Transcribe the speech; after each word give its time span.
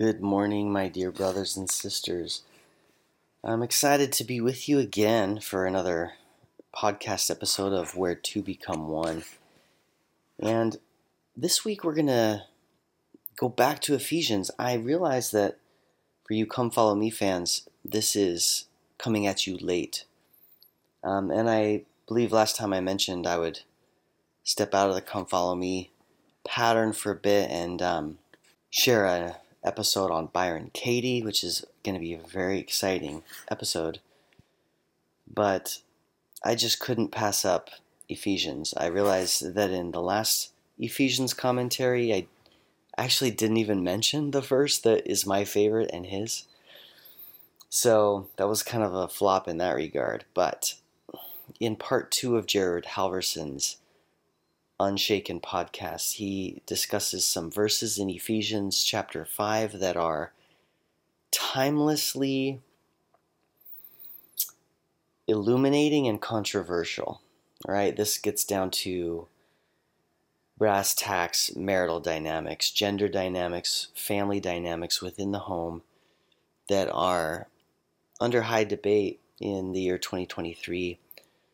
Good 0.00 0.22
morning, 0.22 0.72
my 0.72 0.88
dear 0.88 1.12
brothers 1.12 1.58
and 1.58 1.70
sisters. 1.70 2.40
I'm 3.44 3.62
excited 3.62 4.12
to 4.12 4.24
be 4.24 4.40
with 4.40 4.66
you 4.66 4.78
again 4.78 5.40
for 5.40 5.66
another 5.66 6.12
podcast 6.74 7.30
episode 7.30 7.74
of 7.74 7.98
Where 7.98 8.14
Two 8.14 8.40
Become 8.40 8.88
One. 8.88 9.24
And 10.38 10.78
this 11.36 11.66
week 11.66 11.84
we're 11.84 11.94
going 11.94 12.06
to 12.06 12.44
go 13.36 13.50
back 13.50 13.82
to 13.82 13.94
Ephesians. 13.94 14.50
I 14.58 14.72
realize 14.72 15.32
that 15.32 15.58
for 16.24 16.32
you 16.32 16.46
Come 16.46 16.70
Follow 16.70 16.94
Me 16.94 17.10
fans, 17.10 17.68
this 17.84 18.16
is 18.16 18.64
coming 18.96 19.26
at 19.26 19.46
you 19.46 19.58
late. 19.58 20.06
Um, 21.04 21.30
and 21.30 21.50
I 21.50 21.82
believe 22.08 22.32
last 22.32 22.56
time 22.56 22.72
I 22.72 22.80
mentioned 22.80 23.26
I 23.26 23.36
would 23.36 23.60
step 24.44 24.72
out 24.72 24.88
of 24.88 24.94
the 24.94 25.02
Come 25.02 25.26
Follow 25.26 25.54
Me 25.54 25.90
pattern 26.42 26.94
for 26.94 27.12
a 27.12 27.16
bit 27.16 27.50
and 27.50 27.82
um, 27.82 28.18
share 28.70 29.04
an 29.04 29.34
episode 29.64 30.10
on 30.10 30.26
Byron 30.26 30.70
Katie, 30.72 31.22
which 31.22 31.44
is 31.44 31.64
going 31.84 31.94
to 31.94 32.00
be 32.00 32.14
a 32.14 32.18
very 32.18 32.58
exciting 32.58 33.22
episode. 33.50 34.00
But 35.32 35.80
I 36.42 36.54
just 36.54 36.80
couldn't 36.80 37.08
pass 37.08 37.44
up 37.44 37.70
Ephesians. 38.08 38.74
I 38.76 38.86
realized 38.86 39.54
that 39.54 39.70
in 39.70 39.92
the 39.92 40.02
last 40.02 40.52
Ephesians 40.78 41.34
commentary, 41.34 42.12
I 42.12 42.26
actually 42.96 43.30
didn't 43.30 43.58
even 43.58 43.84
mention 43.84 44.30
the 44.30 44.40
verse 44.40 44.78
that 44.78 45.08
is 45.08 45.26
my 45.26 45.44
favorite 45.44 45.90
and 45.92 46.06
his. 46.06 46.44
So 47.68 48.28
that 48.36 48.48
was 48.48 48.62
kind 48.62 48.82
of 48.82 48.94
a 48.94 49.08
flop 49.08 49.46
in 49.46 49.58
that 49.58 49.76
regard. 49.76 50.24
But 50.34 50.74
in 51.60 51.76
part 51.76 52.10
two 52.10 52.36
of 52.36 52.46
Jared 52.46 52.86
Halverson's 52.86 53.76
Unshaken 54.80 55.40
podcast, 55.40 56.14
he 56.14 56.62
discusses 56.64 57.26
some 57.26 57.50
verses 57.50 57.98
in 57.98 58.08
Ephesians 58.08 58.82
chapter 58.82 59.26
5 59.26 59.78
that 59.78 59.94
are 59.94 60.32
timelessly 61.30 62.60
illuminating 65.28 66.08
and 66.08 66.18
controversial. 66.18 67.20
All 67.68 67.74
right, 67.74 67.94
this 67.94 68.16
gets 68.16 68.42
down 68.42 68.70
to 68.70 69.28
brass 70.56 70.94
tacks, 70.94 71.54
marital 71.54 72.00
dynamics, 72.00 72.70
gender 72.70 73.06
dynamics, 73.06 73.88
family 73.94 74.40
dynamics 74.40 75.02
within 75.02 75.32
the 75.32 75.40
home 75.40 75.82
that 76.70 76.88
are 76.90 77.48
under 78.18 78.42
high 78.42 78.64
debate 78.64 79.20
in 79.40 79.72
the 79.72 79.80
year 79.82 79.98
2023 79.98 80.98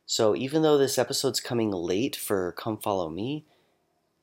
so 0.07 0.37
even 0.37 0.63
though 0.63 0.79
this 0.79 0.99
episode's 0.99 1.41
coming 1.41 1.73
late 1.73 2.15
for 2.15 2.53
Come 2.53 2.79
Follow 2.79 3.11
Me, 3.11 3.45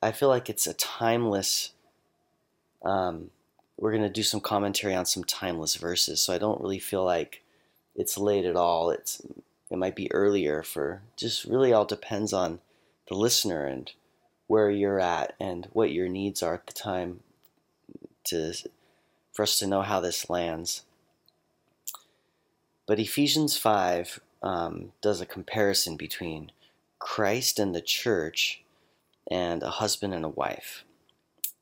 I 0.01 0.13
feel 0.13 0.29
like 0.29 0.49
it's 0.49 0.65
a 0.65 0.73
timeless. 0.73 1.71
Um, 2.83 3.31
we're 3.77 3.91
going 3.91 4.03
to 4.03 4.09
do 4.09 4.23
some 4.23 4.39
commentary 4.39 4.95
on 4.95 5.05
some 5.05 5.25
timeless 5.25 5.75
verses, 5.75 6.21
so 6.21 6.33
I 6.33 6.37
don't 6.37 6.61
really 6.61 6.79
feel 6.79 7.03
like 7.03 7.43
it's 7.95 8.17
late 8.17 8.45
at 8.45 8.55
all. 8.55 8.89
It's 8.91 9.21
it 9.69 9.77
might 9.77 9.95
be 9.95 10.11
earlier 10.13 10.63
for 10.63 11.01
just 11.17 11.45
really 11.45 11.73
all 11.73 11.85
depends 11.85 12.31
on 12.31 12.59
the 13.09 13.15
listener 13.15 13.65
and 13.65 13.91
where 14.47 14.69
you're 14.69 14.99
at 14.99 15.35
and 15.39 15.67
what 15.73 15.91
your 15.91 16.07
needs 16.07 16.41
are 16.43 16.53
at 16.53 16.67
the 16.67 16.73
time 16.73 17.21
to 18.25 18.53
for 19.33 19.43
us 19.43 19.57
to 19.59 19.67
know 19.67 19.81
how 19.81 19.99
this 19.99 20.29
lands. 20.29 20.83
But 22.85 22.99
Ephesians 22.99 23.57
5 23.57 24.19
um, 24.43 24.91
does 25.01 25.21
a 25.21 25.25
comparison 25.25 25.95
between 25.95 26.51
Christ 26.99 27.57
and 27.57 27.73
the 27.73 27.81
church 27.81 28.61
and 29.31 29.63
a 29.63 29.69
husband 29.69 30.13
and 30.13 30.25
a 30.25 30.29
wife. 30.29 30.83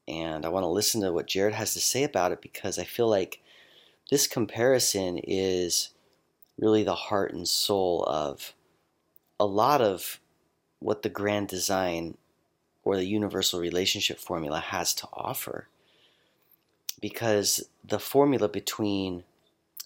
And 0.08 0.46
I 0.46 0.50
want 0.50 0.64
to 0.64 0.68
listen 0.68 1.02
to 1.02 1.14
what 1.14 1.28
Jared 1.28 1.54
has 1.54 1.74
to 1.74 1.80
say 1.80 2.04
about 2.04 2.32
it 2.32 2.42
because 2.42 2.80
I 2.80 2.84
feel 2.84 3.08
like 3.08 3.40
this 4.10 4.28
comparison 4.28 5.20
is 5.20 5.92
really 6.58 6.84
the 6.84 6.96
heart 6.96 7.34
and 7.34 7.48
soul 7.48 8.04
of 8.04 8.54
a 9.40 9.46
lot 9.46 9.82
of 9.82 10.20
what 10.80 11.04
the 11.04 11.10
grand 11.10 11.48
design 11.48 12.18
or 12.84 12.98
the 12.98 13.06
universal 13.06 13.60
relationship 13.60 14.18
formula 14.18 14.60
has 14.60 14.94
to 14.96 15.08
offer. 15.14 15.68
Because 17.00 17.64
the 17.84 18.00
formula 18.00 18.50
between 18.50 19.24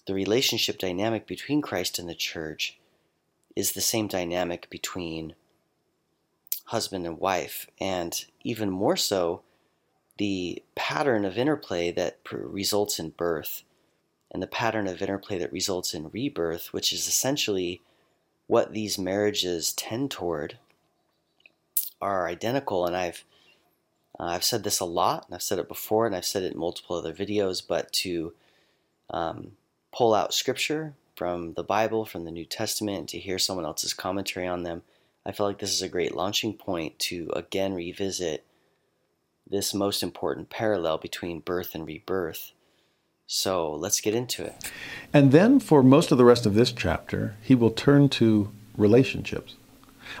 the 0.06 0.14
relationship 0.14 0.78
dynamic 0.78 1.26
between 1.26 1.60
Christ 1.60 1.98
and 1.98 2.08
the 2.08 2.14
church 2.14 2.78
is 3.56 3.72
the 3.72 3.80
same 3.80 4.06
dynamic 4.06 4.68
between 4.70 5.34
husband 6.66 7.06
and 7.06 7.18
wife, 7.18 7.66
and 7.80 8.26
even 8.44 8.70
more 8.70 8.96
so, 8.96 9.42
the 10.18 10.62
pattern 10.74 11.24
of 11.24 11.38
interplay 11.38 11.90
that 11.90 12.18
results 12.30 12.98
in 12.98 13.10
birth 13.10 13.62
and 14.30 14.42
the 14.42 14.46
pattern 14.46 14.86
of 14.86 15.00
interplay 15.00 15.38
that 15.38 15.52
results 15.52 15.94
in 15.94 16.10
rebirth, 16.10 16.72
which 16.72 16.92
is 16.92 17.06
essentially 17.06 17.80
what 18.46 18.72
these 18.72 18.98
marriages 18.98 19.72
tend 19.72 20.10
toward, 20.10 20.58
are 22.00 22.28
identical. 22.28 22.86
And 22.86 22.96
I've 22.96 23.24
uh, 24.18 24.24
I've 24.24 24.44
said 24.44 24.64
this 24.64 24.80
a 24.80 24.84
lot, 24.84 25.26
and 25.26 25.34
I've 25.34 25.42
said 25.42 25.58
it 25.58 25.68
before, 25.68 26.06
and 26.06 26.16
I've 26.16 26.24
said 26.24 26.42
it 26.42 26.52
in 26.52 26.58
multiple 26.58 26.96
other 26.96 27.14
videos. 27.14 27.62
But 27.66 27.92
to 27.94 28.32
um, 29.10 29.52
pull 29.92 30.14
out 30.14 30.34
scripture 30.34 30.94
from 31.16 31.54
the 31.54 31.64
Bible, 31.64 32.04
from 32.04 32.24
the 32.24 32.30
New 32.30 32.44
Testament, 32.44 33.08
to 33.08 33.18
hear 33.18 33.38
someone 33.38 33.64
else's 33.64 33.94
commentary 33.94 34.46
on 34.46 34.62
them, 34.62 34.82
I 35.24 35.32
feel 35.32 35.46
like 35.46 35.58
this 35.58 35.72
is 35.72 35.82
a 35.82 35.88
great 35.88 36.14
launching 36.14 36.54
point 36.54 36.98
to 37.00 37.30
again 37.34 37.74
revisit 37.74 38.44
this 39.48 39.74
most 39.74 40.02
important 40.02 40.50
parallel 40.50 40.98
between 40.98 41.40
birth 41.40 41.74
and 41.74 41.86
rebirth. 41.86 42.52
So 43.26 43.72
let's 43.72 44.00
get 44.00 44.14
into 44.14 44.44
it. 44.44 44.70
And 45.12 45.32
then 45.32 45.58
for 45.58 45.82
most 45.82 46.12
of 46.12 46.18
the 46.18 46.24
rest 46.24 46.46
of 46.46 46.54
this 46.54 46.70
chapter, 46.70 47.34
he 47.42 47.54
will 47.54 47.70
turn 47.70 48.08
to 48.10 48.52
relationships. 48.76 49.56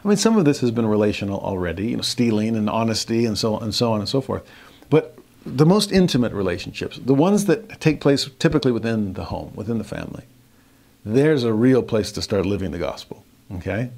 I 0.04 0.08
mean, 0.08 0.16
some 0.16 0.36
of 0.36 0.44
this 0.44 0.60
has 0.60 0.72
been 0.72 0.86
relational 0.86 1.38
already, 1.38 1.88
you 1.88 1.96
know, 1.96 2.02
stealing 2.02 2.56
and 2.56 2.68
honesty 2.68 3.24
and 3.24 3.38
so 3.38 3.58
and 3.58 3.74
so 3.74 3.92
on 3.92 4.00
and 4.00 4.08
so 4.08 4.20
forth. 4.20 4.48
But 4.90 5.16
the 5.44 5.66
most 5.66 5.92
intimate 5.92 6.32
relationships, 6.32 6.98
the 6.98 7.14
ones 7.14 7.44
that 7.44 7.80
take 7.80 8.00
place 8.00 8.28
typically 8.40 8.72
within 8.72 9.12
the 9.12 9.26
home, 9.26 9.52
within 9.54 9.78
the 9.78 9.84
family, 9.84 10.24
there's 11.06 11.44
a 11.44 11.52
real 11.52 11.82
place 11.82 12.10
to 12.12 12.20
start 12.20 12.44
living 12.44 12.72
the 12.72 12.78
gospel. 12.78 13.24
Okay? 13.54 13.90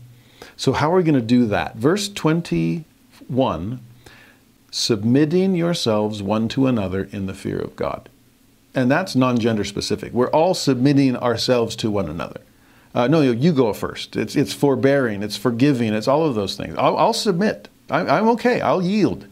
So, 0.56 0.72
how 0.74 0.92
are 0.92 0.96
we 0.96 1.02
going 1.02 1.14
to 1.14 1.20
do 1.20 1.46
that? 1.46 1.76
Verse 1.76 2.08
21 2.08 3.80
submitting 4.70 5.54
yourselves 5.54 6.22
one 6.22 6.46
to 6.46 6.66
another 6.66 7.08
in 7.10 7.24
the 7.24 7.32
fear 7.32 7.58
of 7.58 7.74
God. 7.74 8.10
And 8.74 8.90
that's 8.90 9.16
non 9.16 9.38
gender 9.38 9.64
specific. 9.64 10.12
We're 10.12 10.30
all 10.30 10.52
submitting 10.52 11.16
ourselves 11.16 11.74
to 11.76 11.90
one 11.90 12.08
another. 12.08 12.42
Uh, 12.94 13.08
no, 13.08 13.22
you 13.22 13.52
go 13.52 13.72
first. 13.72 14.14
It's, 14.14 14.36
it's 14.36 14.52
forbearing, 14.52 15.22
it's 15.22 15.36
forgiving, 15.36 15.94
it's 15.94 16.08
all 16.08 16.26
of 16.26 16.34
those 16.34 16.56
things. 16.56 16.74
I'll, 16.76 16.96
I'll 16.96 17.12
submit. 17.12 17.68
I'm, 17.90 18.08
I'm 18.08 18.28
okay, 18.28 18.60
I'll 18.60 18.82
yield. 18.82 19.26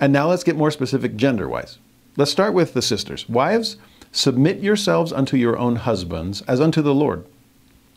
And 0.00 0.12
now 0.12 0.28
let's 0.28 0.44
get 0.44 0.56
more 0.56 0.70
specific 0.70 1.16
gender 1.16 1.48
wise. 1.48 1.78
Let's 2.16 2.30
start 2.30 2.54
with 2.54 2.74
the 2.74 2.82
sisters. 2.82 3.28
Wives, 3.28 3.76
Submit 4.14 4.60
yourselves 4.60 5.12
unto 5.12 5.36
your 5.36 5.58
own 5.58 5.74
husbands 5.74 6.40
as 6.42 6.60
unto 6.60 6.80
the 6.80 6.94
Lord. 6.94 7.26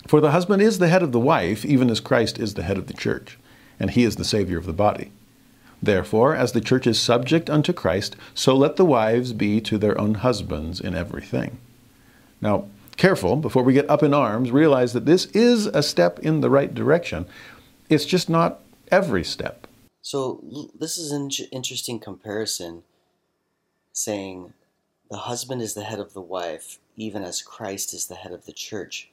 For 0.08 0.20
the 0.20 0.32
husband 0.32 0.64
is 0.64 0.80
the 0.80 0.88
head 0.88 1.04
of 1.04 1.12
the 1.12 1.20
wife, 1.20 1.64
even 1.64 1.92
as 1.92 2.00
Christ 2.00 2.40
is 2.40 2.56
the 2.56 2.64
head 2.64 2.76
of 2.80 2.88
the 2.88 2.94
church, 2.94 3.38
and 3.80 3.92
he 3.92 4.04
is 4.04 4.16
the 4.16 4.26
Savior 4.26 4.58
of 4.58 4.66
the 4.66 4.74
body. 4.74 5.12
Therefore, 5.80 6.34
as 6.36 6.54
the 6.54 6.60
church 6.60 6.88
is 6.88 7.00
subject 7.00 7.52
unto 7.52 7.72
Christ, 7.72 8.16
so 8.34 8.56
let 8.56 8.78
the 8.78 8.86
wives 8.86 9.32
be 9.32 9.62
to 9.62 9.78
their 9.78 9.96
own 10.02 10.16
husbands 10.16 10.80
in 10.80 10.96
everything. 10.96 11.60
Now, 12.42 12.68
careful, 12.98 13.36
before 13.36 13.62
we 13.62 13.74
get 13.74 13.88
up 13.88 14.02
in 14.02 14.12
arms, 14.12 14.50
realize 14.50 14.94
that 14.94 15.06
this 15.06 15.26
is 15.28 15.68
a 15.68 15.84
step 15.84 16.18
in 16.18 16.42
the 16.42 16.50
right 16.50 16.74
direction. 16.74 17.28
It's 17.90 18.06
just 18.06 18.28
not 18.28 18.62
every 18.90 19.24
step. 19.24 19.68
So, 20.02 20.44
this 20.80 20.98
is 20.98 21.12
an 21.12 21.30
interesting 21.52 22.00
comparison 22.00 22.82
saying 23.94 24.54
the 25.10 25.18
husband 25.18 25.62
is 25.62 25.74
the 25.74 25.84
head 25.84 26.00
of 26.00 26.14
the 26.14 26.22
wife, 26.22 26.80
even 26.96 27.24
as 27.24 27.42
Christ 27.42 27.94
is 27.94 28.08
the 28.08 28.16
head 28.16 28.34
of 28.34 28.46
the 28.46 28.52
church. 28.52 29.10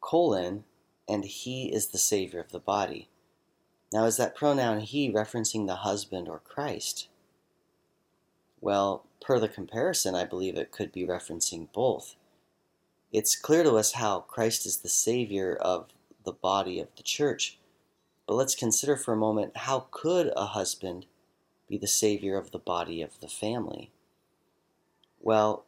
Colon, 0.00 0.64
and 1.08 1.24
he 1.24 1.72
is 1.72 1.88
the 1.88 1.98
Savior 1.98 2.40
of 2.40 2.52
the 2.52 2.58
body. 2.58 3.08
Now, 3.92 4.04
is 4.04 4.16
that 4.16 4.34
pronoun 4.34 4.80
he 4.80 5.12
referencing 5.12 5.66
the 5.66 5.76
husband 5.76 6.28
or 6.28 6.38
Christ? 6.38 7.08
Well, 8.60 9.04
per 9.20 9.38
the 9.38 9.48
comparison, 9.48 10.14
I 10.14 10.24
believe 10.24 10.56
it 10.56 10.72
could 10.72 10.92
be 10.92 11.06
referencing 11.06 11.68
both. 11.72 12.16
It's 13.12 13.36
clear 13.36 13.62
to 13.62 13.76
us 13.76 13.92
how 13.92 14.20
Christ 14.20 14.66
is 14.66 14.78
the 14.78 14.88
Savior 14.88 15.54
of 15.54 15.88
the 16.24 16.32
body 16.32 16.80
of 16.80 16.88
the 16.96 17.02
church. 17.02 17.58
But 18.26 18.34
let's 18.34 18.54
consider 18.54 18.96
for 18.96 19.14
a 19.14 19.18
moment 19.18 19.56
how 19.56 19.86
could 19.90 20.32
a 20.36 20.46
husband 20.46 21.06
be 21.68 21.78
the 21.78 21.86
Savior 21.86 22.36
of 22.36 22.50
the 22.50 22.58
body 22.58 23.00
of 23.00 23.18
the 23.20 23.28
family? 23.28 23.90
Well, 25.20 25.64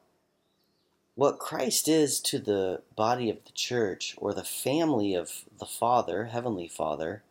what 1.14 1.38
Christ 1.38 1.88
is 1.88 2.20
to 2.20 2.38
the 2.38 2.82
body 2.96 3.28
of 3.28 3.44
the 3.44 3.52
church 3.52 4.14
or 4.18 4.32
the 4.32 4.44
family 4.44 5.14
of 5.14 5.44
the 5.58 5.66
Father, 5.66 6.26
Heavenly 6.26 6.68
Father, 6.68 7.22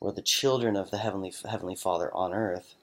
or 0.00 0.12
the 0.12 0.22
children 0.22 0.76
of 0.76 0.90
the 0.90 0.98
Heavenly, 0.98 1.32
Heavenly 1.48 1.76
Father 1.76 2.12
on 2.14 2.34
earth, 2.34 2.74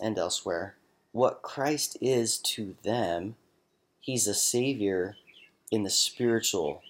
and 0.00 0.18
elsewhere, 0.18 0.76
what 1.12 1.42
Christ 1.42 1.96
is 2.00 2.38
to 2.38 2.76
them, 2.82 3.36
he's 4.00 4.26
a 4.26 4.34
savior 4.34 5.16
in 5.70 5.82
the 5.82 5.90
spiritual 5.90 6.82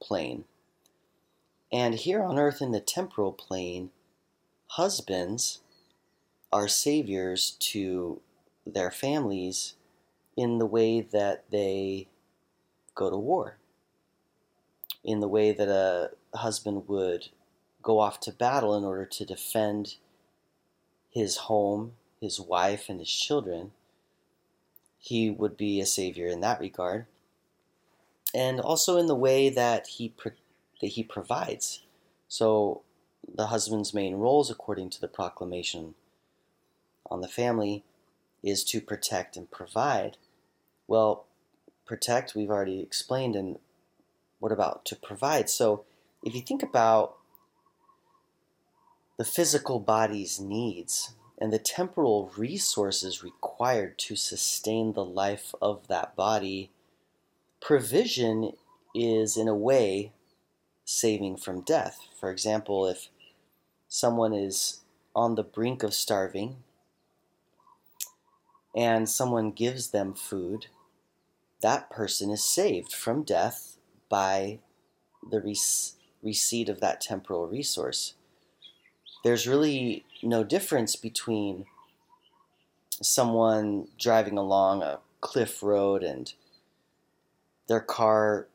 plane. 0.00 0.44
And 1.70 1.94
here 1.94 2.22
on 2.22 2.38
earth 2.38 2.62
in 2.62 2.72
the 2.72 2.80
temporal 2.80 3.32
plane, 3.32 3.90
husbands 4.68 5.60
are 6.52 6.68
saviors 6.68 7.52
to 7.58 8.20
their 8.66 8.90
families 8.90 9.74
in 10.36 10.58
the 10.58 10.66
way 10.66 11.00
that 11.00 11.44
they 11.50 12.08
go 12.94 13.10
to 13.10 13.16
war, 13.16 13.58
in 15.04 15.20
the 15.20 15.28
way 15.28 15.52
that 15.52 15.68
a 15.68 16.10
husband 16.36 16.88
would 16.88 17.28
go 17.82 17.98
off 17.98 18.20
to 18.20 18.32
battle 18.32 18.76
in 18.76 18.84
order 18.84 19.04
to 19.04 19.24
defend 19.24 19.96
his 21.10 21.36
home, 21.36 21.92
his 22.20 22.40
wife, 22.40 22.88
and 22.88 23.00
his 23.00 23.10
children. 23.10 23.72
He 24.98 25.30
would 25.30 25.56
be 25.56 25.80
a 25.80 25.86
savior 25.86 26.26
in 26.26 26.40
that 26.40 26.60
regard. 26.60 27.06
And 28.34 28.60
also 28.60 28.98
in 28.98 29.06
the 29.06 29.14
way 29.14 29.48
that 29.48 29.86
he, 29.86 30.12
that 30.80 30.88
he 30.88 31.02
provides. 31.02 31.82
So, 32.28 32.82
the 33.26 33.46
husband's 33.46 33.94
main 33.94 34.16
roles, 34.16 34.50
according 34.50 34.90
to 34.90 35.00
the 35.00 35.08
proclamation 35.08 35.94
on 37.10 37.20
the 37.20 37.28
family, 37.28 37.84
is 38.42 38.64
to 38.64 38.80
protect 38.80 39.36
and 39.36 39.50
provide. 39.50 40.16
Well, 40.86 41.26
protect, 41.84 42.34
we've 42.34 42.50
already 42.50 42.80
explained, 42.80 43.36
and 43.36 43.58
what 44.38 44.52
about 44.52 44.84
to 44.86 44.96
provide? 44.96 45.50
So, 45.50 45.84
if 46.22 46.34
you 46.34 46.40
think 46.40 46.62
about 46.62 47.16
the 49.16 49.24
physical 49.24 49.80
body's 49.80 50.40
needs 50.40 51.14
and 51.38 51.52
the 51.52 51.58
temporal 51.58 52.32
resources 52.36 53.22
required 53.22 53.98
to 53.98 54.16
sustain 54.16 54.92
the 54.92 55.04
life 55.04 55.54
of 55.60 55.88
that 55.88 56.16
body, 56.16 56.70
provision 57.60 58.52
is, 58.94 59.36
in 59.36 59.48
a 59.48 59.54
way, 59.54 60.12
saving 60.84 61.36
from 61.36 61.60
death. 61.60 62.00
For 62.18 62.30
example, 62.30 62.86
if 62.86 63.08
someone 63.88 64.32
is 64.32 64.80
on 65.14 65.34
the 65.34 65.42
brink 65.42 65.82
of 65.82 65.94
starving 65.94 66.56
and 68.78 69.08
someone 69.08 69.50
gives 69.50 69.90
them 69.90 70.14
food, 70.14 70.68
that 71.62 71.90
person 71.90 72.30
is 72.30 72.44
saved 72.44 72.92
from 72.92 73.24
death 73.24 73.76
by 74.08 74.60
the 75.28 75.40
receipt 76.22 76.68
of 76.68 76.78
that 76.78 77.00
temporal 77.00 77.48
resource. 77.48 78.14
There's 79.24 79.48
really 79.48 80.04
no 80.22 80.44
difference 80.44 80.94
between 80.94 81.66
someone 83.02 83.88
driving 83.98 84.38
along 84.38 84.84
a 84.84 85.00
cliff 85.20 85.60
road 85.60 86.04
and 86.04 86.32
their 87.66 87.80
car 87.80 88.46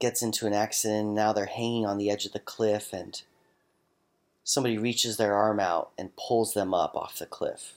gets 0.00 0.20
into 0.20 0.48
an 0.48 0.52
accident. 0.52 1.06
and 1.06 1.14
Now 1.14 1.32
they're 1.32 1.46
hanging 1.46 1.86
on 1.86 1.98
the 1.98 2.10
edge 2.10 2.26
of 2.26 2.32
the 2.32 2.40
cliff, 2.40 2.92
and 2.92 3.22
somebody 4.42 4.78
reaches 4.78 5.16
their 5.16 5.34
arm 5.34 5.60
out 5.60 5.92
and 5.96 6.16
pulls 6.16 6.54
them 6.54 6.74
up 6.74 6.96
off 6.96 7.20
the 7.20 7.26
cliff. 7.26 7.74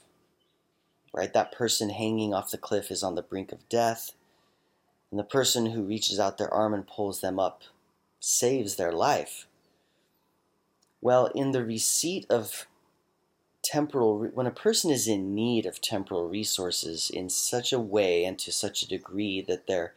Right? 1.14 1.32
That 1.32 1.52
person 1.52 1.92
hanging 1.92 2.34
off 2.34 2.52
the 2.52 2.58
cliff 2.58 2.90
is 2.90 3.04
on 3.04 3.16
the 3.16 3.22
brink 3.22 3.52
of 3.52 3.70
death, 3.70 4.14
and 5.12 5.20
the 5.20 5.24
person 5.24 5.68
who 5.68 5.84
reaches 5.84 6.20
out 6.20 6.38
their 6.38 6.54
arm 6.54 6.74
and 6.74 6.88
pulls 6.88 7.22
them 7.22 7.40
up 7.40 7.62
saves 8.20 8.76
their 8.76 8.92
life. 8.92 9.48
Well, 11.02 11.28
in 11.28 11.52
the 11.52 11.64
receipt 11.64 12.26
of 12.30 12.66
temporal, 13.62 14.20
when 14.34 14.48
a 14.48 14.52
person 14.52 14.90
is 14.90 15.08
in 15.08 15.36
need 15.36 15.66
of 15.66 15.82
temporal 15.82 16.28
resources 16.28 17.10
in 17.10 17.30
such 17.30 17.72
a 17.72 17.80
way 17.80 18.26
and 18.26 18.40
to 18.40 18.52
such 18.52 18.82
a 18.82 18.88
degree 18.88 19.42
that 19.42 19.68
their 19.68 19.94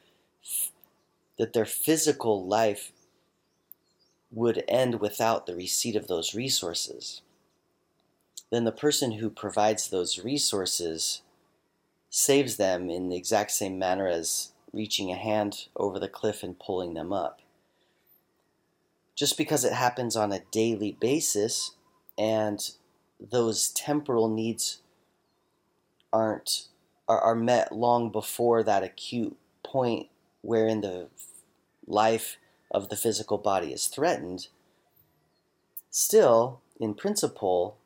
that 1.39 1.53
their 1.53 1.65
physical 1.65 2.47
life 2.47 2.93
would 4.31 4.65
end 4.69 5.01
without 5.01 5.47
the 5.47 5.55
receipt 5.55 5.97
of 5.97 6.09
those 6.09 6.35
resources, 6.35 7.23
then 8.51 8.65
the 8.65 8.73
person 8.73 9.13
who 9.13 9.29
provides 9.29 9.89
those 9.89 10.23
resources 10.23 11.23
saves 12.11 12.57
them 12.57 12.89
in 12.89 13.09
the 13.09 13.17
exact 13.17 13.51
same 13.51 13.79
manner 13.79 14.07
as 14.07 14.53
reaching 14.73 15.11
a 15.11 15.17
hand 15.17 15.67
over 15.77 15.99
the 15.99 16.09
cliff 16.09 16.43
and 16.43 16.59
pulling 16.59 16.95
them 16.95 17.13
up. 17.13 17.41
Just 19.15 19.39
because 19.39 19.65
it 19.65 19.73
happens 19.73 20.15
on 20.15 20.33
a 20.33 20.43
daily 20.51 20.93
basis 20.93 21.73
and 22.19 22.71
those 23.19 23.71
temporal 23.71 24.29
needs 24.29 24.83
aren't 26.13 26.67
are, 27.09 27.21
are 27.21 27.35
met 27.35 27.73
long 27.73 28.11
before 28.11 28.63
that 28.63 28.83
acute 28.83 29.37
point 29.65 30.09
wherein 30.43 30.81
the 30.81 31.09
life 31.87 32.37
of 32.71 32.89
the 32.89 32.97
physical 32.97 33.39
body 33.39 33.73
is 33.73 33.87
threatened, 33.87 34.49
still, 35.91 36.61
in 36.81 36.95
principle, 36.95 37.77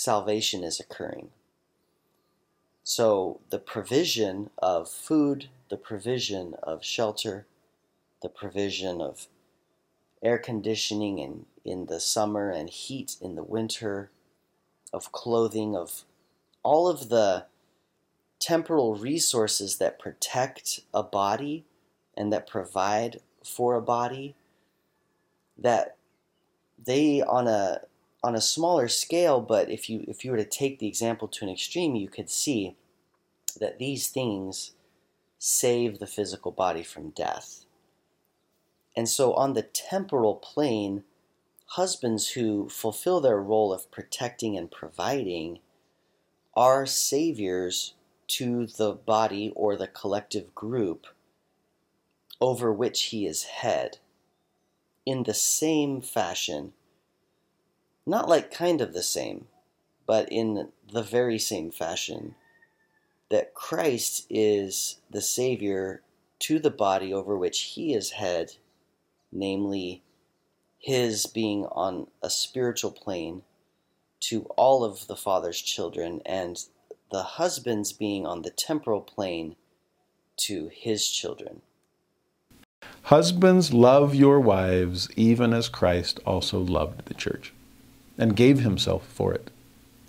salvation 0.00 0.64
is 0.64 0.80
occurring. 0.80 1.28
So 2.82 3.40
the 3.50 3.58
provision 3.58 4.48
of 4.56 4.88
food, 4.88 5.50
the 5.68 5.76
provision 5.76 6.54
of 6.62 6.82
shelter, 6.82 7.46
the 8.22 8.30
provision 8.30 9.02
of 9.02 9.26
air 10.22 10.38
conditioning 10.38 11.18
in, 11.18 11.44
in 11.66 11.84
the 11.84 12.00
summer 12.00 12.50
and 12.50 12.70
heat 12.70 13.16
in 13.20 13.34
the 13.34 13.42
winter, 13.42 14.10
of 14.90 15.12
clothing, 15.12 15.76
of 15.76 16.04
all 16.62 16.88
of 16.88 17.10
the 17.10 17.44
temporal 18.38 18.94
resources 18.94 19.76
that 19.76 19.98
protect 19.98 20.80
a 20.94 21.02
body 21.02 21.66
and 22.16 22.32
that 22.32 22.46
provide 22.46 23.20
for 23.44 23.74
a 23.74 23.82
body 23.82 24.34
that 25.58 25.96
they 26.82 27.20
on 27.20 27.46
a 27.46 27.82
on 28.22 28.34
a 28.34 28.40
smaller 28.40 28.88
scale 28.88 29.40
but 29.40 29.70
if 29.70 29.88
you 29.88 30.04
if 30.06 30.24
you 30.24 30.30
were 30.30 30.36
to 30.36 30.44
take 30.44 30.78
the 30.78 30.86
example 30.86 31.26
to 31.28 31.44
an 31.44 31.50
extreme 31.50 31.94
you 31.94 32.08
could 32.08 32.30
see 32.30 32.76
that 33.58 33.78
these 33.78 34.08
things 34.08 34.72
save 35.38 35.98
the 35.98 36.06
physical 36.06 36.52
body 36.52 36.82
from 36.82 37.10
death. 37.10 37.64
And 38.94 39.08
so 39.08 39.32
on 39.32 39.54
the 39.54 39.62
temporal 39.62 40.34
plane 40.34 41.04
husbands 41.66 42.30
who 42.30 42.68
fulfill 42.68 43.20
their 43.20 43.40
role 43.40 43.72
of 43.72 43.90
protecting 43.90 44.56
and 44.56 44.70
providing 44.70 45.60
are 46.54 46.84
saviors 46.84 47.94
to 48.26 48.66
the 48.66 48.92
body 48.92 49.52
or 49.56 49.76
the 49.76 49.86
collective 49.86 50.54
group 50.54 51.06
over 52.40 52.72
which 52.72 53.04
he 53.04 53.26
is 53.26 53.44
head. 53.44 53.98
In 55.06 55.22
the 55.22 55.34
same 55.34 56.02
fashion, 56.02 56.72
not 58.10 58.28
like 58.28 58.50
kind 58.52 58.80
of 58.80 58.92
the 58.92 59.02
same, 59.02 59.46
but 60.04 60.28
in 60.30 60.68
the 60.92 61.02
very 61.02 61.38
same 61.38 61.70
fashion, 61.70 62.34
that 63.30 63.54
Christ 63.54 64.26
is 64.28 64.98
the 65.08 65.22
Savior 65.22 66.02
to 66.40 66.58
the 66.58 66.70
body 66.70 67.12
over 67.12 67.36
which 67.38 67.60
he 67.60 67.94
is 67.94 68.10
head, 68.10 68.56
namely, 69.30 70.02
his 70.78 71.26
being 71.26 71.66
on 71.66 72.08
a 72.22 72.28
spiritual 72.28 72.90
plane 72.90 73.42
to 74.18 74.42
all 74.56 74.82
of 74.82 75.06
the 75.06 75.16
Father's 75.16 75.60
children, 75.60 76.20
and 76.26 76.64
the 77.12 77.22
husband's 77.22 77.92
being 77.92 78.26
on 78.26 78.42
the 78.42 78.50
temporal 78.50 79.00
plane 79.00 79.54
to 80.36 80.68
his 80.72 81.08
children. 81.08 81.62
Husbands, 83.02 83.72
love 83.72 84.14
your 84.14 84.40
wives, 84.40 85.08
even 85.16 85.52
as 85.52 85.68
Christ 85.68 86.18
also 86.26 86.58
loved 86.58 87.06
the 87.06 87.14
church, 87.14 87.52
and 88.20 88.36
gave 88.36 88.60
himself 88.60 89.06
for 89.06 89.32
it, 89.32 89.50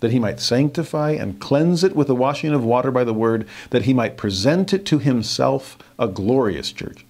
that 0.00 0.12
he 0.12 0.18
might 0.18 0.38
sanctify 0.38 1.12
and 1.12 1.40
cleanse 1.40 1.82
it 1.82 1.96
with 1.96 2.06
the 2.06 2.14
washing 2.14 2.52
of 2.52 2.62
water 2.62 2.90
by 2.90 3.02
the 3.02 3.14
word, 3.14 3.48
that 3.70 3.86
he 3.86 3.94
might 3.94 4.18
present 4.18 4.74
it 4.74 4.84
to 4.84 4.98
himself 4.98 5.78
a 5.98 6.06
glorious 6.06 6.70
church, 6.70 7.06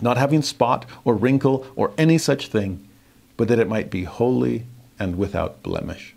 not 0.00 0.16
having 0.16 0.40
spot 0.40 0.86
or 1.04 1.16
wrinkle 1.16 1.66
or 1.74 1.92
any 1.98 2.16
such 2.16 2.46
thing, 2.46 2.86
but 3.36 3.48
that 3.48 3.58
it 3.58 3.68
might 3.68 3.90
be 3.90 4.04
holy 4.04 4.64
and 5.00 5.18
without 5.18 5.62
blemish. 5.64 6.14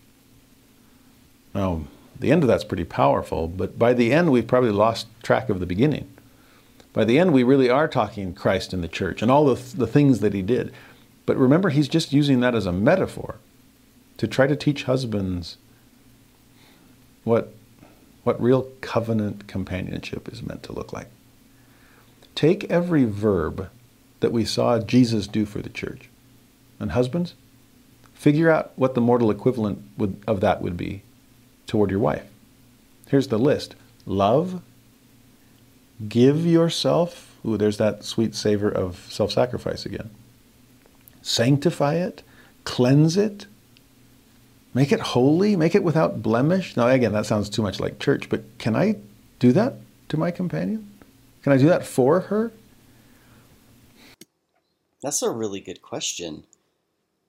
Now, 1.55 1.82
the 2.20 2.32
end 2.32 2.43
of 2.43 2.48
that's 2.48 2.63
pretty 2.63 2.86
powerful, 2.86 3.48
but 3.48 3.79
by 3.79 3.93
the 3.93 4.13
end, 4.13 4.32
we've 4.32 4.48
probably 4.48 4.70
lost 4.70 5.08
track 5.24 5.50
of 5.50 5.60
the 5.60 5.65
beginning. 5.65 6.08
By 6.93 7.03
the 7.03 7.17
end, 7.17 7.34
we 7.34 7.41
really 7.41 7.70
are 7.70 7.88
talking 7.88 8.36
Christ 8.36 8.74
and 8.74 8.84
the 8.84 8.88
church 8.88 9.24
and 9.24 9.32
all 9.32 9.46
the, 9.46 9.75
the 9.75 9.88
things 9.88 10.20
that 10.20 10.36
he 10.36 10.43
did. 10.43 10.72
But 11.25 11.38
remember, 11.38 11.70
he's 11.70 11.88
just 11.88 12.13
using 12.13 12.41
that 12.41 12.53
as 12.53 12.67
a 12.67 12.72
metaphor 12.72 13.38
to 14.17 14.27
try 14.27 14.48
to 14.48 14.55
teach 14.55 14.84
husbands 14.84 15.58
what, 17.24 17.53
what 18.24 18.41
real 18.41 18.70
covenant 18.82 19.48
companionship 19.48 20.27
is 20.32 20.43
meant 20.43 20.63
to 20.63 20.74
look 20.74 20.93
like. 20.93 21.08
Take 22.36 22.65
every 22.65 23.05
verb 23.05 23.70
that 24.20 24.32
we 24.32 24.46
saw 24.46 24.79
Jesus 24.79 25.27
do 25.27 25.46
for 25.46 25.62
the 25.62 25.70
church. 25.70 26.10
And 26.79 26.91
husbands, 26.91 27.34
figure 28.13 28.50
out 28.50 28.72
what 28.75 28.96
the 28.96 29.01
mortal 29.01 29.32
equivalent 29.32 29.84
would, 29.98 30.22
of 30.27 30.41
that 30.41 30.62
would 30.62 30.77
be. 30.77 31.03
toward 31.67 31.89
your 31.91 32.00
wife. 32.00 32.25
Here's 33.08 33.27
the 33.29 33.39
list 33.39 33.75
love, 34.05 34.62
give 36.08 36.46
yourself. 36.46 37.36
Ooh, 37.46 37.58
there's 37.58 37.77
that 37.77 38.03
sweet 38.03 38.36
savor 38.36 38.70
of 38.70 39.08
self 39.10 39.32
sacrifice 39.32 39.86
again. 39.86 40.10
Sanctify 41.22 41.96
it, 41.96 42.24
cleanse 42.63 43.17
it, 43.17 43.48
make 44.74 44.92
it 44.92 45.00
holy, 45.00 45.56
make 45.56 45.75
it 45.75 45.84
without 45.84 46.22
blemish. 46.22 46.75
Now, 46.75 46.88
again, 46.88 47.13
that 47.13 47.25
sounds 47.25 47.50
too 47.50 47.62
much 47.62 47.80
like 47.80 48.00
church, 48.00 48.30
but 48.30 48.44
can 48.58 48.75
I 48.75 48.98
do 49.39 49.51
that 49.53 49.75
to 50.10 50.18
my 50.18 50.32
companion? 50.32 50.89
Can 51.42 51.53
I 51.53 51.58
do 51.58 51.68
that 51.68 51.86
for 51.86 52.22
her? 52.22 52.51
That's 55.01 55.22
a 55.22 55.30
really 55.30 55.60
good 55.60 55.82
question. 55.82 56.46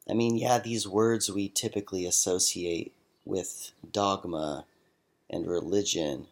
I 0.08 0.14
mean, 0.14 0.36
yeah, 0.36 0.58
these 0.58 0.86
words 0.86 1.30
we 1.30 1.48
typically 1.48 2.06
associate 2.06 2.92
with 3.24 3.72
dogma 3.90 4.64
and 5.30 5.46
religion. 5.46 6.26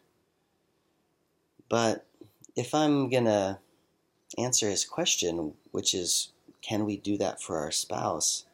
But 1.69 2.04
if 2.54 2.75
I'm 2.75 3.09
going 3.09 3.25
to 3.25 3.59
answer 4.38 4.69
his 4.69 4.85
question, 4.85 5.54
which 5.73 5.95
is, 5.95 6.28
can 6.61 6.85
we 6.85 6.97
do 6.97 7.16
that 7.19 7.42
for 7.42 7.59
our 7.59 7.73
spouse? 7.73 8.45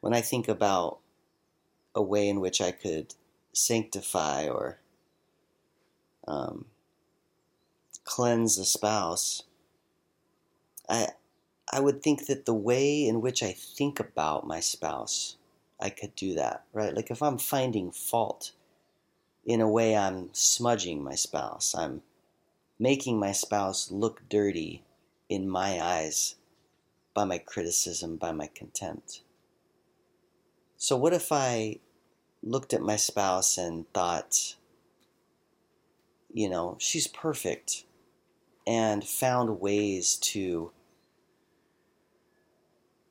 When 0.00 0.14
I 0.14 0.20
think 0.20 0.48
about 0.48 0.98
a 1.94 2.02
way 2.02 2.28
in 2.28 2.40
which 2.40 2.60
I 2.60 2.70
could 2.70 3.14
sanctify 3.52 4.48
or 4.48 4.78
um, 6.26 6.66
cleanse 8.04 8.58
a 8.58 8.64
spouse, 8.64 9.42
I 10.88 11.08
I 11.70 11.80
would 11.80 12.02
think 12.02 12.26
that 12.26 12.46
the 12.46 12.54
way 12.54 13.06
in 13.06 13.20
which 13.20 13.42
I 13.42 13.52
think 13.52 14.00
about 14.00 14.46
my 14.46 14.60
spouse, 14.60 15.36
I 15.78 15.90
could 15.90 16.14
do 16.14 16.34
that, 16.34 16.64
right? 16.72 16.94
Like 16.94 17.10
if 17.10 17.22
I'm 17.22 17.36
finding 17.36 17.92
fault, 17.92 18.52
in 19.48 19.62
a 19.62 19.68
way 19.68 19.96
I'm 19.96 20.28
smudging 20.32 21.02
my 21.02 21.14
spouse. 21.14 21.74
I'm 21.74 22.02
making 22.78 23.18
my 23.18 23.32
spouse 23.32 23.90
look 23.90 24.28
dirty 24.28 24.84
in 25.30 25.48
my 25.48 25.80
eyes 25.80 26.34
by 27.14 27.24
my 27.24 27.38
criticism, 27.38 28.16
by 28.16 28.30
my 28.30 28.48
contempt. 28.54 29.22
So, 30.78 30.96
what 30.96 31.12
if 31.12 31.32
I 31.32 31.80
looked 32.42 32.72
at 32.72 32.80
my 32.80 32.96
spouse 32.96 33.58
and 33.58 33.92
thought, 33.92 34.54
you 36.32 36.48
know, 36.48 36.76
she's 36.78 37.06
perfect 37.06 37.84
and 38.66 39.02
found 39.04 39.60
ways 39.60 40.16
to 40.16 40.70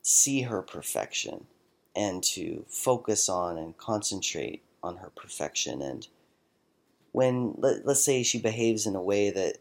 see 0.02 0.44
her 0.44 0.62
perfection 0.62 1.46
and 1.94 2.24
to 2.24 2.64
focus 2.70 3.28
on 3.28 3.58
and 3.58 3.78
concentrate 3.78 4.64
on 4.82 4.98
her 4.98 5.10
perfection. 5.10 5.82
And 5.82 6.08
when, 7.12 7.56
let, 7.58 7.86
us 7.86 8.06
say, 8.06 8.24
she 8.24 8.40
behaves 8.40 8.86
in 8.86 8.96
a 8.96 9.02
way 9.02 9.32
that 9.32 9.58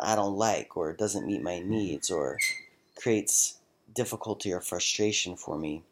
I 0.00 0.16
don't 0.16 0.36
like 0.36 0.76
or 0.76 0.92
doesn't 0.92 1.26
meet 1.26 1.42
my 1.42 1.52
mm-hmm. 1.52 1.70
needs 1.70 2.10
or 2.10 2.38
creates 2.96 3.58
difficulty 3.94 4.52
or 4.52 4.60
frustration 4.60 5.36
for 5.36 5.56
me, 5.56 5.84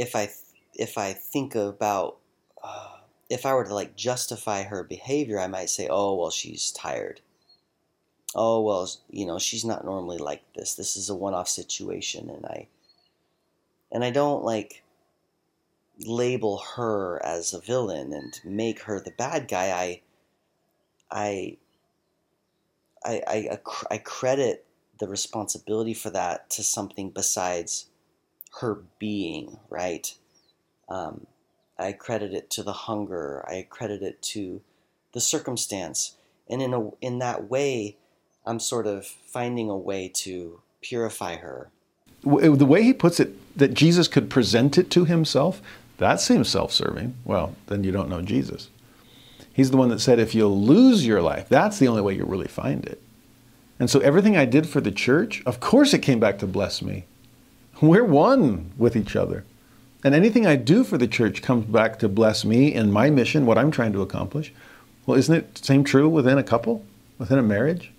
if 0.00 0.16
I 0.16 0.30
if 0.74 0.98
I 0.98 1.12
think 1.12 1.54
about 1.54 2.18
uh, 2.62 2.98
if 3.28 3.46
I 3.46 3.54
were 3.54 3.64
to 3.64 3.74
like 3.74 3.96
justify 3.96 4.62
her 4.64 4.82
behavior, 4.82 5.38
I 5.38 5.46
might 5.46 5.70
say, 5.70 5.88
"Oh, 5.90 6.14
well, 6.16 6.30
she's 6.30 6.72
tired." 6.72 7.20
oh 8.34 8.60
well 8.60 8.88
you 9.10 9.26
know 9.26 9.38
she's 9.38 9.64
not 9.64 9.84
normally 9.84 10.18
like 10.18 10.42
this 10.54 10.74
this 10.74 10.96
is 10.96 11.08
a 11.10 11.14
one-off 11.14 11.48
situation 11.48 12.30
and 12.30 12.46
i 12.46 12.66
and 13.90 14.04
i 14.04 14.10
don't 14.10 14.44
like 14.44 14.82
label 16.06 16.62
her 16.76 17.20
as 17.24 17.52
a 17.52 17.60
villain 17.60 18.12
and 18.12 18.40
make 18.44 18.82
her 18.82 19.00
the 19.00 19.10
bad 19.10 19.48
guy 19.48 19.70
i 19.70 20.00
i 21.10 21.56
i 23.04 23.22
i, 23.26 23.58
I 23.90 23.98
credit 23.98 24.64
the 24.98 25.08
responsibility 25.08 25.94
for 25.94 26.10
that 26.10 26.50
to 26.50 26.62
something 26.62 27.10
besides 27.10 27.89
her 28.60 28.82
being 28.98 29.58
right 29.68 30.14
um, 30.88 31.26
i 31.78 31.92
credit 31.92 32.34
it 32.34 32.50
to 32.50 32.62
the 32.62 32.72
hunger 32.72 33.44
i 33.48 33.66
credit 33.68 34.02
it 34.02 34.20
to 34.20 34.60
the 35.12 35.20
circumstance 35.20 36.16
and 36.48 36.60
in 36.60 36.74
a 36.74 36.90
in 37.00 37.18
that 37.18 37.48
way 37.48 37.96
I'm 38.46 38.58
sort 38.58 38.86
of 38.86 39.06
finding 39.06 39.68
a 39.68 39.76
way 39.76 40.08
to 40.08 40.60
purify 40.82 41.36
her. 41.36 41.70
The 42.22 42.66
way 42.66 42.82
he 42.82 42.92
puts 42.92 43.20
it, 43.20 43.32
that 43.56 43.74
Jesus 43.74 44.08
could 44.08 44.28
present 44.28 44.76
it 44.76 44.90
to 44.90 45.04
himself, 45.04 45.62
that 45.98 46.20
seems 46.20 46.48
self 46.48 46.72
serving. 46.72 47.14
Well, 47.24 47.54
then 47.66 47.84
you 47.84 47.92
don't 47.92 48.08
know 48.08 48.22
Jesus. 48.22 48.68
He's 49.52 49.70
the 49.70 49.76
one 49.76 49.88
that 49.90 50.00
said, 50.00 50.18
if 50.18 50.34
you'll 50.34 50.60
lose 50.60 51.06
your 51.06 51.20
life, 51.20 51.48
that's 51.48 51.78
the 51.78 51.88
only 51.88 52.02
way 52.02 52.14
you'll 52.14 52.28
really 52.28 52.48
find 52.48 52.84
it. 52.84 53.02
And 53.78 53.90
so 53.90 54.00
everything 54.00 54.36
I 54.36 54.44
did 54.44 54.68
for 54.68 54.80
the 54.80 54.92
church, 54.92 55.42
of 55.44 55.60
course 55.60 55.92
it 55.92 56.00
came 56.00 56.20
back 56.20 56.38
to 56.38 56.46
bless 56.46 56.82
me. 56.82 57.06
We're 57.80 58.04
one 58.04 58.72
with 58.76 58.96
each 58.96 59.16
other. 59.16 59.44
And 60.04 60.14
anything 60.14 60.46
I 60.46 60.56
do 60.56 60.84
for 60.84 60.98
the 60.98 61.08
church 61.08 61.42
comes 61.42 61.66
back 61.66 61.98
to 61.98 62.08
bless 62.08 62.44
me 62.44 62.74
and 62.74 62.92
my 62.92 63.10
mission, 63.10 63.46
what 63.46 63.58
I'm 63.58 63.70
trying 63.70 63.92
to 63.92 64.02
accomplish. 64.02 64.52
Well, 65.06 65.18
isn't 65.18 65.34
it 65.34 65.54
the 65.54 65.64
same 65.64 65.84
true 65.84 66.08
within 66.08 66.38
a 66.38 66.42
couple, 66.42 66.84
within 67.18 67.38
a 67.38 67.42
marriage? 67.42 67.92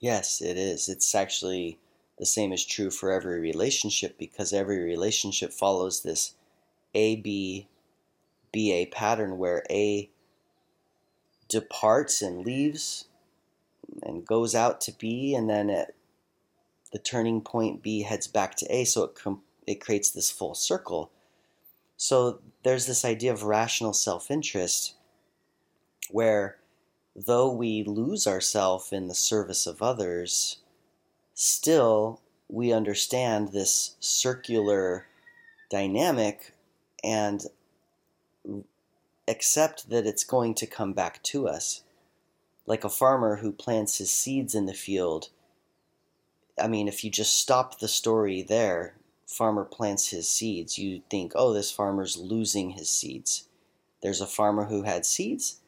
Yes, 0.00 0.40
it 0.40 0.56
is. 0.56 0.88
It's 0.88 1.14
actually 1.14 1.78
the 2.18 2.26
same 2.26 2.52
is 2.52 2.64
true 2.64 2.90
for 2.90 3.10
every 3.10 3.40
relationship 3.40 4.18
because 4.18 4.52
every 4.52 4.78
relationship 4.78 5.52
follows 5.52 6.02
this 6.02 6.34
A 6.94 7.16
B 7.16 7.66
B 8.52 8.72
A 8.72 8.86
pattern 8.86 9.38
where 9.38 9.64
A 9.70 10.10
departs 11.48 12.22
and 12.22 12.44
leaves 12.44 13.06
and 14.02 14.26
goes 14.26 14.54
out 14.54 14.80
to 14.82 14.92
B 14.92 15.34
and 15.34 15.48
then 15.48 15.70
at 15.70 15.94
the 16.92 16.98
turning 16.98 17.40
point 17.40 17.82
B 17.82 18.02
heads 18.02 18.26
back 18.26 18.54
to 18.56 18.74
A 18.74 18.84
so 18.84 19.04
it 19.04 19.14
com- 19.14 19.42
it 19.66 19.80
creates 19.80 20.10
this 20.10 20.30
full 20.30 20.54
circle. 20.54 21.10
So 21.96 22.40
there's 22.62 22.86
this 22.86 23.04
idea 23.04 23.32
of 23.32 23.42
rational 23.42 23.92
self-interest 23.92 24.94
where 26.10 26.56
though 27.14 27.52
we 27.52 27.82
lose 27.82 28.26
ourselves 28.26 28.92
in 28.92 29.08
the 29.08 29.14
service 29.14 29.66
of 29.66 29.82
others, 29.82 30.58
still 31.34 32.20
we 32.48 32.72
understand 32.72 33.48
this 33.48 33.96
circular 34.00 35.06
dynamic 35.70 36.54
and 37.04 37.46
accept 39.26 39.90
that 39.90 40.06
it's 40.06 40.24
going 40.24 40.54
to 40.54 40.66
come 40.66 40.92
back 40.92 41.22
to 41.22 41.46
us. 41.46 41.82
Like 42.66 42.84
a 42.84 42.88
farmer 42.88 43.36
who 43.36 43.52
plants 43.52 43.98
his 43.98 44.10
seeds 44.10 44.54
in 44.54 44.66
the 44.66 44.74
field. 44.74 45.28
I 46.60 46.68
mean, 46.68 46.88
if 46.88 47.04
you 47.04 47.10
just 47.10 47.36
stop 47.36 47.78
the 47.78 47.88
story 47.88 48.42
there, 48.42 48.94
farmer 49.26 49.64
plants 49.64 50.08
his 50.08 50.28
seeds, 50.28 50.78
you 50.78 51.02
think, 51.10 51.32
oh, 51.34 51.52
this 51.52 51.70
farmer's 51.70 52.16
losing 52.16 52.70
his 52.70 52.90
seeds. 52.90 53.48
There's 54.02 54.20
a 54.20 54.26
farmer 54.26 54.66
who 54.66 54.82
had 54.82 55.04
seeds, 55.04 55.60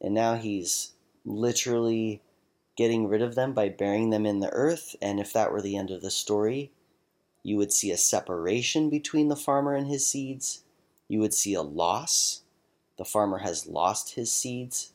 and 0.00 0.14
now 0.14 0.34
he's 0.34 0.92
literally 1.24 2.20
getting 2.76 3.08
rid 3.08 3.22
of 3.22 3.34
them 3.34 3.52
by 3.52 3.68
burying 3.68 4.10
them 4.10 4.26
in 4.26 4.40
the 4.40 4.50
earth. 4.50 4.94
And 5.00 5.18
if 5.18 5.32
that 5.32 5.50
were 5.50 5.62
the 5.62 5.76
end 5.76 5.90
of 5.90 6.02
the 6.02 6.10
story, 6.10 6.70
you 7.42 7.56
would 7.56 7.72
see 7.72 7.90
a 7.90 7.96
separation 7.96 8.90
between 8.90 9.28
the 9.28 9.36
farmer 9.36 9.74
and 9.74 9.86
his 9.86 10.06
seeds. 10.06 10.62
You 11.08 11.20
would 11.20 11.34
see 11.34 11.54
a 11.54 11.62
loss. 11.62 12.42
The 12.98 13.04
farmer 13.04 13.38
has 13.38 13.66
lost 13.66 14.14
his 14.14 14.32
seeds. 14.32 14.92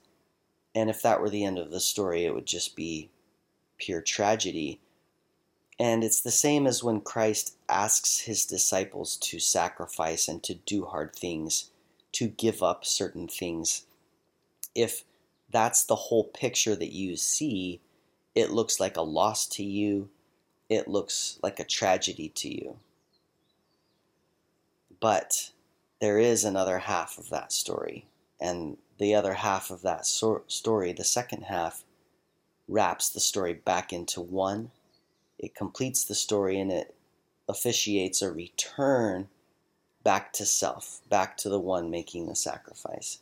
And 0.76 0.90
if 0.90 1.02
that 1.02 1.22
were 1.22 1.30
the 1.30 1.44
end 1.44 1.58
of 1.58 1.72
the 1.72 1.80
story, 1.80 2.26
it 2.26 2.34
would 2.34 2.46
just 2.46 2.76
be 2.76 3.10
pure 3.78 4.02
tragedy. 4.02 4.80
And 5.82 6.04
it's 6.04 6.22
the 6.22 6.30
same 6.30 6.68
as 6.68 6.84
when 6.84 7.02
Christ 7.02 7.56
asks 7.68 8.20
his 8.20 8.46
disciples 8.46 9.18
to 9.18 9.40
sacrifice 9.40 10.28
and 10.28 10.44
to 10.44 10.54
do 10.54 10.86
hard 10.86 11.16
things, 11.16 11.72
to 12.12 12.28
give 12.28 12.62
up 12.62 12.86
certain 12.86 13.28
things. 13.28 13.88
If 14.76 15.04
that's 15.50 15.84
the 15.84 15.96
whole 15.96 16.26
picture 16.26 16.76
that 16.76 16.92
you 16.92 17.16
see, 17.16 17.82
it 18.36 18.52
looks 18.52 18.80
like 18.80 18.96
a 18.96 19.02
loss 19.02 19.48
to 19.48 19.64
you. 19.64 20.10
It 20.70 20.88
looks 20.88 21.40
like 21.42 21.60
a 21.60 21.66
tragedy 21.66 22.30
to 22.30 22.48
you. 22.48 22.78
But 25.00 25.50
there 26.00 26.20
is 26.20 26.44
another 26.44 26.78
half 26.78 27.18
of 27.18 27.32
that 27.32 27.52
story. 27.52 28.06
And 28.40 28.78
the 29.00 29.16
other 29.16 29.34
half 29.34 29.72
of 29.72 29.82
that 29.82 30.06
so- 30.06 30.44
story, 30.46 30.94
the 30.94 31.04
second 31.04 31.46
half, 31.46 31.84
wraps 32.68 33.10
the 33.10 33.20
story 33.20 33.54
back 33.54 33.92
into 33.92 34.22
one. 34.22 34.70
It 35.42 35.54
completes 35.54 36.06
the 36.06 36.16
story 36.16 36.58
and 36.58 36.72
it 36.72 36.96
officiates 37.50 38.22
a 38.22 38.32
return 38.32 39.28
back 40.04 40.32
to 40.34 40.46
self, 40.46 41.02
back 41.10 41.36
to 41.38 41.50
the 41.50 41.60
one 41.60 41.90
making 41.90 42.28
the 42.28 42.36
sacrifice 42.36 43.20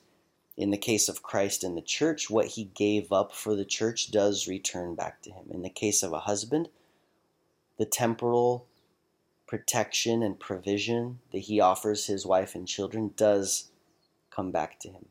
in 0.59 0.71
the 0.71 0.77
case 0.77 1.07
of 1.07 1.23
Christ 1.23 1.63
and 1.63 1.77
the 1.77 1.81
church, 1.81 2.29
what 2.29 2.47
he 2.47 2.65
gave 2.65 3.13
up 3.13 3.31
for 3.31 3.55
the 3.55 3.63
church 3.63 4.11
does 4.11 4.45
return 4.45 4.93
back 4.93 5.21
to 5.21 5.31
him. 5.31 5.45
In 5.49 5.61
the 5.61 5.69
case 5.69 6.03
of 6.03 6.11
a 6.11 6.19
husband, 6.19 6.67
the 7.77 7.85
temporal 7.85 8.67
protection 9.47 10.21
and 10.21 10.38
provision 10.38 11.19
that 11.31 11.39
he 11.39 11.61
offers 11.61 12.07
his 12.07 12.25
wife 12.25 12.55
and 12.55 12.67
children 12.67 13.13
does 13.15 13.69
come 14.31 14.51
back 14.51 14.81
to 14.81 14.89
him. 14.89 15.05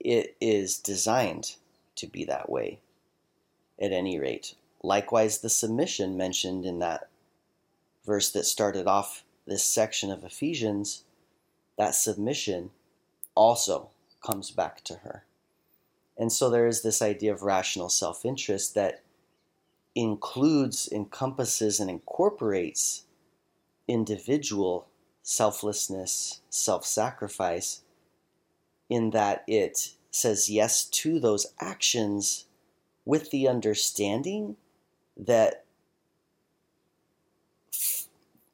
It 0.00 0.36
is 0.40 0.78
designed 0.78 1.56
to 1.96 2.06
be 2.06 2.24
that 2.24 2.48
way, 2.48 2.80
at 3.78 3.92
any 3.92 4.18
rate. 4.18 4.54
Likewise, 4.82 5.38
the 5.38 5.48
submission 5.48 6.16
mentioned 6.16 6.64
in 6.64 6.80
that 6.80 7.08
verse 8.04 8.30
that 8.32 8.44
started 8.44 8.86
off 8.86 9.24
this 9.46 9.62
section 9.62 10.10
of 10.10 10.24
Ephesians, 10.24 11.04
that 11.78 11.94
submission 11.94 12.70
also 13.34 13.90
comes 14.24 14.50
back 14.50 14.82
to 14.84 14.96
her. 14.96 15.24
And 16.16 16.32
so 16.32 16.50
there 16.50 16.66
is 16.66 16.82
this 16.82 17.00
idea 17.00 17.32
of 17.32 17.42
rational 17.42 17.88
self 17.88 18.24
interest 18.24 18.74
that 18.74 19.02
includes, 19.94 20.88
encompasses, 20.90 21.80
and 21.80 21.90
incorporates 21.90 23.04
individual 23.88 24.88
selflessness, 25.22 26.40
self 26.50 26.84
sacrifice, 26.84 27.82
in 28.88 29.10
that 29.10 29.44
it 29.46 29.94
says 30.10 30.50
yes 30.50 30.84
to 30.84 31.18
those 31.18 31.46
actions 31.60 32.46
with 33.04 33.30
the 33.30 33.48
understanding 33.48 34.56
that 35.16 35.64
f- 37.72 38.08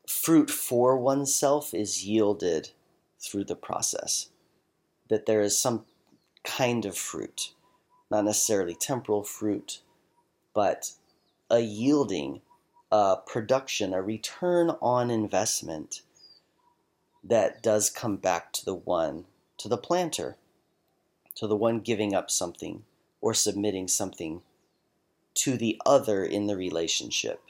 fruit 0.07 0.51
for 0.51 0.97
oneself 0.99 1.73
is 1.75 2.05
yielded 2.05 2.71
through 3.21 3.45
the 3.45 3.57
process. 3.57 4.31
That 5.09 5.27
there 5.27 5.41
is 5.41 5.59
some 5.59 5.85
kind 6.45 6.85
of 6.85 6.97
fruit, 6.97 7.53
not 8.11 8.25
necessarily 8.25 8.75
temporal 8.75 9.23
fruit, 9.23 9.81
but 10.55 10.93
a 11.51 11.61
yielding, 11.61 12.43
a 12.91 13.17
production, 13.27 13.95
a 13.95 14.03
return 14.03 14.71
on 14.83 15.11
investment 15.11 16.03
that 17.23 17.63
does 17.63 17.91
come 17.91 18.17
back 18.17 18.53
to 18.53 18.65
the 18.65 18.75
one, 18.75 19.25
to 19.59 19.69
the 19.69 19.77
planter, 19.77 20.37
to 21.35 21.47
the 21.47 21.57
one 21.57 21.81
giving 21.81 22.15
up 22.15 22.31
something 22.31 22.85
or 23.21 23.35
submitting 23.35 23.89
something 23.89 24.43
to 25.39 25.57
the 25.57 25.81
other 25.87 26.25
in 26.25 26.47
the 26.47 26.57
relationship. 26.57 27.41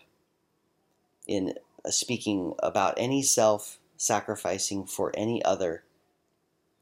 In 1.27 1.55
uh, 1.85 1.91
speaking 1.91 2.55
about 2.63 2.95
any 2.97 3.23
self 3.23 3.79
sacrificing 3.97 4.87
for 4.87 5.11
any 5.15 5.45
other, 5.45 5.85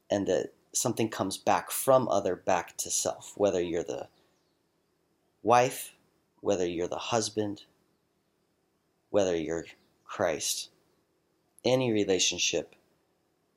and 0.09 0.27
that 0.27 0.53
something 0.73 1.09
comes 1.09 1.37
back 1.37 1.71
from 1.71 2.07
other 2.09 2.35
back 2.35 2.77
to 2.77 2.91
self, 2.91 3.33
whether 3.35 3.61
you're 3.61 3.83
the 3.83 4.07
wife, 5.43 5.93
whether 6.41 6.65
you're 6.65 6.87
the 6.87 6.97
husband, 6.97 7.63
whether 9.09 9.35
you're 9.35 9.65
Christ. 10.05 10.69
Any 11.63 11.91
relationship, 11.91 12.75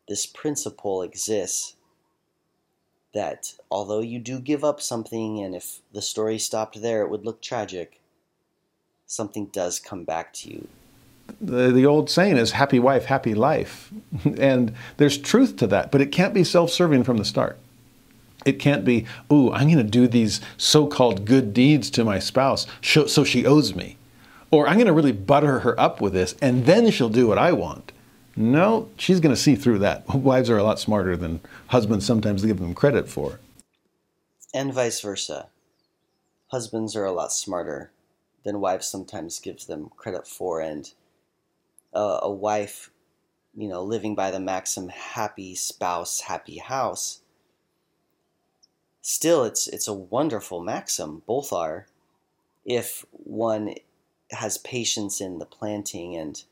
this 0.09 0.25
principle 0.25 1.03
exists 1.03 1.75
that 3.13 3.55
although 3.71 4.01
you 4.01 4.19
do 4.19 4.39
give 4.39 4.65
up 4.65 4.81
something, 4.81 5.41
and 5.41 5.55
if 5.55 5.81
the 5.93 6.03
story 6.03 6.39
stopped 6.39 6.81
there, 6.81 7.03
it 7.03 7.11
would 7.11 7.25
look 7.25 7.43
tragic, 7.43 8.01
something 9.07 9.47
does 9.47 9.79
come 9.79 10.05
back 10.05 10.33
to 10.35 10.51
you. 10.51 10.69
The, 11.41 11.71
the 11.71 11.87
old 11.87 12.11
saying 12.11 12.37
is 12.37 12.53
happy 12.53 12.79
wife, 12.79 13.05
happy 13.05 13.35
life. 13.35 13.93
and 14.39 14.75
there's 14.97 15.19
truth 15.19 15.57
to 15.57 15.67
that, 15.69 15.91
but 15.91 16.01
it 16.01 16.13
can't 16.13 16.35
be 16.35 16.45
self 16.45 16.71
serving 16.71 17.05
from 17.05 17.17
the 17.17 17.25
start. 17.25 17.59
It 18.45 18.55
can't 18.55 18.85
be, 18.85 19.07
ooh, 19.31 19.53
I'm 19.53 19.67
going 19.71 19.77
to 19.79 19.85
do 19.85 20.09
these 20.09 20.41
so 20.57 20.87
called 20.87 21.27
good 21.27 21.53
deeds 21.53 21.91
to 21.91 22.05
my 22.05 22.19
spouse 22.19 22.67
so 22.81 23.25
she 23.25 23.45
owes 23.45 23.75
me. 23.75 23.99
Or 24.51 24.67
I'm 24.67 24.77
going 24.77 24.87
to 24.87 24.93
really 24.93 25.13
butter 25.13 25.61
her 25.61 25.79
up 25.79 26.01
with 26.01 26.15
this 26.15 26.35
and 26.41 26.65
then 26.65 26.91
she'll 26.91 27.11
do 27.11 27.27
what 27.27 27.39
I 27.39 27.53
want. 27.53 27.93
No, 28.41 28.89
she's 28.97 29.21
going 29.21 29.35
to 29.35 29.41
see 29.41 29.55
through 29.55 29.81
that. 29.81 30.09
Wives 30.15 30.49
are 30.49 30.57
a 30.57 30.65
lot 30.65 30.81
smarter 30.81 31.15
than 31.15 31.41
husbands 31.67 32.07
sometimes 32.07 32.43
give 32.43 32.59
them 32.59 32.73
credit 32.73 33.07
for. 33.07 33.39
And 34.55 34.73
vice 34.73 35.03
versa. 35.03 35.49
Husbands 36.47 36.97
are 36.97 37.05
a 37.05 37.13
lot 37.13 37.35
smarter 37.35 37.93
than 38.43 38.61
wives 38.61 38.89
sometimes 38.89 39.39
gives 39.41 39.67
them 39.67 39.91
credit 39.95 40.27
for. 40.27 40.61
And 40.61 40.91
a 41.93 42.31
wife, 42.31 42.91
you 43.55 43.69
know, 43.69 43.83
living 43.83 44.15
by 44.15 44.31
the 44.31 44.41
maxim 44.41 44.89
happy 44.89 45.55
spouse, 45.55 46.21
happy 46.21 46.59
house, 46.59 47.21
still 49.03 49.45
it's 49.45 49.69
it's 49.69 49.87
a 49.87 49.93
wonderful 49.93 50.63
maxim. 50.63 51.23
Both 51.27 51.53
are 51.53 51.87
if 52.65 53.05
one 53.13 53.75
has 54.31 54.57
patience 54.59 55.21
in 55.21 55.39
the 55.39 55.47
planting 55.47 56.17
and 56.17 56.43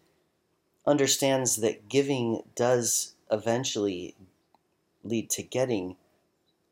understands 0.88 1.57
that 1.57 1.88
giving 1.88 2.42
does 2.57 3.14
eventually 3.31 4.16
lead 5.05 5.29
to 5.31 5.42
getting, 5.42 5.96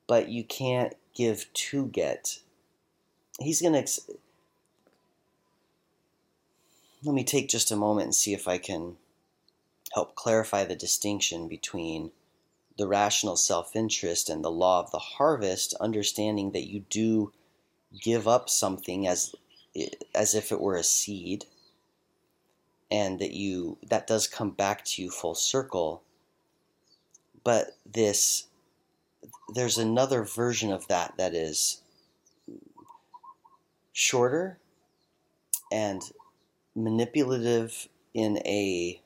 but 0.06 0.28
you 0.30 0.42
can't 0.42 0.94
give 1.14 1.52
to 1.52 1.86
get. 1.86 2.40
He's 3.38 3.60
going 3.60 3.74
to. 3.74 3.80
Ex- 3.80 4.10
Let 7.04 7.14
me 7.14 7.24
take 7.24 7.48
just 7.48 7.70
a 7.70 7.76
moment 7.76 8.06
and 8.06 8.14
see 8.14 8.32
if 8.32 8.48
I 8.48 8.56
can 8.56 8.96
help 9.92 10.14
clarify 10.14 10.64
the 10.64 10.74
distinction 10.74 11.46
between 11.46 12.10
the 12.78 12.88
rational 12.88 13.36
self 13.36 13.76
interest 13.76 14.30
and 14.30 14.42
the 14.42 14.50
law 14.50 14.80
of 14.82 14.90
the 14.90 14.98
harvest, 14.98 15.74
understanding 15.74 16.52
that 16.52 16.68
you 16.68 16.84
do 16.88 17.32
give 18.00 18.26
up 18.26 18.48
something 18.48 19.06
as, 19.06 19.34
as 20.14 20.34
if 20.34 20.50
it 20.50 20.60
were 20.60 20.76
a 20.76 20.82
seed 20.82 21.44
and 22.90 23.18
that 23.18 23.32
you 23.32 23.78
that 23.88 24.06
does 24.06 24.26
come 24.28 24.50
back 24.50 24.84
to 24.84 25.02
you 25.02 25.10
full 25.10 25.34
circle. 25.34 26.02
But 27.44 27.76
this 27.84 28.48
there's 29.54 29.78
another 29.78 30.22
version 30.22 30.72
of 30.72 30.86
that 30.88 31.14
that 31.18 31.34
is 31.34 31.82
shorter 33.92 34.58
and 35.72 36.02
manipulative 36.74 37.88
in 38.14 38.38
a 38.44 39.00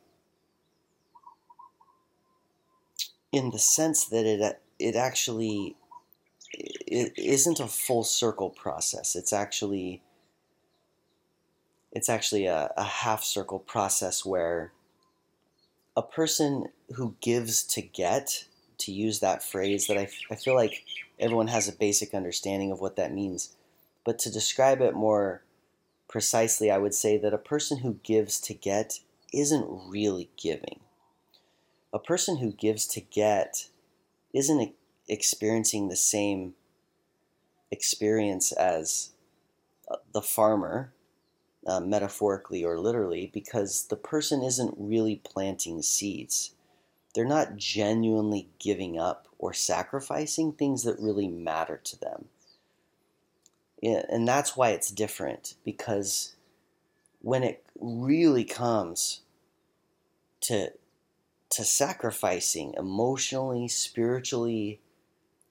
in 3.33 3.51
the 3.51 3.59
sense 3.59 4.07
that 4.07 4.27
it 4.27 4.61
it 4.79 4.97
actually 4.97 5.77
it 6.53 7.13
isn't 7.17 7.61
a 7.61 7.69
full 7.69 8.03
circle 8.03 8.51
process. 8.51 9.15
It's 9.15 9.33
actually 9.33 10.03
it's 11.93 12.09
actually 12.09 12.47
a, 12.47 12.73
a 12.77 12.85
half 12.85 13.23
circle 13.23 13.59
process 13.59 14.25
where 14.25 14.73
a 15.97 16.03
person 16.03 16.67
who 16.95 17.17
gives 17.21 17.63
to 17.65 17.83
get, 17.83 18.45
to 18.79 18.93
use 18.93 19.21
that 19.21 19.43
phrase 19.43 19.87
that 19.87 19.99
I, 19.99 20.09
I 20.31 20.37
feel 20.37 20.55
like 20.55 20.85
everyone 21.19 21.49
has 21.49 21.69
a 21.69 21.73
basic 21.73 22.15
understanding 22.15 22.71
of 22.71 22.81
what 22.81 22.97
that 22.97 23.13
means. 23.13 23.55
But 24.05 24.19
to 24.21 24.31
describe 24.31 24.81
it 24.81 24.95
more 24.95 25.43
precisely, 26.09 26.71
I 26.71 26.79
would 26.79 26.95
say 26.95 27.19
that 27.19 27.35
a 27.35 27.39
person 27.39 27.79
who 27.79 28.01
gives 28.03 28.41
to 28.41 28.55
get 28.55 29.01
isn't 29.33 29.67
really 29.89 30.31
giving. 30.37 30.81
A 31.93 31.99
person 31.99 32.39
who 32.39 32.53
gives 32.53 32.87
to 32.89 33.01
get 33.01 33.69
isn't 34.33 34.75
experiencing 35.09 35.89
the 35.89 35.97
same 35.97 36.55
experience 37.71 38.53
as 38.53 39.11
the 40.13 40.23
farmer 40.23 40.93
uh, 41.67 41.81
metaphorically 41.81 42.65
or 42.65 42.79
literally, 42.79 43.31
because 43.33 43.87
the 43.87 43.97
person 43.97 44.43
isn't 44.43 44.75
really 44.77 45.21
planting 45.25 45.83
seeds. 45.83 46.55
They're 47.15 47.25
not 47.25 47.57
genuinely 47.57 48.49
giving 48.59 48.99
up 48.99 49.27
or 49.39 49.53
sacrificing 49.53 50.53
things 50.53 50.85
that 50.85 50.99
really 51.01 51.29
matter 51.29 51.81
to 51.85 51.99
them. 51.99 52.27
Yeah, 53.83 54.03
and 54.11 54.29
that's 54.29 54.57
why 54.57 54.71
it's 54.71 54.91
different, 54.91 55.55
because 55.65 56.37
when 57.23 57.43
it 57.43 57.63
really 57.81 58.45
comes 58.45 59.23
to 60.43 60.73
to 61.51 61.65
sacrificing 61.65 62.75
emotionally, 62.79 63.67
spiritually, 63.67 64.79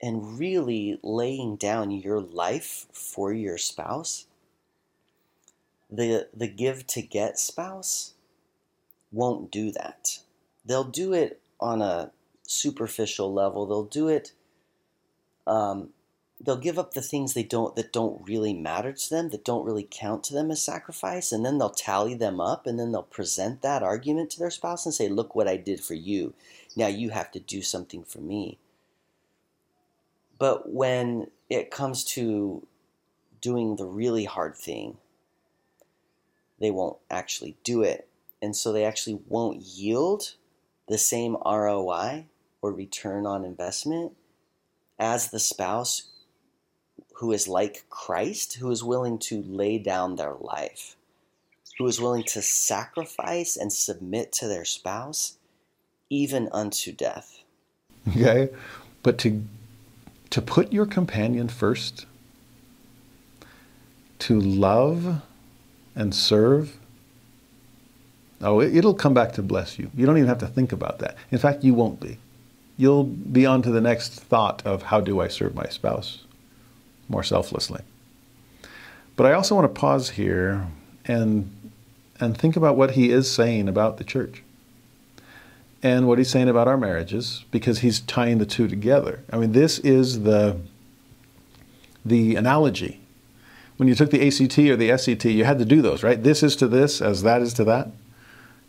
and 0.01 0.39
really 0.39 0.97
laying 1.03 1.57
down 1.57 1.91
your 1.91 2.21
life 2.21 2.85
for 2.93 3.33
your 3.33 3.57
spouse, 3.57 4.25
the 5.89 6.27
the 6.33 6.47
give 6.47 6.85
to 6.87 7.01
get 7.01 7.39
spouse 7.39 8.13
won't 9.11 9.51
do 9.51 9.71
that. 9.71 10.19
They'll 10.65 10.83
do 10.83 11.13
it 11.13 11.41
on 11.59 11.81
a 11.81 12.11
superficial 12.43 13.33
level. 13.33 13.65
They'll 13.65 13.83
do 13.83 14.07
it. 14.07 14.33
Um, 15.47 15.89
they'll 16.39 16.57
give 16.57 16.77
up 16.77 16.93
the 16.93 17.01
things 17.01 17.33
they 17.33 17.43
don't 17.43 17.75
that 17.75 17.91
don't 17.91 18.25
really 18.27 18.53
matter 18.53 18.93
to 18.93 19.09
them, 19.09 19.29
that 19.29 19.43
don't 19.43 19.65
really 19.65 19.87
count 19.89 20.23
to 20.25 20.33
them 20.33 20.51
as 20.51 20.63
sacrifice, 20.63 21.31
and 21.31 21.45
then 21.45 21.57
they'll 21.57 21.69
tally 21.69 22.13
them 22.13 22.39
up, 22.39 22.67
and 22.67 22.79
then 22.79 22.91
they'll 22.91 23.03
present 23.03 23.61
that 23.61 23.83
argument 23.83 24.29
to 24.31 24.39
their 24.39 24.51
spouse 24.51 24.85
and 24.85 24.93
say, 24.93 25.07
"Look 25.09 25.35
what 25.35 25.47
I 25.47 25.57
did 25.57 25.81
for 25.83 25.95
you. 25.95 26.33
Now 26.75 26.87
you 26.87 27.09
have 27.09 27.31
to 27.31 27.39
do 27.39 27.61
something 27.61 28.03
for 28.03 28.19
me." 28.19 28.59
But 30.37 30.71
when 30.71 31.31
it 31.49 31.71
comes 31.71 32.05
to 32.05 32.65
doing 33.41 33.75
the 33.75 33.85
really 33.85 34.25
hard 34.25 34.55
thing, 34.55 34.97
they 36.59 36.71
won't 36.71 36.97
actually 37.09 37.55
do 37.63 37.81
it. 37.83 38.07
And 38.41 38.55
so 38.55 38.71
they 38.71 38.85
actually 38.85 39.19
won't 39.27 39.61
yield 39.61 40.35
the 40.87 40.97
same 40.97 41.37
ROI 41.45 42.25
or 42.61 42.73
return 42.73 43.25
on 43.25 43.45
investment 43.45 44.13
as 44.97 45.29
the 45.29 45.39
spouse 45.39 46.09
who 47.15 47.31
is 47.31 47.47
like 47.47 47.85
Christ, 47.89 48.55
who 48.55 48.71
is 48.71 48.83
willing 48.83 49.19
to 49.19 49.41
lay 49.43 49.77
down 49.77 50.15
their 50.15 50.35
life, 50.39 50.95
who 51.77 51.85
is 51.87 51.99
willing 51.99 52.23
to 52.23 52.41
sacrifice 52.41 53.57
and 53.57 53.71
submit 53.71 54.31
to 54.33 54.47
their 54.47 54.65
spouse 54.65 55.37
even 56.09 56.49
unto 56.51 56.91
death. 56.91 57.39
Okay? 58.09 58.49
But 59.03 59.17
to 59.19 59.43
to 60.29 60.41
put 60.41 60.71
your 60.71 60.85
companion 60.85 61.47
first, 61.47 62.05
to 64.19 64.39
love 64.39 65.21
and 65.99 66.15
serve, 66.15 66.77
oh, 68.41 68.61
it'll 68.61 68.93
come 68.93 69.13
back 69.13 69.33
to 69.33 69.43
bless 69.43 69.77
you. 69.77 69.91
You 69.93 70.05
don't 70.05 70.17
even 70.17 70.29
have 70.29 70.39
to 70.39 70.47
think 70.47 70.71
about 70.71 70.99
that. 70.99 71.17
In 71.29 71.37
fact, 71.37 71.63
you 71.63 71.73
won't 71.73 71.99
be. 71.99 72.17
You'll 72.77 73.03
be 73.03 73.45
on 73.45 73.61
to 73.63 73.69
the 73.69 73.81
next 73.81 74.13
thought 74.13 74.65
of 74.65 74.83
how 74.83 75.01
do 75.01 75.19
I 75.19 75.27
serve 75.27 75.53
my 75.53 75.67
spouse 75.67 76.23
more 77.09 77.23
selflessly. 77.23 77.81
But 79.17 79.25
I 79.25 79.33
also 79.33 79.55
want 79.55 79.65
to 79.65 79.79
pause 79.79 80.11
here 80.11 80.65
and 81.03 81.53
and 82.21 82.37
think 82.37 82.55
about 82.55 82.77
what 82.77 82.91
he 82.91 83.11
is 83.11 83.29
saying 83.31 83.69
about 83.69 83.97
the 83.97 84.03
church 84.03 84.43
and 85.81 86.07
what 86.07 86.17
he's 86.17 86.29
saying 86.29 86.49
about 86.49 86.67
our 86.67 86.77
marriages 86.77 87.45
because 87.49 87.79
he's 87.79 88.01
tying 88.01 88.37
the 88.37 88.45
two 88.45 88.67
together. 88.67 89.23
I 89.31 89.37
mean, 89.37 89.51
this 89.51 89.79
is 89.79 90.23
the 90.23 90.61
the 92.05 92.37
analogy. 92.37 92.98
When 93.79 93.87
you 93.87 93.95
took 93.95 94.11
the 94.11 94.27
ACT 94.27 94.59
or 94.59 94.75
the 94.75 94.97
SAT, 94.97 95.23
you 95.23 95.45
had 95.45 95.57
to 95.59 95.63
do 95.63 95.81
those, 95.81 96.03
right? 96.03 96.21
This 96.21 96.43
is 96.43 96.57
to 96.57 96.67
this 96.67 97.01
as 97.01 97.23
that 97.23 97.41
is 97.41 97.53
to 97.53 97.63
that. 97.63 97.87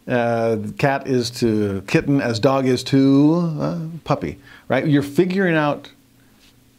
Uh, 0.07 0.59
cat 0.79 1.09
is 1.09 1.31
to 1.31 1.83
kitten 1.88 2.20
as 2.20 2.38
dog 2.38 2.66
is 2.66 2.85
to 2.85 3.57
uh, 3.61 3.81
puppy, 4.05 4.38
right? 4.68 4.87
You're 4.87 5.03
figuring 5.03 5.57
out 5.57 5.90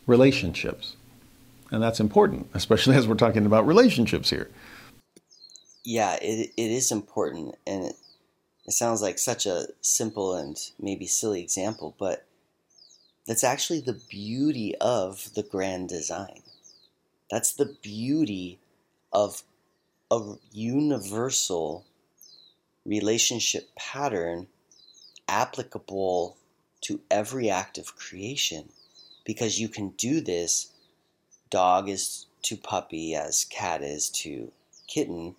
relationships. 0.08 0.96
And 1.72 1.84
that's 1.84 2.00
important, 2.00 2.50
especially 2.54 2.96
as 2.96 3.06
we're 3.06 3.16
talking 3.16 3.46
about 3.46 3.68
relationships 3.68 4.30
here. 4.30 4.50
Yeah, 5.84 6.16
it, 6.22 6.54
it 6.56 6.72
is 6.72 6.90
important. 6.90 7.56
And 7.68 7.84
it, 7.84 7.96
it 8.66 8.72
sounds 8.72 9.02
like 9.02 9.20
such 9.20 9.46
a 9.46 9.66
simple 9.82 10.38
and 10.38 10.58
maybe 10.80 11.06
silly 11.06 11.42
example, 11.42 11.96
but 12.00 12.26
that's 13.28 13.44
actually 13.44 13.82
the 13.82 14.00
beauty 14.10 14.74
of 14.80 15.34
the 15.34 15.44
grand 15.44 15.90
design. 15.90 16.44
That's 17.32 17.54
the 17.54 17.78
beauty 17.82 18.60
of 19.14 19.44
a 20.12 20.34
universal 20.52 21.86
relationship 22.86 23.74
pattern 23.76 24.48
applicable 25.30 26.36
to 26.82 27.00
every 27.10 27.50
act 27.50 27.78
of 27.78 27.96
creation 27.96 28.70
because 29.24 29.60
you 29.60 29.70
can 29.70 29.90
do 29.92 30.20
this 30.20 30.72
dog 31.50 31.88
is 31.88 32.26
to 32.42 32.58
puppy 32.58 33.16
as 33.16 33.46
cat 33.46 33.82
is 33.82 34.10
to 34.10 34.52
kitten 34.88 35.36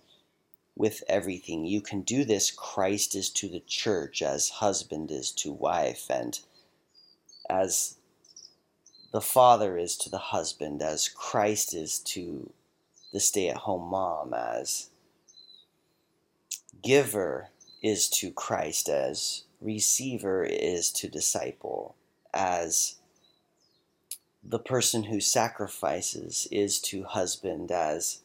with 0.75 1.03
everything. 1.07 1.65
You 1.65 1.81
can 1.81 2.01
do 2.01 2.25
this. 2.25 2.49
Christ 2.49 3.13
is 3.13 3.29
to 3.31 3.47
the 3.47 3.59
church 3.59 4.21
as 4.21 4.49
husband 4.49 5.11
is 5.11 5.31
to 5.33 5.51
wife, 5.51 6.07
and 6.09 6.39
as 7.49 7.97
the 9.13 9.21
father 9.21 9.77
is 9.77 9.95
to 9.95 10.09
the 10.09 10.17
husband, 10.17 10.81
as 10.81 11.07
Christ 11.07 11.75
is 11.75 11.99
to 11.99 12.51
the 13.13 13.19
stay 13.19 13.47
at 13.47 13.57
home 13.57 13.89
mom, 13.91 14.33
as 14.33 14.89
giver 16.81 17.49
is 17.83 18.09
to 18.09 18.31
Christ, 18.31 18.89
as 18.89 19.43
receiver 19.61 20.43
is 20.43 20.91
to 20.93 21.07
disciple, 21.07 21.95
as 22.33 22.95
the 24.43 24.59
person 24.59 25.03
who 25.03 25.21
sacrifices 25.21 26.47
is 26.51 26.81
to 26.81 27.03
husband, 27.03 27.71
as 27.71 28.23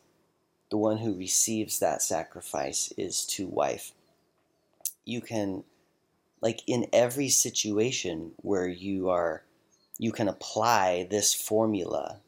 the 0.70 0.78
one 0.78 0.96
who 0.96 1.14
receives 1.14 1.78
that 1.80 2.00
sacrifice 2.00 2.94
is 2.96 3.26
to 3.26 3.46
wife. 3.46 3.92
You 5.04 5.20
can, 5.20 5.64
like 6.40 6.62
in 6.66 6.86
every 6.94 7.28
situation 7.28 8.32
where 8.38 8.68
you 8.68 9.10
are, 9.10 9.42
you 9.98 10.12
can 10.12 10.28
apply 10.28 11.06
this 11.10 11.34
formula, 11.34 12.20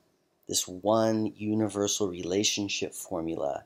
this 0.49 0.67
one 0.67 1.33
universal 1.37 2.09
relationship 2.09 2.93
formula 2.93 3.65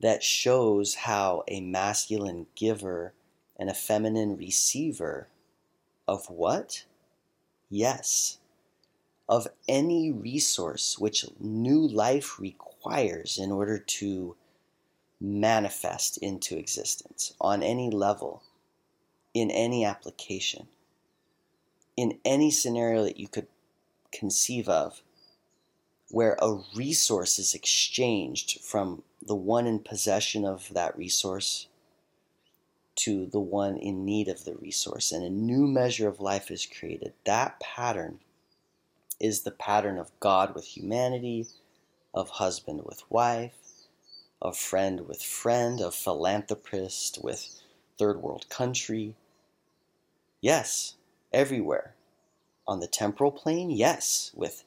that 0.00 0.22
shows 0.22 0.94
how 0.94 1.44
a 1.48 1.60
masculine 1.60 2.46
giver 2.56 3.14
and 3.56 3.70
a 3.70 3.74
feminine 3.74 4.36
receiver 4.36 5.28
of 6.06 6.28
what? 6.28 6.84
Yes, 7.70 8.38
of 9.28 9.48
any 9.68 10.12
resource 10.12 10.98
which 10.98 11.24
new 11.40 11.86
life 11.86 12.38
requires 12.38 13.38
in 13.38 13.50
order 13.50 13.78
to 13.78 14.36
manifest 15.20 16.18
into 16.18 16.58
existence 16.58 17.32
on 17.40 17.62
any 17.62 17.90
level, 17.90 18.42
in 19.32 19.50
any 19.50 19.84
application, 19.84 20.68
in 21.96 22.18
any 22.24 22.50
scenario 22.50 23.04
that 23.04 23.18
you 23.18 23.28
could 23.28 23.46
conceive 24.12 24.68
of, 24.68 25.02
where 26.10 26.36
a 26.40 26.60
resource 26.74 27.38
is 27.38 27.54
exchanged 27.54 28.60
from 28.62 29.02
the 29.20 29.34
one 29.34 29.66
in 29.66 29.78
possession 29.78 30.44
of 30.44 30.72
that 30.72 30.96
resource 30.96 31.66
to 32.96 33.26
the 33.26 33.40
one 33.40 33.76
in 33.76 34.04
need 34.04 34.28
of 34.28 34.44
the 34.44 34.54
resource, 34.54 35.10
and 35.10 35.24
a 35.24 35.30
new 35.30 35.66
measure 35.66 36.08
of 36.08 36.20
life 36.20 36.50
is 36.50 36.66
created. 36.66 37.12
That 37.24 37.58
pattern 37.58 38.20
is 39.18 39.42
the 39.42 39.50
pattern 39.50 39.98
of 39.98 40.12
God 40.20 40.54
with 40.54 40.76
humanity 40.76 41.46
of 42.12 42.28
husband 42.30 42.82
with 42.84 43.02
wife, 43.10 43.56
of 44.40 44.56
friend 44.56 45.08
with 45.08 45.22
friend, 45.22 45.80
of 45.80 45.94
philanthropist 45.94 47.18
with 47.22 47.60
third 47.98 48.22
world 48.22 48.48
country. 48.48 49.14
Yes, 50.40 50.94
everywhere. 51.34 51.94
On 52.66 52.80
the 52.80 52.86
temporal 52.86 53.32
plane, 53.32 53.70
yes, 53.70 54.30
with 54.34 54.64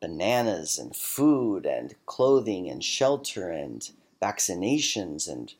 bananas 0.00 0.78
and 0.78 0.94
food 0.94 1.66
and 1.66 1.94
clothing 2.06 2.68
and 2.68 2.84
shelter 2.84 3.50
and 3.50 3.90
vaccinations 4.22 5.28
and 5.28 5.54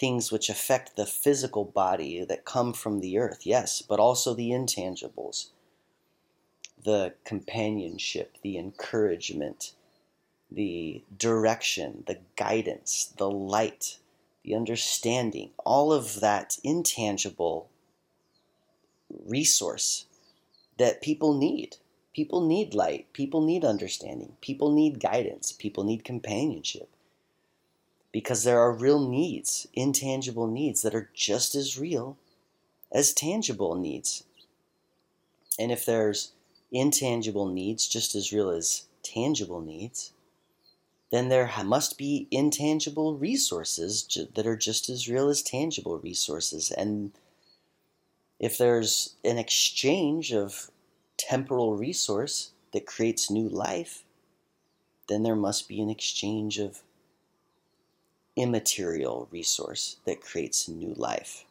things 0.00 0.32
which 0.32 0.48
affect 0.48 0.96
the 0.96 1.06
physical 1.06 1.64
body 1.64 2.24
that 2.24 2.44
come 2.44 2.72
from 2.72 3.00
the 3.00 3.18
earth, 3.18 3.46
yes, 3.46 3.82
but 3.82 4.00
also 4.00 4.34
the 4.34 4.50
intangibles, 4.50 5.50
the 6.82 7.14
companionship, 7.24 8.36
the 8.42 8.58
encouragement, 8.58 9.72
the 10.50 11.02
direction, 11.16 12.04
the 12.06 12.18
guidance, 12.36 13.12
the 13.16 13.30
light, 13.30 13.98
the 14.42 14.54
understanding, 14.54 15.50
all 15.64 15.92
of 15.92 16.20
that 16.20 16.58
intangible 16.64 17.68
resource 19.26 20.06
that 20.78 21.02
people 21.02 21.34
need. 21.34 21.76
People 22.14 22.46
need 22.46 22.74
light. 22.74 23.12
People 23.12 23.40
need 23.40 23.64
understanding. 23.64 24.36
People 24.40 24.70
need 24.72 25.00
guidance. 25.00 25.52
People 25.52 25.84
need 25.84 26.04
companionship. 26.04 26.88
Because 28.12 28.44
there 28.44 28.60
are 28.60 28.72
real 28.72 29.08
needs, 29.08 29.66
intangible 29.74 30.46
needs 30.46 30.82
that 30.82 30.94
are 30.94 31.10
just 31.14 31.54
as 31.54 31.78
real 31.78 32.16
as 32.92 33.12
tangible 33.12 33.74
needs. 33.74 34.24
And 35.58 35.72
if 35.72 35.84
there's 35.84 36.32
intangible 36.70 37.46
needs 37.46 37.88
just 37.88 38.14
as 38.14 38.32
real 38.32 38.50
as 38.50 38.84
tangible 39.02 39.60
needs, 39.60 40.12
then 41.10 41.28
there 41.28 41.50
must 41.64 41.98
be 41.98 42.26
intangible 42.30 43.16
resources 43.16 44.28
that 44.34 44.46
are 44.46 44.56
just 44.56 44.88
as 44.88 45.08
real 45.08 45.28
as 45.28 45.42
tangible 45.42 45.98
resources. 45.98 46.70
And 46.70 47.12
if 48.44 48.58
there's 48.58 49.14
an 49.24 49.38
exchange 49.38 50.30
of 50.30 50.70
temporal 51.16 51.78
resource 51.78 52.50
that 52.74 52.84
creates 52.84 53.30
new 53.30 53.48
life, 53.48 54.04
then 55.08 55.22
there 55.22 55.34
must 55.34 55.66
be 55.66 55.80
an 55.80 55.88
exchange 55.88 56.58
of 56.58 56.82
immaterial 58.36 59.28
resource 59.30 59.96
that 60.04 60.20
creates 60.20 60.68
new 60.68 60.92
life, 60.94 61.46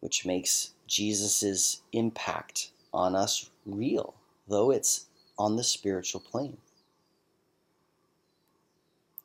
which 0.00 0.24
makes 0.24 0.70
Jesus' 0.86 1.82
impact 1.92 2.70
on 2.94 3.14
us 3.14 3.50
real, 3.66 4.14
though 4.48 4.70
it's 4.70 5.04
on 5.38 5.56
the 5.56 5.62
spiritual 5.62 6.22
plane. 6.22 6.56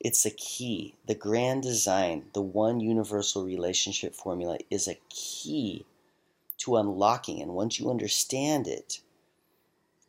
It's 0.01 0.25
a 0.25 0.31
key. 0.31 0.95
The 1.07 1.15
grand 1.15 1.63
design, 1.63 2.25
the 2.33 2.41
one 2.41 2.81
universal 2.81 3.45
relationship 3.45 4.13
formula, 4.13 4.57
is 4.69 4.89
a 4.89 4.99
key 5.07 5.85
to 6.61 6.77
unlocking. 6.77 7.41
And 7.41 7.53
once 7.53 7.79
you 7.79 7.89
understand 7.89 8.67
it 8.67 8.99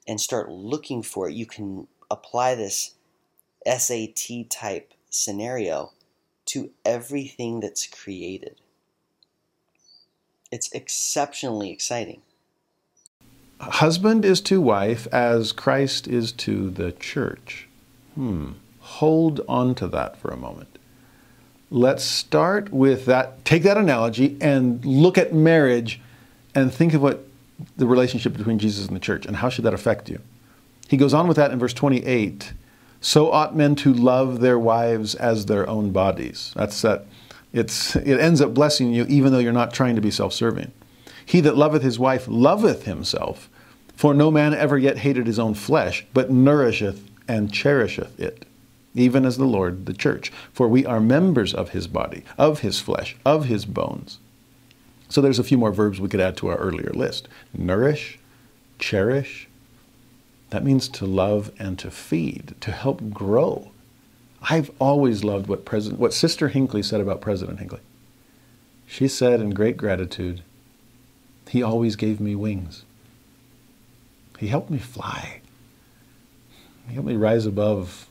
and 0.06 0.20
start 0.20 0.50
looking 0.50 1.02
for 1.02 1.28
it, 1.28 1.34
you 1.34 1.46
can 1.46 1.86
apply 2.10 2.54
this 2.54 2.94
SAT 3.66 4.50
type 4.50 4.92
scenario 5.10 5.92
to 6.46 6.70
everything 6.84 7.60
that's 7.60 7.86
created. 7.86 8.60
It's 10.50 10.70
exceptionally 10.72 11.70
exciting. 11.70 12.22
Husband 13.60 14.24
is 14.24 14.40
to 14.42 14.60
wife 14.60 15.06
as 15.12 15.52
Christ 15.52 16.08
is 16.08 16.32
to 16.32 16.68
the 16.68 16.92
church. 16.92 17.68
Hmm. 18.14 18.52
Hold 18.80 19.40
on 19.48 19.74
to 19.76 19.86
that 19.88 20.16
for 20.16 20.30
a 20.30 20.36
moment. 20.36 20.78
Let's 21.70 22.04
start 22.04 22.70
with 22.72 23.06
that. 23.06 23.44
Take 23.44 23.62
that 23.62 23.78
analogy 23.78 24.36
and 24.40 24.84
look 24.84 25.16
at 25.16 25.32
marriage 25.32 26.00
and 26.54 26.72
think 26.72 26.94
of 26.94 27.02
what 27.02 27.26
the 27.76 27.86
relationship 27.86 28.36
between 28.36 28.58
Jesus 28.58 28.86
and 28.86 28.96
the 28.96 29.00
church 29.00 29.26
and 29.26 29.36
how 29.36 29.48
should 29.48 29.64
that 29.64 29.74
affect 29.74 30.08
you. 30.08 30.20
He 30.88 30.96
goes 30.96 31.14
on 31.14 31.28
with 31.28 31.36
that 31.36 31.50
in 31.50 31.58
verse 31.58 31.72
28. 31.72 32.52
So 33.00 33.30
ought 33.30 33.56
men 33.56 33.74
to 33.76 33.92
love 33.92 34.40
their 34.40 34.58
wives 34.58 35.14
as 35.14 35.46
their 35.46 35.68
own 35.68 35.90
bodies. 35.90 36.52
That's 36.54 36.80
that. 36.82 37.06
It's, 37.52 37.96
it 37.96 38.18
ends 38.18 38.40
up 38.40 38.54
blessing 38.54 38.92
you 38.92 39.04
even 39.08 39.32
though 39.32 39.38
you're 39.38 39.52
not 39.52 39.74
trying 39.74 39.96
to 39.96 40.00
be 40.00 40.10
self 40.10 40.32
serving. 40.32 40.72
He 41.24 41.40
that 41.40 41.56
loveth 41.56 41.82
his 41.82 41.98
wife 41.98 42.26
loveth 42.28 42.84
himself, 42.84 43.48
for 43.94 44.14
no 44.14 44.30
man 44.30 44.54
ever 44.54 44.78
yet 44.78 44.98
hated 44.98 45.26
his 45.26 45.38
own 45.38 45.54
flesh, 45.54 46.06
but 46.14 46.30
nourisheth 46.30 47.08
and 47.28 47.52
cherisheth 47.52 48.18
it, 48.18 48.44
even 48.94 49.24
as 49.24 49.36
the 49.36 49.44
Lord 49.44 49.86
the 49.86 49.92
church. 49.92 50.32
For 50.52 50.66
we 50.66 50.84
are 50.86 51.00
members 51.00 51.54
of 51.54 51.70
his 51.70 51.86
body, 51.86 52.24
of 52.38 52.60
his 52.60 52.80
flesh, 52.80 53.16
of 53.24 53.46
his 53.46 53.64
bones. 53.64 54.18
So 55.12 55.20
there's 55.20 55.38
a 55.38 55.44
few 55.44 55.58
more 55.58 55.72
verbs 55.72 56.00
we 56.00 56.08
could 56.08 56.22
add 56.22 56.38
to 56.38 56.46
our 56.46 56.56
earlier 56.56 56.90
list 56.94 57.28
nourish, 57.52 58.18
cherish. 58.78 59.46
That 60.48 60.64
means 60.64 60.88
to 60.88 61.04
love 61.04 61.52
and 61.58 61.78
to 61.80 61.90
feed, 61.90 62.54
to 62.62 62.72
help 62.72 63.10
grow. 63.10 63.72
I've 64.40 64.70
always 64.78 65.22
loved 65.22 65.48
what 65.48 65.66
President, 65.66 66.00
what 66.00 66.14
Sister 66.14 66.48
Hinckley 66.48 66.82
said 66.82 67.02
about 67.02 67.20
President 67.20 67.58
Hinckley. 67.58 67.80
She 68.86 69.06
said 69.06 69.42
in 69.42 69.50
great 69.50 69.76
gratitude, 69.76 70.40
he 71.46 71.62
always 71.62 71.94
gave 71.94 72.18
me 72.18 72.34
wings. 72.34 72.84
He 74.38 74.46
helped 74.46 74.70
me 74.70 74.78
fly. 74.78 75.42
He 76.88 76.94
helped 76.94 77.08
me 77.08 77.16
rise 77.16 77.44
above 77.44 78.08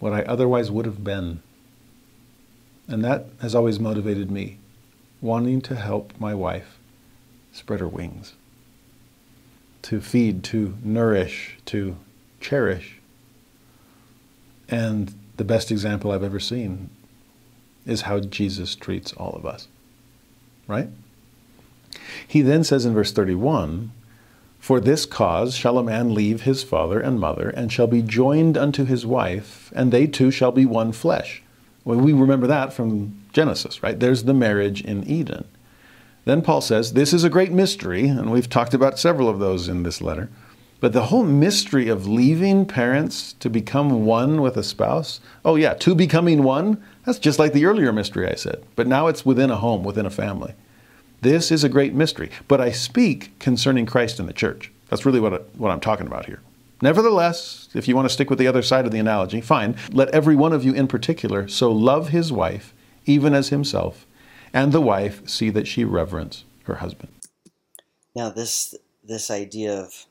what 0.00 0.12
I 0.12 0.22
otherwise 0.22 0.68
would 0.68 0.84
have 0.84 1.04
been. 1.04 1.42
And 2.88 3.04
that 3.04 3.26
has 3.40 3.54
always 3.54 3.78
motivated 3.78 4.32
me, 4.32 4.58
wanting 5.20 5.60
to 5.62 5.74
help 5.74 6.12
my 6.18 6.34
wife 6.34 6.78
spread 7.52 7.80
her 7.80 7.88
wings, 7.88 8.34
to 9.82 10.00
feed, 10.00 10.44
to 10.44 10.76
nourish, 10.82 11.56
to 11.66 11.96
cherish. 12.40 12.98
And 14.68 15.14
the 15.36 15.44
best 15.44 15.70
example 15.70 16.10
I've 16.10 16.22
ever 16.22 16.40
seen 16.40 16.90
is 17.86 18.02
how 18.02 18.20
Jesus 18.20 18.74
treats 18.74 19.12
all 19.14 19.32
of 19.34 19.46
us. 19.46 19.66
Right? 20.66 20.88
He 22.26 22.42
then 22.42 22.62
says 22.64 22.84
in 22.84 22.94
verse 22.94 23.12
31 23.12 23.90
For 24.60 24.78
this 24.78 25.06
cause 25.06 25.54
shall 25.56 25.78
a 25.78 25.82
man 25.82 26.12
leave 26.12 26.42
his 26.42 26.62
father 26.62 27.00
and 27.00 27.18
mother, 27.18 27.48
and 27.48 27.72
shall 27.72 27.86
be 27.86 28.02
joined 28.02 28.58
unto 28.58 28.84
his 28.84 29.06
wife, 29.06 29.72
and 29.74 29.90
they 29.90 30.06
two 30.06 30.30
shall 30.30 30.52
be 30.52 30.66
one 30.66 30.92
flesh. 30.92 31.42
Well, 31.84 31.98
we 31.98 32.12
remember 32.12 32.46
that 32.46 32.72
from 32.72 33.17
Genesis, 33.32 33.82
right? 33.82 33.98
There's 33.98 34.24
the 34.24 34.34
marriage 34.34 34.82
in 34.82 35.04
Eden. 35.04 35.46
Then 36.24 36.42
Paul 36.42 36.60
says, 36.60 36.92
This 36.92 37.12
is 37.12 37.24
a 37.24 37.30
great 37.30 37.52
mystery, 37.52 38.06
and 38.08 38.30
we've 38.30 38.50
talked 38.50 38.74
about 38.74 38.98
several 38.98 39.28
of 39.28 39.38
those 39.38 39.68
in 39.68 39.82
this 39.82 40.00
letter. 40.00 40.28
But 40.80 40.92
the 40.92 41.06
whole 41.06 41.24
mystery 41.24 41.88
of 41.88 42.06
leaving 42.06 42.64
parents 42.64 43.32
to 43.40 43.50
become 43.50 44.04
one 44.04 44.40
with 44.40 44.56
a 44.56 44.62
spouse, 44.62 45.20
oh, 45.44 45.56
yeah, 45.56 45.74
two 45.74 45.94
becoming 45.94 46.44
one, 46.44 46.82
that's 47.04 47.18
just 47.18 47.38
like 47.38 47.52
the 47.52 47.64
earlier 47.64 47.92
mystery 47.92 48.28
I 48.28 48.34
said. 48.34 48.64
But 48.76 48.86
now 48.86 49.08
it's 49.08 49.26
within 49.26 49.50
a 49.50 49.56
home, 49.56 49.82
within 49.82 50.06
a 50.06 50.10
family. 50.10 50.54
This 51.20 51.50
is 51.50 51.64
a 51.64 51.68
great 51.68 51.94
mystery. 51.94 52.30
But 52.46 52.60
I 52.60 52.70
speak 52.70 53.36
concerning 53.40 53.86
Christ 53.86 54.20
and 54.20 54.28
the 54.28 54.32
church. 54.32 54.70
That's 54.88 55.04
really 55.04 55.18
what, 55.18 55.52
what 55.56 55.70
I'm 55.70 55.80
talking 55.80 56.06
about 56.06 56.26
here. 56.26 56.40
Nevertheless, 56.80 57.68
if 57.74 57.88
you 57.88 57.96
want 57.96 58.06
to 58.06 58.12
stick 58.12 58.30
with 58.30 58.38
the 58.38 58.46
other 58.46 58.62
side 58.62 58.86
of 58.86 58.92
the 58.92 59.00
analogy, 59.00 59.40
fine. 59.40 59.76
Let 59.90 60.10
every 60.10 60.36
one 60.36 60.52
of 60.52 60.64
you 60.64 60.72
in 60.74 60.86
particular 60.86 61.48
so 61.48 61.72
love 61.72 62.10
his 62.10 62.32
wife, 62.32 62.72
even 63.08 63.34
as 63.34 63.48
himself, 63.48 64.06
and 64.52 64.70
the 64.70 64.80
wife 64.80 65.26
see 65.26 65.48
that 65.50 65.66
she 65.66 65.82
reverence 65.82 66.44
her 66.64 66.76
husband. 66.76 67.12
Now, 68.14 68.28
this 68.30 68.74
this 69.02 69.30
idea 69.30 69.80
of 69.80 70.06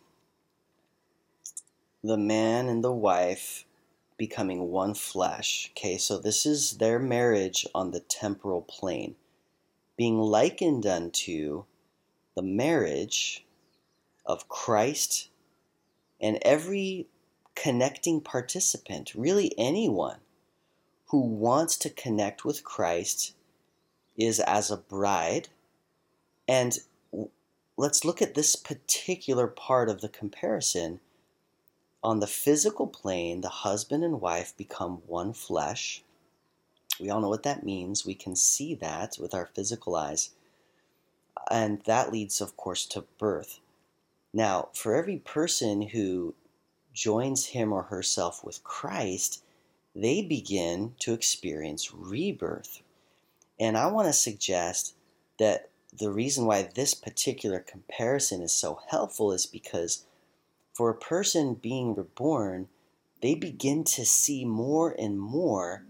the 2.03 2.17
man 2.17 2.67
and 2.67 2.83
the 2.83 2.91
wife 2.91 3.65
becoming 4.17 4.71
one 4.71 4.95
flesh. 4.95 5.71
Okay, 5.71 5.97
so 5.97 6.17
this 6.17 6.45
is 6.45 6.77
their 6.77 6.97
marriage 6.97 7.67
on 7.75 7.91
the 7.91 7.99
temporal 7.99 8.63
plane, 8.63 9.15
being 9.95 10.17
likened 10.17 10.87
unto 10.87 11.65
the 12.35 12.41
marriage 12.41 13.45
of 14.25 14.49
Christ 14.49 15.29
and 16.19 16.39
every 16.41 17.07
connecting 17.53 18.21
participant, 18.21 19.13
really 19.13 19.53
anyone 19.57 20.17
who 21.07 21.21
wants 21.21 21.77
to 21.77 21.89
connect 21.89 22.43
with 22.43 22.63
Christ 22.63 23.33
is 24.17 24.39
as 24.41 24.71
a 24.71 24.77
bride. 24.77 25.49
And 26.47 26.77
let's 27.77 28.03
look 28.03 28.21
at 28.21 28.33
this 28.33 28.55
particular 28.55 29.47
part 29.47 29.89
of 29.89 30.01
the 30.01 30.09
comparison 30.09 30.99
on 32.03 32.19
the 32.19 32.27
physical 32.27 32.87
plane, 32.87 33.41
the 33.41 33.49
husband 33.49 34.03
and 34.03 34.21
wife 34.21 34.55
become 34.55 35.01
one 35.07 35.33
flesh. 35.33 36.03
We 36.99 37.09
all 37.09 37.21
know 37.21 37.29
what 37.29 37.43
that 37.43 37.65
means. 37.65 38.05
We 38.05 38.15
can 38.15 38.35
see 38.35 38.75
that 38.75 39.17
with 39.19 39.33
our 39.33 39.47
physical 39.47 39.95
eyes. 39.95 40.31
And 41.51 41.81
that 41.83 42.11
leads, 42.11 42.41
of 42.41 42.57
course, 42.57 42.85
to 42.87 43.05
birth. 43.17 43.59
Now, 44.33 44.69
for 44.73 44.95
every 44.95 45.17
person 45.17 45.81
who 45.81 46.33
joins 46.93 47.47
him 47.47 47.71
or 47.71 47.83
herself 47.83 48.43
with 48.43 48.63
Christ, 48.63 49.43
they 49.99 50.21
begin 50.21 50.93
to 50.99 51.13
experience 51.13 51.91
rebirth. 51.91 52.83
And 53.59 53.75
I 53.75 53.87
want 53.87 54.07
to 54.07 54.13
suggest 54.13 54.93
that 55.39 55.69
the 55.97 56.11
reason 56.11 56.45
why 56.45 56.69
this 56.75 56.93
particular 56.93 57.59
comparison 57.59 58.43
is 58.43 58.53
so 58.53 58.79
helpful 58.89 59.31
is 59.31 59.47
because 59.47 60.05
for 60.73 60.91
a 60.91 60.95
person 60.95 61.55
being 61.55 61.95
reborn, 61.95 62.67
they 63.23 63.33
begin 63.33 63.83
to 63.85 64.05
see 64.05 64.45
more 64.45 64.95
and 64.99 65.19
more 65.19 65.83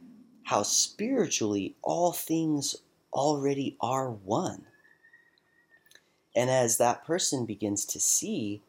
how 0.44 0.64
spiritually 0.64 1.76
all 1.82 2.14
things 2.14 2.78
already 3.12 3.76
are 3.82 4.10
one. 4.10 4.68
And 6.34 6.50
as 6.50 6.78
that 6.78 7.04
person 7.04 7.46
begins 7.46 7.84
to 7.86 8.00
see 8.00 8.62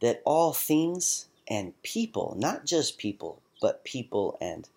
that 0.00 0.22
all 0.24 0.54
things 0.54 1.26
and 1.46 1.74
people, 1.82 2.34
not 2.38 2.64
just 2.64 2.96
people, 2.96 3.42
but 3.64 3.82
people 3.82 4.36
and 4.42 4.68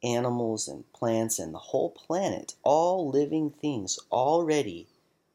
animals 0.00 0.68
and 0.68 0.84
plants 0.92 1.40
and 1.40 1.52
the 1.52 1.58
whole 1.58 1.90
planet, 1.90 2.54
all 2.62 3.10
living 3.10 3.50
things 3.50 3.98
already 4.12 4.86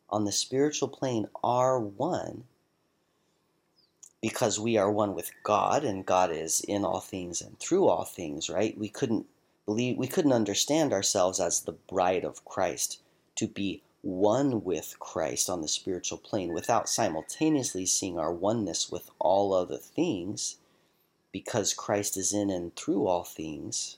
on 0.09 0.23
the 0.23 0.31
spiritual 0.31 0.87
plane 0.87 1.27
are 1.43 1.77
one, 1.77 2.45
because 4.21 4.57
we 4.57 4.77
are 4.77 4.89
one 4.89 5.13
with 5.13 5.31
God 5.43 5.83
and 5.83 6.05
God 6.05 6.31
is 6.31 6.61
in 6.61 6.85
all 6.85 7.01
things 7.01 7.41
and 7.41 7.59
through 7.59 7.89
all 7.89 8.05
things, 8.05 8.49
right? 8.49 8.77
We 8.77 8.87
couldn't 8.87 9.25
believe 9.65 9.97
we 9.97 10.07
couldn't 10.07 10.31
understand 10.31 10.93
ourselves 10.93 11.41
as 11.41 11.59
the 11.59 11.73
bride 11.73 12.23
of 12.23 12.45
Christ 12.45 13.01
to 13.35 13.49
be 13.49 13.81
one 14.01 14.63
with 14.63 14.95
Christ 14.97 15.49
on 15.49 15.59
the 15.59 15.67
spiritual 15.67 16.19
plane 16.19 16.53
without 16.53 16.87
simultaneously 16.87 17.85
seeing 17.85 18.17
our 18.17 18.31
oneness 18.31 18.89
with 18.89 19.11
all 19.19 19.53
other 19.53 19.75
things 19.77 20.55
because 21.33 21.73
Christ 21.73 22.15
is 22.15 22.33
in 22.33 22.49
and 22.49 22.73
through 22.77 23.07
all 23.07 23.25
things. 23.25 23.97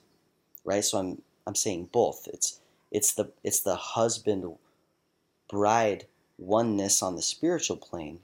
Right? 0.64 0.84
So 0.84 0.98
I'm 0.98 1.22
I'm 1.46 1.54
saying 1.54 1.90
both. 1.92 2.28
It's 2.32 2.60
it's 2.90 3.14
the 3.14 3.30
it's 3.44 3.60
the 3.60 3.76
husband 3.76 4.56
bride 5.48 6.06
oneness 6.38 7.02
on 7.02 7.14
the 7.14 7.22
spiritual 7.22 7.76
plane 7.76 8.18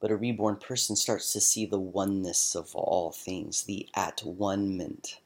but 0.00 0.10
a 0.10 0.16
reborn 0.16 0.56
person 0.56 0.94
starts 0.94 1.32
to 1.32 1.40
see 1.40 1.64
the 1.66 1.80
oneness 1.80 2.54
of 2.54 2.74
all 2.74 3.12
things, 3.12 3.64
the 3.64 3.88
at 3.94 4.22
one 4.22 4.76
ment. 4.76 5.20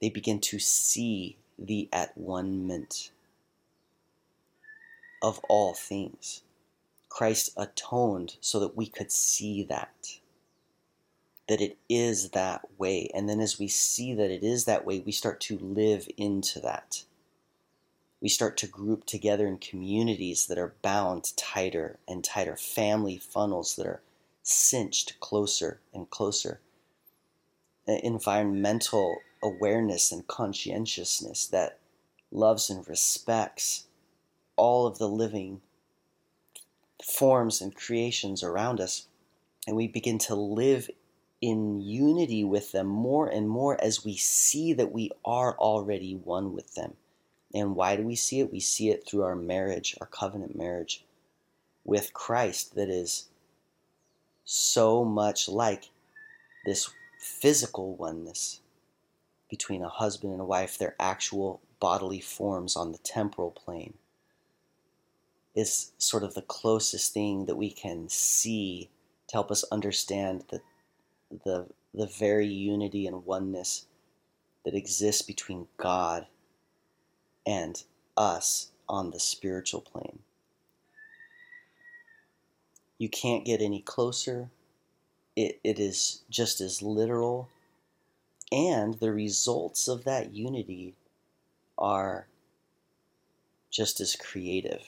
They 0.00 0.10
begin 0.10 0.40
to 0.40 0.58
see 0.58 1.36
the 1.58 1.88
at 1.92 2.16
one 2.16 2.66
ment 2.66 3.10
of 5.22 5.40
all 5.48 5.74
things. 5.74 6.42
Christ 7.08 7.52
atoned 7.56 8.36
so 8.40 8.60
that 8.60 8.76
we 8.76 8.86
could 8.86 9.10
see 9.10 9.64
that. 9.64 10.19
That 11.50 11.60
it 11.60 11.78
is 11.88 12.30
that 12.30 12.62
way. 12.78 13.10
And 13.12 13.28
then 13.28 13.40
as 13.40 13.58
we 13.58 13.66
see 13.66 14.14
that 14.14 14.30
it 14.30 14.44
is 14.44 14.66
that 14.66 14.86
way, 14.86 15.00
we 15.00 15.10
start 15.10 15.40
to 15.40 15.58
live 15.58 16.08
into 16.16 16.60
that. 16.60 17.02
We 18.20 18.28
start 18.28 18.56
to 18.58 18.68
group 18.68 19.04
together 19.04 19.48
in 19.48 19.58
communities 19.58 20.46
that 20.46 20.58
are 20.58 20.76
bound 20.80 21.36
tighter 21.36 21.98
and 22.06 22.22
tighter, 22.22 22.54
family 22.54 23.18
funnels 23.18 23.74
that 23.74 23.86
are 23.86 24.00
cinched 24.44 25.18
closer 25.18 25.80
and 25.92 26.08
closer, 26.08 26.60
environmental 27.88 29.16
awareness 29.42 30.12
and 30.12 30.28
conscientiousness 30.28 31.48
that 31.48 31.78
loves 32.30 32.70
and 32.70 32.86
respects 32.86 33.86
all 34.54 34.86
of 34.86 34.98
the 34.98 35.08
living 35.08 35.62
forms 37.04 37.60
and 37.60 37.74
creations 37.74 38.44
around 38.44 38.80
us, 38.80 39.08
and 39.66 39.74
we 39.74 39.88
begin 39.88 40.18
to 40.18 40.36
live 40.36 40.88
in 41.40 41.80
unity 41.80 42.44
with 42.44 42.72
them 42.72 42.86
more 42.86 43.26
and 43.26 43.48
more 43.48 43.82
as 43.82 44.04
we 44.04 44.16
see 44.16 44.72
that 44.74 44.92
we 44.92 45.10
are 45.24 45.56
already 45.58 46.14
one 46.14 46.52
with 46.52 46.74
them. 46.74 46.94
And 47.54 47.74
why 47.74 47.96
do 47.96 48.02
we 48.02 48.14
see 48.14 48.40
it? 48.40 48.52
We 48.52 48.60
see 48.60 48.90
it 48.90 49.06
through 49.06 49.22
our 49.22 49.34
marriage, 49.34 49.96
our 50.00 50.06
covenant 50.06 50.56
marriage 50.56 51.04
with 51.84 52.12
Christ, 52.12 52.74
that 52.74 52.88
is 52.88 53.26
so 54.44 55.04
much 55.04 55.48
like 55.48 55.90
this 56.64 56.90
physical 57.18 57.94
oneness 57.94 58.60
between 59.48 59.82
a 59.82 59.88
husband 59.88 60.32
and 60.32 60.40
a 60.40 60.44
wife, 60.44 60.78
their 60.78 60.94
actual 61.00 61.60
bodily 61.80 62.20
forms 62.20 62.76
on 62.76 62.92
the 62.92 62.98
temporal 62.98 63.50
plane, 63.50 63.94
is 65.54 65.92
sort 65.98 66.22
of 66.22 66.34
the 66.34 66.42
closest 66.42 67.12
thing 67.12 67.46
that 67.46 67.56
we 67.56 67.70
can 67.70 68.08
see 68.08 68.88
to 69.26 69.32
help 69.32 69.50
us 69.50 69.64
understand 69.72 70.44
the, 70.50 70.60
the, 71.44 71.66
the 71.94 72.06
very 72.06 72.46
unity 72.46 73.06
and 73.06 73.24
oneness 73.24 73.86
that 74.64 74.74
exists 74.74 75.22
between 75.22 75.68
God 75.76 76.26
and 77.46 77.82
us 78.16 78.70
on 78.88 79.10
the 79.10 79.20
spiritual 79.20 79.80
plane. 79.80 80.20
You 82.98 83.08
can't 83.08 83.46
get 83.46 83.62
any 83.62 83.80
closer. 83.80 84.50
It, 85.36 85.58
it 85.64 85.78
is 85.78 86.22
just 86.28 86.60
as 86.60 86.82
literal. 86.82 87.48
And 88.52 88.94
the 88.94 89.12
results 89.12 89.88
of 89.88 90.04
that 90.04 90.34
unity 90.34 90.94
are 91.78 92.26
just 93.70 94.00
as 94.00 94.16
creative. 94.16 94.82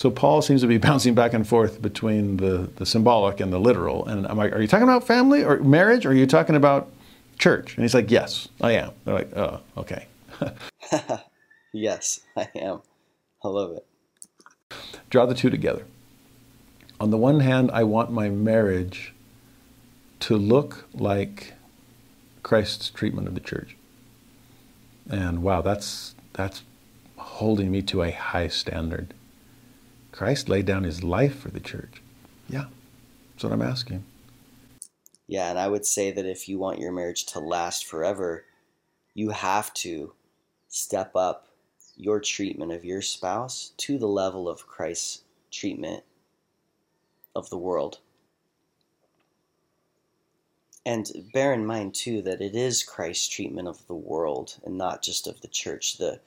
So 0.00 0.10
Paul 0.10 0.40
seems 0.40 0.62
to 0.62 0.66
be 0.66 0.78
bouncing 0.88 1.14
back 1.14 1.34
and 1.34 1.46
forth 1.46 1.82
between 1.82 2.38
the, 2.38 2.70
the 2.76 2.86
symbolic 2.86 3.38
and 3.38 3.52
the 3.52 3.60
literal. 3.60 4.06
And 4.06 4.26
I'm 4.26 4.38
like, 4.38 4.50
are 4.52 4.60
you 4.62 4.66
talking 4.66 4.84
about 4.84 5.06
family 5.06 5.44
or 5.44 5.58
marriage? 5.58 6.06
Or 6.06 6.12
are 6.12 6.14
you 6.14 6.26
talking 6.26 6.56
about 6.56 6.90
church? 7.38 7.76
And 7.76 7.84
he's 7.84 7.92
like, 7.92 8.10
yes, 8.10 8.48
I 8.62 8.72
am. 8.72 8.92
They're 9.04 9.14
like, 9.14 9.36
oh, 9.36 9.60
okay. 9.76 10.06
yes, 11.74 12.20
I 12.34 12.48
am. 12.54 12.80
I 13.44 13.48
love 13.48 13.72
it. 13.72 14.74
Draw 15.10 15.26
the 15.26 15.34
two 15.34 15.50
together. 15.50 15.84
On 16.98 17.10
the 17.10 17.18
one 17.18 17.40
hand, 17.40 17.70
I 17.70 17.84
want 17.84 18.10
my 18.10 18.30
marriage 18.30 19.12
to 20.20 20.38
look 20.38 20.86
like 20.94 21.52
Christ's 22.42 22.88
treatment 22.88 23.28
of 23.28 23.34
the 23.34 23.40
church. 23.40 23.76
And 25.10 25.42
wow, 25.42 25.60
that's 25.60 26.14
that's 26.32 26.62
holding 27.18 27.70
me 27.70 27.82
to 27.82 28.02
a 28.02 28.12
high 28.12 28.48
standard. 28.48 29.12
Christ 30.20 30.50
laid 30.50 30.66
down 30.66 30.84
his 30.84 31.02
life 31.02 31.38
for 31.38 31.48
the 31.48 31.60
church. 31.60 32.02
Yeah. 32.46 32.66
That's 33.32 33.44
what 33.44 33.54
I'm 33.54 33.62
asking. 33.62 34.04
Yeah, 35.26 35.48
and 35.48 35.58
I 35.58 35.66
would 35.66 35.86
say 35.86 36.10
that 36.10 36.26
if 36.26 36.46
you 36.46 36.58
want 36.58 36.78
your 36.78 36.92
marriage 36.92 37.24
to 37.32 37.40
last 37.40 37.86
forever, 37.86 38.44
you 39.14 39.30
have 39.30 39.72
to 39.76 40.12
step 40.68 41.16
up 41.16 41.48
your 41.96 42.20
treatment 42.20 42.70
of 42.70 42.84
your 42.84 43.00
spouse 43.00 43.72
to 43.78 43.96
the 43.96 44.08
level 44.08 44.46
of 44.46 44.66
Christ's 44.66 45.22
treatment 45.50 46.04
of 47.34 47.48
the 47.48 47.56
world. 47.56 48.00
And 50.84 51.10
bear 51.32 51.54
in 51.54 51.64
mind, 51.64 51.94
too, 51.94 52.20
that 52.20 52.42
it 52.42 52.54
is 52.54 52.82
Christ's 52.82 53.26
treatment 53.26 53.68
of 53.68 53.86
the 53.86 53.94
world 53.94 54.58
and 54.66 54.76
not 54.76 55.00
just 55.00 55.26
of 55.26 55.40
the 55.40 55.48
church. 55.48 55.96
The 55.96 56.20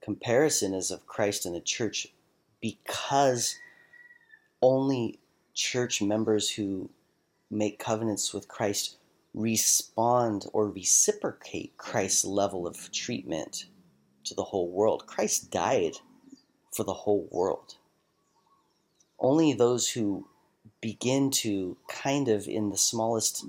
comparison 0.00 0.72
is 0.72 0.90
of 0.90 1.06
Christ 1.06 1.44
and 1.44 1.54
the 1.54 1.60
church 1.60 2.08
because 2.60 3.56
only 4.62 5.18
church 5.54 6.02
members 6.02 6.50
who 6.50 6.90
make 7.50 7.78
covenants 7.78 8.32
with 8.32 8.48
Christ 8.48 8.96
respond 9.34 10.46
or 10.52 10.70
reciprocate 10.70 11.76
Christ's 11.76 12.24
level 12.24 12.66
of 12.66 12.90
treatment 12.92 13.66
to 14.24 14.34
the 14.34 14.44
whole 14.44 14.70
world. 14.70 15.06
Christ 15.06 15.50
died 15.50 15.94
for 16.72 16.84
the 16.84 16.92
whole 16.94 17.28
world. 17.30 17.76
Only 19.18 19.52
those 19.52 19.90
who 19.90 20.26
begin 20.80 21.30
to 21.30 21.76
kind 21.88 22.28
of, 22.28 22.46
in 22.48 22.70
the 22.70 22.78
smallest 22.78 23.44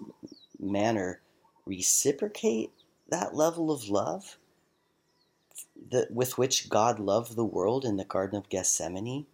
manner, 0.60 1.22
reciprocate 1.66 2.72
that 3.10 3.36
level 3.36 3.72
of 3.72 3.90
love 3.90 4.38
with 6.10 6.38
which 6.38 6.70
God 6.70 7.00
loved 7.00 7.36
the 7.36 7.46
world 7.46 7.86
in 7.86 7.98
the 7.98 8.06
Garden 8.06 8.38
of 8.38 8.50
Gethsemane 8.50 9.26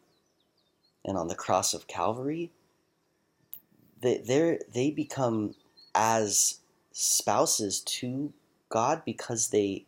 and 1.06 1.18
on 1.18 1.28
the 1.28 1.36
cross 1.36 1.74
of 1.74 1.88
Calvary, 1.88 2.52
they, 4.02 4.60
they 4.74 4.92
become 4.92 5.56
as 5.96 6.60
spouses 6.92 7.82
to 7.82 8.34
God 8.70 9.02
because 9.06 9.50
they 9.50 9.86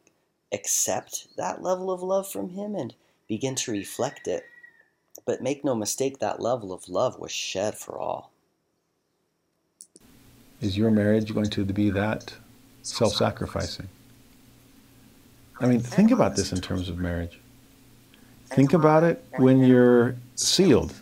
accept 0.51 1.27
that 1.37 1.61
level 1.61 1.91
of 1.91 2.01
love 2.01 2.29
from 2.31 2.49
Him 2.49 2.75
and 2.75 2.93
begin 3.27 3.55
to 3.55 3.71
reflect 3.71 4.27
it. 4.27 4.45
But 5.25 5.41
make 5.41 5.63
no 5.63 5.75
mistake, 5.75 6.19
that 6.19 6.41
level 6.41 6.73
of 6.73 6.89
love 6.89 7.19
was 7.19 7.31
shed 7.31 7.75
for 7.75 7.99
all. 7.99 8.31
Is 10.61 10.77
your 10.77 10.91
marriage 10.91 11.33
going 11.33 11.49
to 11.51 11.63
be 11.65 11.89
that 11.91 12.33
self 12.81 13.13
sacrificing? 13.13 13.87
I 15.59 15.67
mean, 15.67 15.79
think 15.79 16.11
about 16.11 16.35
this 16.35 16.51
in 16.51 16.61
terms 16.61 16.89
of 16.89 16.97
marriage. 16.97 17.39
Think 18.45 18.73
about 18.73 19.03
it 19.03 19.23
when 19.37 19.63
you're 19.63 20.15
sealed 20.35 20.93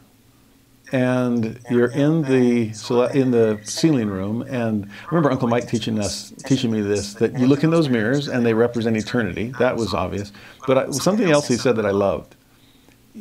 and 0.92 1.60
you're 1.70 1.92
in 1.92 2.22
the 2.24 2.72
in 3.14 3.32
the 3.32 3.60
sealing 3.64 4.10
room 4.10 4.42
and 4.44 4.86
I 4.86 5.06
remember 5.10 5.32
Uncle 5.32 5.48
Mike 5.48 5.68
teaching 5.68 6.00
us 6.00 6.34
teaching 6.46 6.72
me 6.72 6.82
this 6.82 7.14
that 7.16 7.38
you 7.38 7.46
look 7.46 7.64
in 7.64 7.70
those 7.70 7.90
mirrors 7.90 8.28
and 8.28 8.46
they 8.46 8.54
represent 8.54 8.96
eternity. 8.98 9.54
That 9.60 9.76
was 9.76 9.94
obvious. 9.94 10.32
But 10.66 10.78
I, 10.78 10.92
something 10.92 11.30
else 11.30 11.48
he 11.48 11.58
said 11.58 11.76
that 11.76 11.86
I 11.86 11.92
loved. 11.92 12.36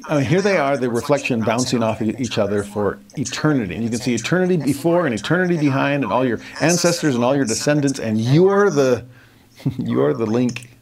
I 0.08 0.16
mean, 0.16 0.26
here 0.26 0.42
they 0.42 0.58
are 0.58 0.76
the 0.76 0.90
reflection 0.90 1.40
bouncing 1.40 1.82
off 1.82 2.02
each 2.02 2.36
other 2.36 2.62
for 2.62 2.98
eternity. 3.16 3.74
And 3.74 3.82
you 3.82 3.88
can 3.88 3.98
see 3.98 4.14
eternity 4.14 4.58
before 4.58 5.06
and 5.06 5.14
eternity 5.14 5.56
behind 5.56 6.04
and 6.04 6.12
all 6.12 6.24
your 6.24 6.38
ancestors 6.60 7.14
and 7.14 7.24
all 7.24 7.34
your 7.34 7.46
descendants 7.46 7.98
and 7.98 8.20
you're 8.20 8.70
the 8.70 9.04
you're 9.78 10.12
the 10.12 10.26
link 10.26 10.75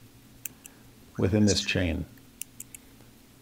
within 1.18 1.46
this 1.46 1.62
chain 1.62 2.04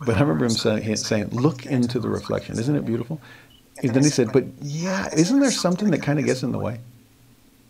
but 0.04 0.16
I 0.16 0.20
remember 0.20 0.44
him 0.46 0.50
saying, 0.50 0.96
saying, 0.96 1.28
look 1.30 1.66
into 1.66 2.00
the 2.00 2.08
reflection. 2.08 2.58
Isn't 2.58 2.74
it 2.74 2.84
beautiful? 2.84 3.20
And 3.82 3.94
then 3.94 4.02
he 4.02 4.10
said, 4.10 4.32
but 4.32 4.44
yeah, 4.60 5.08
isn't 5.14 5.40
there 5.40 5.50
something 5.50 5.90
that 5.90 6.02
kind 6.02 6.18
of 6.18 6.24
gets 6.24 6.42
in 6.42 6.52
the 6.52 6.58
way? 6.58 6.80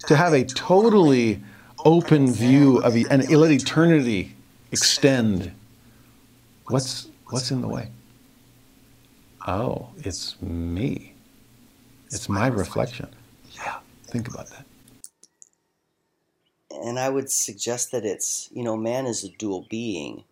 To 0.07 0.17
have 0.17 0.33
a 0.33 0.45
totally 0.45 1.41
open 1.85 2.33
view 2.33 2.79
of 2.79 2.97
and 2.97 3.29
let 3.31 3.51
eternity 3.51 4.35
extend. 4.73 5.53
What's 6.69 7.09
what's 7.29 7.51
in 7.51 7.61
the 7.61 7.69
way? 7.69 7.89
Oh, 9.47 9.89
it's 9.99 10.41
me. 10.43 11.15
It's 12.11 12.29
my 12.29 12.49
reflection. 12.49 13.09
Yeah, 13.53 13.79
think 14.07 14.29
about 14.29 14.49
that. 14.51 14.65
And 16.83 16.99
I 16.99 17.09
would 17.09 17.31
suggest 17.31 17.93
that 17.93 18.05
it's, 18.05 18.49
you 18.53 18.63
know, 18.63 18.77
man 18.77 19.07
is 19.07 19.25
a 19.25 19.29
dual 19.29 19.67
being 19.69 20.25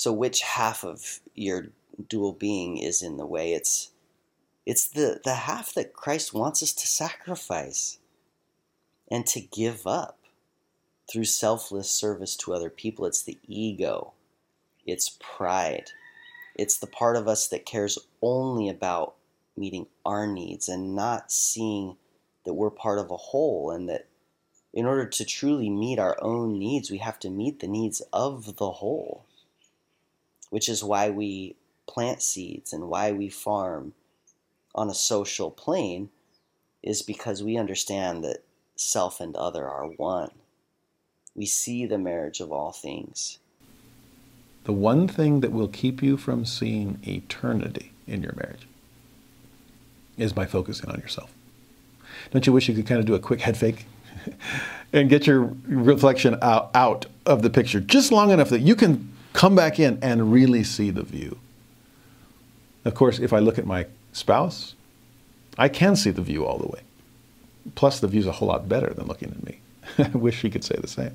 so 0.00 0.14
which 0.14 0.40
half 0.40 0.82
of 0.82 1.20
your 1.34 1.66
dual 2.08 2.32
being 2.32 2.78
is 2.78 3.02
in 3.02 3.18
the 3.18 3.26
way? 3.26 3.52
It's 3.52 3.90
it's 4.64 4.88
the, 4.88 5.20
the 5.22 5.34
half 5.34 5.74
that 5.74 5.92
Christ 5.92 6.32
wants 6.32 6.62
us 6.62 6.72
to 6.72 6.86
sacrifice 6.86 7.98
and 9.10 9.26
to 9.26 9.42
give 9.42 9.86
up 9.86 10.18
through 11.06 11.24
selfless 11.24 11.90
service 11.90 12.34
to 12.36 12.54
other 12.54 12.70
people. 12.70 13.04
It's 13.04 13.22
the 13.22 13.36
ego, 13.46 14.14
it's 14.86 15.18
pride, 15.20 15.90
it's 16.54 16.78
the 16.78 16.86
part 16.86 17.16
of 17.16 17.28
us 17.28 17.46
that 17.48 17.66
cares 17.66 17.98
only 18.22 18.70
about 18.70 19.16
meeting 19.54 19.86
our 20.06 20.26
needs 20.26 20.66
and 20.66 20.96
not 20.96 21.30
seeing 21.30 21.98
that 22.46 22.54
we're 22.54 22.70
part 22.70 22.98
of 22.98 23.10
a 23.10 23.18
whole 23.18 23.70
and 23.70 23.86
that 23.90 24.06
in 24.72 24.86
order 24.86 25.06
to 25.06 25.24
truly 25.24 25.68
meet 25.68 25.98
our 25.98 26.16
own 26.22 26.58
needs, 26.58 26.90
we 26.90 26.98
have 26.98 27.18
to 27.20 27.30
meet 27.30 27.60
the 27.60 27.68
needs 27.68 28.00
of 28.12 28.56
the 28.56 28.70
whole 28.70 29.24
which 30.50 30.68
is 30.68 30.84
why 30.84 31.08
we 31.08 31.56
plant 31.86 32.20
seeds 32.20 32.72
and 32.72 32.88
why 32.88 33.10
we 33.12 33.28
farm 33.28 33.94
on 34.74 34.90
a 34.90 34.94
social 34.94 35.50
plane 35.50 36.10
is 36.82 37.02
because 37.02 37.42
we 37.42 37.56
understand 37.56 38.22
that 38.22 38.42
self 38.76 39.20
and 39.20 39.34
other 39.36 39.66
are 39.66 39.86
one. 39.86 40.30
We 41.34 41.46
see 41.46 41.86
the 41.86 41.98
marriage 41.98 42.40
of 42.40 42.52
all 42.52 42.72
things. 42.72 43.38
The 44.64 44.72
one 44.72 45.08
thing 45.08 45.40
that 45.40 45.52
will 45.52 45.68
keep 45.68 46.02
you 46.02 46.16
from 46.16 46.44
seeing 46.44 46.98
eternity 47.06 47.92
in 48.06 48.22
your 48.22 48.34
marriage 48.34 48.66
is 50.18 50.32
by 50.32 50.46
focusing 50.46 50.90
on 50.90 51.00
yourself. 51.00 51.32
Don't 52.30 52.46
you 52.46 52.52
wish 52.52 52.68
you 52.68 52.74
could 52.74 52.86
kind 52.86 53.00
of 53.00 53.06
do 53.06 53.14
a 53.14 53.20
quick 53.20 53.40
head 53.40 53.56
fake 53.56 53.86
and 54.92 55.08
get 55.08 55.26
your 55.26 55.54
reflection 55.66 56.36
out, 56.42 56.70
out 56.74 57.06
of 57.26 57.42
the 57.42 57.50
picture 57.50 57.80
just 57.80 58.12
long 58.12 58.30
enough 58.30 58.50
that 58.50 58.60
you 58.60 58.74
can 58.74 59.12
come 59.32 59.54
back 59.54 59.78
in 59.78 59.98
and 60.02 60.32
really 60.32 60.64
see 60.64 60.90
the 60.90 61.02
view. 61.02 61.38
Of 62.84 62.94
course, 62.94 63.18
if 63.18 63.32
I 63.32 63.38
look 63.38 63.58
at 63.58 63.66
my 63.66 63.86
spouse, 64.12 64.74
I 65.58 65.68
can 65.68 65.96
see 65.96 66.10
the 66.10 66.22
view 66.22 66.46
all 66.46 66.58
the 66.58 66.68
way. 66.68 66.80
Plus, 67.74 68.00
the 68.00 68.08
view's 68.08 68.26
a 68.26 68.32
whole 68.32 68.48
lot 68.48 68.68
better 68.68 68.92
than 68.92 69.06
looking 69.06 69.30
at 69.30 69.44
me. 69.44 69.60
I 69.98 70.16
wish 70.16 70.38
she 70.38 70.50
could 70.50 70.64
say 70.64 70.76
the 70.80 70.88
same. 70.88 71.14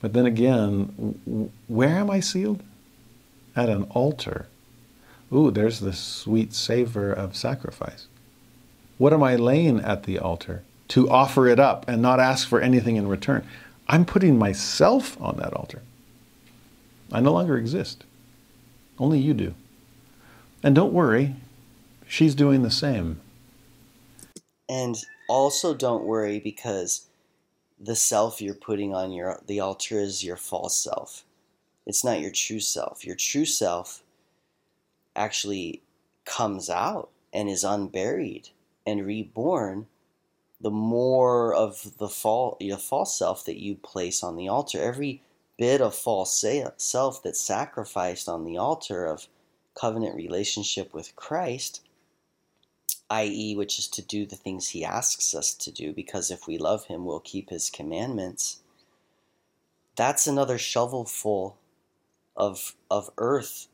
But 0.00 0.12
then 0.12 0.26
again, 0.26 1.50
where 1.68 1.96
am 1.96 2.10
I 2.10 2.20
sealed? 2.20 2.62
At 3.54 3.68
an 3.68 3.84
altar. 3.90 4.46
Ooh, 5.32 5.50
there's 5.50 5.80
the 5.80 5.92
sweet 5.92 6.54
savor 6.54 7.12
of 7.12 7.36
sacrifice. 7.36 8.06
What 8.98 9.12
am 9.12 9.22
I 9.22 9.36
laying 9.36 9.80
at 9.80 10.04
the 10.04 10.18
altar? 10.18 10.62
To 10.90 11.08
offer 11.08 11.46
it 11.46 11.58
up 11.60 11.88
and 11.88 12.02
not 12.02 12.20
ask 12.20 12.48
for 12.48 12.60
anything 12.60 12.96
in 12.96 13.08
return. 13.08 13.46
I'm 13.88 14.04
putting 14.04 14.38
myself 14.38 15.20
on 15.20 15.36
that 15.38 15.52
altar. 15.52 15.82
I 17.12 17.20
no 17.20 17.32
longer 17.32 17.56
exist. 17.56 18.04
Only 18.98 19.18
you 19.18 19.34
do. 19.34 19.54
And 20.62 20.74
don't 20.74 20.92
worry, 20.92 21.34
she's 22.06 22.34
doing 22.34 22.62
the 22.62 22.70
same. 22.70 23.20
And 24.68 24.96
also 25.28 25.74
don't 25.74 26.04
worry 26.04 26.38
because 26.38 27.06
the 27.80 27.96
self 27.96 28.42
you're 28.42 28.54
putting 28.54 28.94
on 28.94 29.10
your 29.10 29.40
the 29.46 29.58
altar 29.58 29.98
is 29.98 30.22
your 30.22 30.36
false 30.36 30.76
self. 30.76 31.24
It's 31.86 32.04
not 32.04 32.20
your 32.20 32.30
true 32.30 32.60
self. 32.60 33.04
Your 33.04 33.16
true 33.16 33.46
self 33.46 34.02
actually 35.16 35.82
comes 36.24 36.68
out 36.68 37.08
and 37.32 37.48
is 37.48 37.64
unburied 37.64 38.50
and 38.86 39.06
reborn 39.06 39.86
the 40.60 40.70
more 40.70 41.54
of 41.54 41.96
the 41.98 42.08
your 42.60 42.76
false 42.76 43.18
self 43.18 43.44
that 43.46 43.58
you 43.58 43.76
place 43.76 44.22
on 44.22 44.36
the 44.36 44.48
altar. 44.48 44.80
Every 44.80 45.22
bit 45.56 45.80
of 45.80 45.94
false 45.94 46.44
self 46.76 47.22
that's 47.22 47.40
sacrificed 47.40 48.28
on 48.28 48.44
the 48.44 48.56
altar 48.56 49.06
of 49.06 49.28
covenant 49.74 50.14
relationship 50.14 50.92
with 50.92 51.16
Christ, 51.16 51.82
i.e., 53.08 53.56
which 53.56 53.78
is 53.78 53.88
to 53.88 54.02
do 54.02 54.26
the 54.26 54.36
things 54.36 54.68
he 54.68 54.84
asks 54.84 55.34
us 55.34 55.54
to 55.54 55.70
do, 55.70 55.92
because 55.92 56.30
if 56.30 56.46
we 56.46 56.58
love 56.58 56.86
him, 56.86 57.04
we'll 57.04 57.20
keep 57.20 57.50
his 57.50 57.70
commandments. 57.70 58.60
That's 59.96 60.26
another 60.26 60.58
shovelful 60.58 61.56
of, 62.36 62.74
of 62.90 63.10
earth 63.18 63.68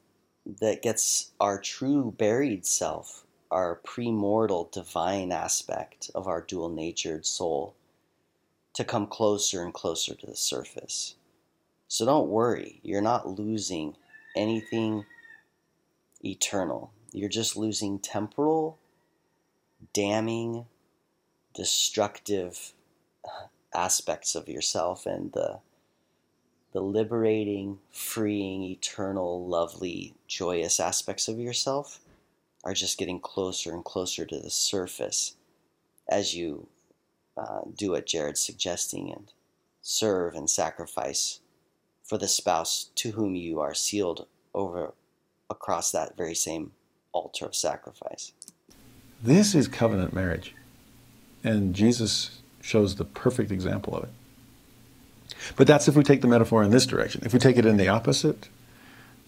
that 0.60 0.82
gets 0.82 1.32
our 1.40 1.60
true 1.60 2.14
buried 2.16 2.66
self, 2.66 3.25
our 3.50 3.80
premortal 3.86 4.70
divine 4.72 5.32
aspect 5.32 6.10
of 6.14 6.26
our 6.26 6.40
dual 6.40 6.68
natured 6.68 7.26
soul, 7.26 7.74
to 8.74 8.84
come 8.84 9.06
closer 9.06 9.62
and 9.62 9.72
closer 9.72 10.14
to 10.14 10.26
the 10.26 10.36
surface. 10.36 11.14
So 11.88 12.04
don't 12.04 12.28
worry, 12.28 12.80
you're 12.82 13.00
not 13.00 13.28
losing 13.28 13.96
anything 14.36 15.04
eternal. 16.24 16.92
You're 17.12 17.28
just 17.28 17.56
losing 17.56 17.98
temporal, 17.98 18.78
damning, 19.94 20.66
destructive 21.54 22.72
aspects 23.74 24.34
of 24.34 24.48
yourself 24.48 25.06
and 25.06 25.32
the 25.32 25.60
the 26.72 26.82
liberating, 26.82 27.78
freeing, 27.90 28.62
eternal, 28.62 29.46
lovely, 29.46 30.12
joyous 30.26 30.78
aspects 30.78 31.26
of 31.26 31.38
yourself 31.38 32.00
are 32.66 32.74
just 32.74 32.98
getting 32.98 33.20
closer 33.20 33.72
and 33.72 33.84
closer 33.84 34.26
to 34.26 34.40
the 34.40 34.50
surface 34.50 35.36
as 36.08 36.34
you 36.34 36.66
uh, 37.36 37.60
do 37.76 37.92
what 37.92 38.06
Jared's 38.06 38.40
suggesting 38.40 39.12
and 39.12 39.32
serve 39.82 40.34
and 40.34 40.50
sacrifice 40.50 41.38
for 42.02 42.18
the 42.18 42.26
spouse 42.26 42.90
to 42.96 43.12
whom 43.12 43.36
you 43.36 43.60
are 43.60 43.72
sealed 43.72 44.26
over 44.52 44.94
across 45.48 45.92
that 45.92 46.16
very 46.16 46.34
same 46.34 46.72
altar 47.12 47.46
of 47.46 47.54
sacrifice. 47.54 48.32
This 49.22 49.54
is 49.54 49.68
covenant 49.68 50.12
marriage. 50.12 50.52
And 51.44 51.72
Jesus 51.72 52.40
shows 52.60 52.96
the 52.96 53.04
perfect 53.04 53.52
example 53.52 53.94
of 53.94 54.04
it. 54.04 54.10
But 55.54 55.68
that's 55.68 55.86
if 55.86 55.94
we 55.94 56.02
take 56.02 56.20
the 56.20 56.26
metaphor 56.26 56.64
in 56.64 56.72
this 56.72 56.84
direction. 56.84 57.22
If 57.24 57.32
we 57.32 57.38
take 57.38 57.58
it 57.58 57.64
in 57.64 57.76
the 57.76 57.86
opposite, 57.86 58.48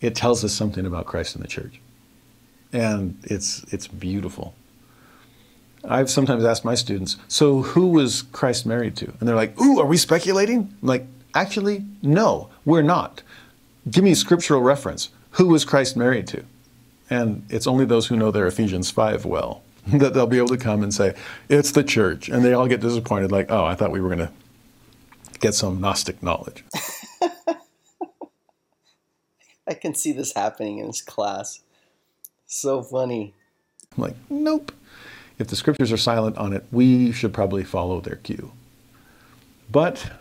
it 0.01 0.17
tells 0.17 0.45
us 0.45 0.53
something 0.53 0.85
about 0.85 1.07
Christ 1.07 1.37
and 1.37 1.45
the 1.45 1.49
church. 1.49 1.81
And 2.73 3.19
it's, 3.25 3.65
it's 3.73 3.87
beautiful. 3.87 4.55
I've 5.85 6.11
sometimes 6.11 6.45
asked 6.45 6.65
my 6.65 6.75
students, 6.75 7.17
so 7.29 7.63
who 7.63 7.89
was 7.89 8.23
Christ 8.23 8.67
married 8.67 8.97
to? 8.97 9.07
And 9.19 9.29
they're 9.29 9.37
like, 9.37 9.59
ooh, 9.61 9.81
are 9.81 9.87
we 9.87 9.97
speculating? 9.97 10.75
I'm 10.83 10.89
like, 10.89 11.07
actually, 11.35 11.85
no, 12.03 12.51
we're 12.65 12.83
not. 12.83 13.23
Give 13.91 14.05
me 14.05 14.11
a 14.11 14.17
scriptural 14.17 14.61
reference 14.61 15.11
who 15.33 15.49
was 15.49 15.65
Christ 15.65 15.97
married 15.97 16.27
to? 16.29 16.45
And 17.11 17.47
it's 17.49 17.67
only 17.67 17.85
those 17.85 18.07
who 18.07 18.17
know 18.17 18.31
their 18.31 18.47
Ephesians 18.47 18.91
5 18.91 19.25
well 19.25 19.63
that 19.87 20.15
they'll 20.15 20.27
be 20.27 20.39
able 20.39 20.49
to 20.49 20.59
come 20.59 20.83
and 20.83 20.93
say, 20.93 21.15
it's 21.49 21.73
the 21.73 21.85
church. 21.85 22.29
And 22.29 22.45
they 22.45 22.53
all 22.53 22.67
get 22.67 22.81
disappointed, 22.81 23.33
like, 23.33 23.51
oh, 23.51 23.65
I 23.65 23.75
thought 23.75 23.91
we 23.91 24.01
were 24.01 24.09
going 24.09 24.27
to 24.27 24.33
get 25.41 25.55
some 25.55 25.81
Gnostic 25.81 26.23
knowledge. 26.23 26.65
I 29.67 29.75
can 29.75 29.95
see 29.95 30.13
this 30.13 30.33
happening 30.35 30.79
in 30.79 30.87
his 30.87 31.03
class. 31.03 31.61
So 32.49 32.83
funny. 32.83 33.35
I'm 33.97 34.03
like, 34.03 34.17
nope. 34.31 34.73
If 35.39 35.49
the 35.49 35.57
scriptures 35.57 35.93
are 35.93 35.99
silent 35.99 36.39
on 36.39 36.55
it, 36.55 36.65
we 36.73 37.13
should 37.13 37.33
probably 37.33 37.63
follow 37.63 38.01
their 38.01 38.17
cue. 38.17 38.53
But 39.71 40.13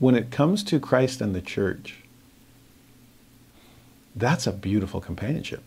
when 0.00 0.16
it 0.16 0.32
comes 0.32 0.64
to 0.64 0.80
Christ 0.80 1.20
and 1.20 1.34
the 1.34 1.40
church, 1.40 2.02
that's 4.14 4.46
a 4.46 4.52
beautiful 4.52 5.00
companionship. 5.00 5.62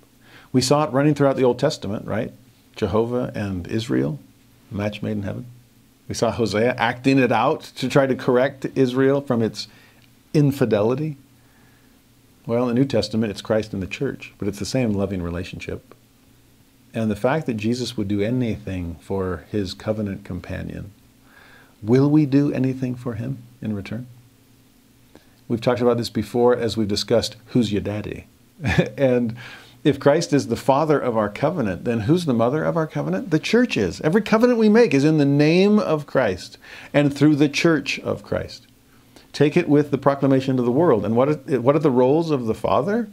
We 0.51 0.61
saw 0.61 0.83
it 0.83 0.91
running 0.91 1.15
throughout 1.15 1.37
the 1.37 1.43
Old 1.45 1.59
Testament, 1.59 2.05
right? 2.05 2.33
Jehovah 2.75 3.31
and 3.33 3.65
Israel, 3.67 4.19
match 4.69 5.01
made 5.01 5.13
in 5.13 5.23
heaven. 5.23 5.45
We 6.09 6.15
saw 6.15 6.31
Hosea 6.31 6.75
acting 6.75 7.19
it 7.19 7.31
out 7.31 7.61
to 7.77 7.87
try 7.87 8.05
to 8.05 8.15
correct 8.15 8.65
Israel 8.75 9.21
from 9.21 9.41
its 9.41 9.67
infidelity. 10.33 11.17
Well, 12.49 12.63
in 12.63 12.69
the 12.69 12.81
New 12.81 12.87
Testament, 12.87 13.29
it's 13.29 13.43
Christ 13.43 13.73
and 13.73 13.83
the 13.83 13.85
church, 13.85 14.33
but 14.39 14.47
it's 14.47 14.57
the 14.57 14.65
same 14.65 14.93
loving 14.93 15.21
relationship. 15.21 15.93
And 16.95 17.11
the 17.11 17.15
fact 17.15 17.45
that 17.45 17.57
Jesus 17.57 17.95
would 17.95 18.07
do 18.07 18.21
anything 18.21 18.95
for 19.01 19.45
his 19.51 19.75
covenant 19.75 20.25
companion, 20.25 20.91
will 21.83 22.09
we 22.09 22.25
do 22.25 22.51
anything 22.51 22.95
for 22.95 23.13
him 23.13 23.43
in 23.61 23.75
return? 23.75 24.07
We've 25.47 25.61
talked 25.61 25.79
about 25.79 25.97
this 25.97 26.09
before 26.09 26.57
as 26.57 26.75
we've 26.75 26.87
discussed 26.87 27.35
who's 27.49 27.71
your 27.71 27.83
daddy? 27.83 28.25
and 28.97 29.37
if 29.83 29.99
Christ 29.99 30.33
is 30.33 30.47
the 30.47 30.55
father 30.55 30.99
of 30.99 31.15
our 31.15 31.29
covenant, 31.29 31.85
then 31.85 31.99
who's 31.99 32.25
the 32.25 32.33
mother 32.33 32.63
of 32.63 32.75
our 32.75 32.87
covenant? 32.87 33.29
The 33.29 33.37
church 33.37 33.77
is. 33.77 34.01
Every 34.01 34.23
covenant 34.23 34.57
we 34.57 34.69
make 34.69 34.95
is 34.95 35.05
in 35.05 35.19
the 35.19 35.23
name 35.23 35.77
of 35.77 36.07
Christ 36.07 36.57
and 36.95 37.15
through 37.15 37.35
the 37.35 37.47
church 37.47 37.99
of 37.99 38.23
Christ. 38.23 38.65
Take 39.33 39.55
it 39.55 39.69
with 39.69 39.91
the 39.91 39.97
proclamation 39.97 40.57
to 40.57 40.63
the 40.63 40.71
world. 40.71 41.05
And 41.05 41.15
what 41.15 41.29
are, 41.29 41.61
what 41.61 41.75
are 41.75 41.79
the 41.79 41.91
roles 41.91 42.31
of 42.31 42.45
the 42.45 42.55
father? 42.55 43.09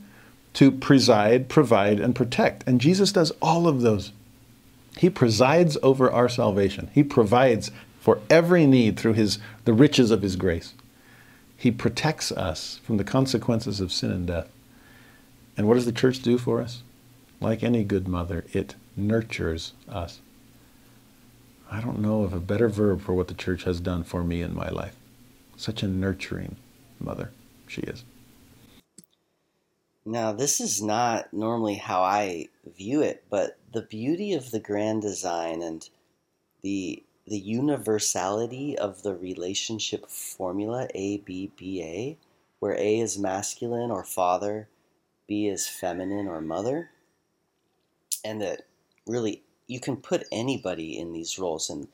To 0.55 0.71
preside, 0.71 1.49
provide, 1.49 2.01
and 2.01 2.15
protect. 2.15 2.67
And 2.67 2.81
Jesus 2.81 3.13
does 3.13 3.31
all 3.43 3.69
of 3.69 3.83
those. 3.83 4.13
He 4.97 5.11
presides 5.11 5.77
over 5.83 6.11
our 6.11 6.29
salvation. 6.29 6.91
He 6.95 7.05
provides 7.05 7.71
for 8.01 8.21
every 8.31 8.67
need 8.67 8.99
through 8.99 9.13
his, 9.13 9.39
the 9.65 9.75
riches 9.75 10.11
of 10.11 10.23
his 10.23 10.37
grace. 10.37 10.73
He 11.57 11.71
protects 11.71 12.33
us 12.33 12.81
from 12.83 12.97
the 12.97 13.05
consequences 13.05 13.81
of 13.81 13.93
sin 13.93 14.11
and 14.11 14.27
death. 14.27 14.49
And 15.57 15.67
what 15.67 15.75
does 15.75 15.87
the 15.87 15.93
church 15.93 16.21
do 16.21 16.39
for 16.39 16.63
us? 16.63 16.83
Like 17.41 17.63
any 17.63 17.85
good 17.85 18.09
mother, 18.09 18.45
it 18.53 18.75
nurtures 18.97 19.73
us. 19.89 20.21
I 21.71 21.81
don't 21.81 21.99
know 21.99 22.23
of 22.23 22.33
a 22.33 22.41
better 22.41 22.69
verb 22.69 23.03
for 23.03 23.13
what 23.13 23.29
the 23.29 23.35
church 23.35 23.65
has 23.65 23.81
done 23.81 24.05
for 24.05 24.23
me 24.23 24.41
in 24.41 24.55
my 24.55 24.69
life. 24.69 24.97
Such 25.57 25.83
a 25.83 25.89
nurturing 25.89 26.57
mother 27.01 27.31
she 27.67 27.83
is. 27.83 28.05
Now, 30.05 30.33
this 30.33 30.61
is 30.61 30.81
not 30.81 31.33
normally 31.33 31.75
how 31.75 32.03
I 32.03 32.47
view 32.77 33.03
it, 33.03 33.25
but 33.29 33.59
the 33.73 33.83
beauty 33.83 34.35
of 34.35 34.51
the 34.51 34.61
grand 34.61 35.03
design 35.03 35.63
and 35.63 35.89
the 36.63 37.03
the 37.27 37.39
universality 37.39 38.79
of 38.79 39.03
the 39.03 39.13
relationship 39.13 40.09
formula 40.09 40.87
A 40.95 41.19
B 41.19 41.51
B 41.57 41.83
A, 41.83 42.17
where 42.61 42.77
A 42.79 43.01
is 43.01 43.19
masculine 43.19 43.91
or 43.91 44.05
father, 44.05 44.69
B 45.27 45.49
is 45.49 45.67
feminine 45.67 46.29
or 46.29 46.41
mother, 46.41 46.91
and 48.25 48.41
that 48.43 48.63
really 49.09 49.43
you 49.67 49.81
can 49.81 49.97
put 49.97 50.29
anybody 50.31 50.97
in 50.97 51.13
these 51.13 51.37
roles. 51.37 51.69
And 51.69 51.89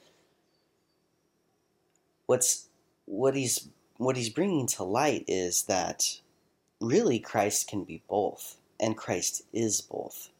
what's 2.27 2.69
what 3.07 3.35
he's 3.35 3.69
what 3.97 4.17
he's 4.17 4.31
bringing 4.31 4.67
to 4.67 4.85
light 4.85 5.25
is 5.29 5.65
that 5.65 6.21
really 6.81 7.19
Christ 7.19 7.69
can 7.69 7.85
be 7.85 8.03
both, 8.09 8.57
and 8.81 8.97
Christ 8.97 9.43
is 9.53 9.81
both, 9.81 10.31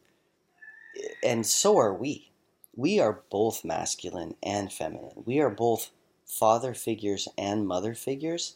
and 1.23 1.45
so 1.45 1.77
are 1.77 1.93
we. 1.93 2.31
We 2.75 2.99
are 2.99 3.21
both 3.29 3.63
masculine 3.63 4.35
and 4.41 4.73
feminine. 4.73 5.23
We 5.25 5.39
are 5.39 5.49
both 5.49 5.91
father 6.25 6.73
figures 6.73 7.27
and 7.37 7.67
mother 7.67 7.93
figures 7.93 8.55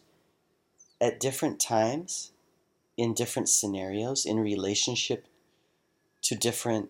at 1.00 1.20
different 1.20 1.60
times 1.60 2.32
in 2.98 3.14
different 3.14 3.48
scenarios 3.48 4.26
in 4.26 4.40
relationship 4.40 5.28
to 6.24 6.36
different 6.36 6.90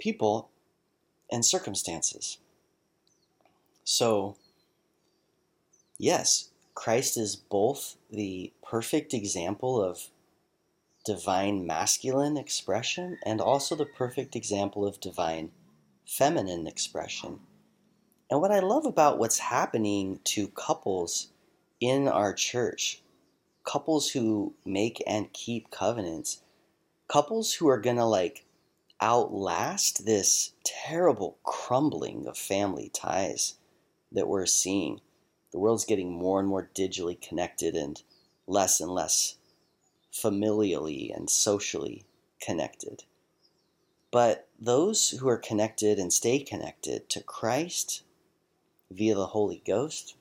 people 0.00 0.50
and 1.30 1.44
circumstances. 1.44 2.38
So, 3.84 4.36
yes, 5.98 6.50
Christ 6.74 7.16
is 7.16 7.36
both 7.36 7.96
the 8.10 8.52
perfect 8.62 9.12
example 9.12 9.82
of 9.82 10.08
divine 11.04 11.66
masculine 11.66 12.36
expression 12.36 13.18
and 13.24 13.40
also 13.40 13.74
the 13.74 13.86
perfect 13.86 14.36
example 14.36 14.86
of 14.86 15.00
divine 15.00 15.50
feminine 16.06 16.66
expression. 16.66 17.40
And 18.30 18.40
what 18.40 18.52
I 18.52 18.60
love 18.60 18.86
about 18.86 19.18
what's 19.18 19.38
happening 19.38 20.20
to 20.24 20.48
couples 20.48 21.28
in 21.80 22.08
our 22.08 22.32
church, 22.32 23.02
couples 23.64 24.10
who 24.10 24.54
make 24.64 25.02
and 25.06 25.32
keep 25.32 25.70
covenants, 25.70 26.42
couples 27.08 27.54
who 27.54 27.68
are 27.68 27.80
going 27.80 27.96
to 27.96 28.04
like 28.04 28.44
outlast 29.02 30.06
this 30.06 30.52
terrible 30.64 31.36
crumbling 31.42 32.26
of 32.26 32.38
family 32.38 32.88
ties 32.94 33.54
that 34.12 34.28
we're 34.28 34.46
seeing. 34.46 35.00
The 35.52 35.58
world's 35.58 35.84
getting 35.84 36.10
more 36.10 36.40
and 36.40 36.48
more 36.48 36.70
digitally 36.74 37.20
connected 37.20 37.76
and 37.76 38.02
less 38.46 38.80
and 38.80 38.90
less 38.90 39.36
familially 40.12 41.14
and 41.14 41.28
socially 41.28 42.04
connected. 42.40 43.04
But 44.10 44.48
those 44.58 45.10
who 45.10 45.28
are 45.28 45.38
connected 45.38 45.98
and 45.98 46.12
stay 46.12 46.40
connected 46.40 47.08
to 47.10 47.22
Christ 47.22 48.02
via 48.90 49.14
the 49.14 49.28
Holy 49.28 49.62
Ghost, 49.66 50.16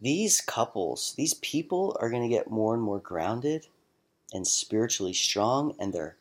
these 0.00 0.40
couples, 0.40 1.14
these 1.16 1.34
people 1.34 1.96
are 2.00 2.10
going 2.10 2.22
to 2.22 2.34
get 2.34 2.50
more 2.50 2.74
and 2.74 2.82
more 2.82 2.98
grounded 2.98 3.66
and 4.32 4.46
spiritually 4.46 5.12
strong, 5.12 5.74
and 5.78 5.92
their 5.92 6.16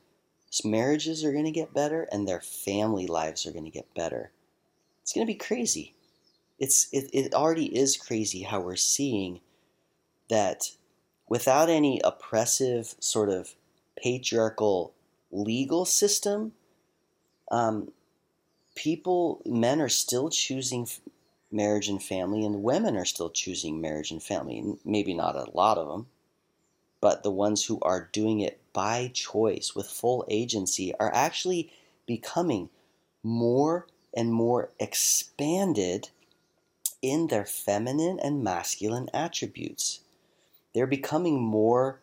marriages 0.64 1.24
are 1.24 1.32
going 1.32 1.46
to 1.46 1.52
get 1.52 1.74
better, 1.74 2.04
and 2.12 2.28
their 2.28 2.42
family 2.42 3.08
lives 3.08 3.46
are 3.46 3.52
going 3.52 3.66
to 3.66 3.72
get 3.72 3.94
better. 3.96 4.32
It's 5.02 5.14
going 5.14 5.26
to 5.26 5.34
be 5.34 5.38
crazy. 5.38 5.96
It's 6.62 6.88
it, 6.94 7.10
it 7.12 7.34
already 7.34 7.76
is 7.76 7.98
crazy 7.98 8.44
how 8.44 8.62
we're 8.62 8.76
seeing 8.76 9.40
that 10.30 10.70
without 11.28 11.70
any 11.70 12.00
oppressive 12.04 12.94
sort 13.00 13.30
of 13.30 13.56
patriarchal 13.98 14.94
legal 15.32 15.86
system, 15.86 16.54
um, 17.50 17.92
people, 18.76 19.42
men 19.44 19.82
are 19.82 19.90
still 19.90 20.30
choosing 20.30 20.88
marriage 21.52 21.90
and 21.90 22.02
family, 22.02 22.46
and 22.46 22.62
women 22.62 22.96
are 22.96 23.06
still 23.06 23.32
choosing 23.32 23.82
marriage 23.82 24.12
and 24.12 24.22
family. 24.22 24.76
Maybe 24.86 25.16
not 25.16 25.36
a 25.36 25.50
lot 25.56 25.80
of 25.80 25.88
them, 25.88 26.10
but 27.02 27.24
the 27.24 27.32
ones 27.32 27.66
who 27.66 27.80
are 27.82 28.08
doing 28.14 28.40
it 28.40 28.62
by 28.72 29.10
choice 29.16 29.74
with 29.76 29.88
full 29.88 30.26
agency 30.30 30.94
are 31.00 31.12
actually 31.12 31.74
becoming 32.06 32.70
more 33.24 33.88
and 34.14 34.32
more 34.32 34.70
expanded 34.80 36.10
in 37.02 37.28
their 37.28 37.46
feminine 37.46 38.20
and 38.20 38.44
masculine 38.44 39.10
attributes. 39.14 40.02
They're 40.74 40.88
becoming 40.88 41.42
more 41.42 42.00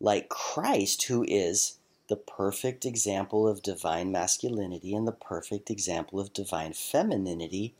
like 0.00 0.28
Christ, 0.28 1.04
who 1.04 1.24
is 1.26 1.78
the 2.08 2.16
perfect 2.16 2.84
example 2.84 3.48
of 3.48 3.62
divine 3.62 4.12
masculinity 4.12 4.94
and 4.94 5.06
the 5.06 5.12
perfect 5.12 5.70
example 5.70 6.20
of 6.20 6.32
divine 6.32 6.72
femininity 6.72 7.74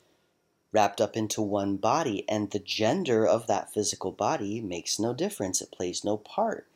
wrapped 0.73 1.01
up 1.01 1.17
into 1.17 1.43
one 1.43 1.77
body. 1.77 2.25
And 2.29 2.51
the 2.51 2.59
gender 2.59 3.27
of 3.27 3.47
that 3.47 3.73
physical 3.73 4.13
body 4.13 4.61
makes 4.61 4.99
no 4.99 5.13
difference, 5.13 5.61
it 5.61 5.71
plays 5.71 6.05
no 6.05 6.17
part 6.17 6.67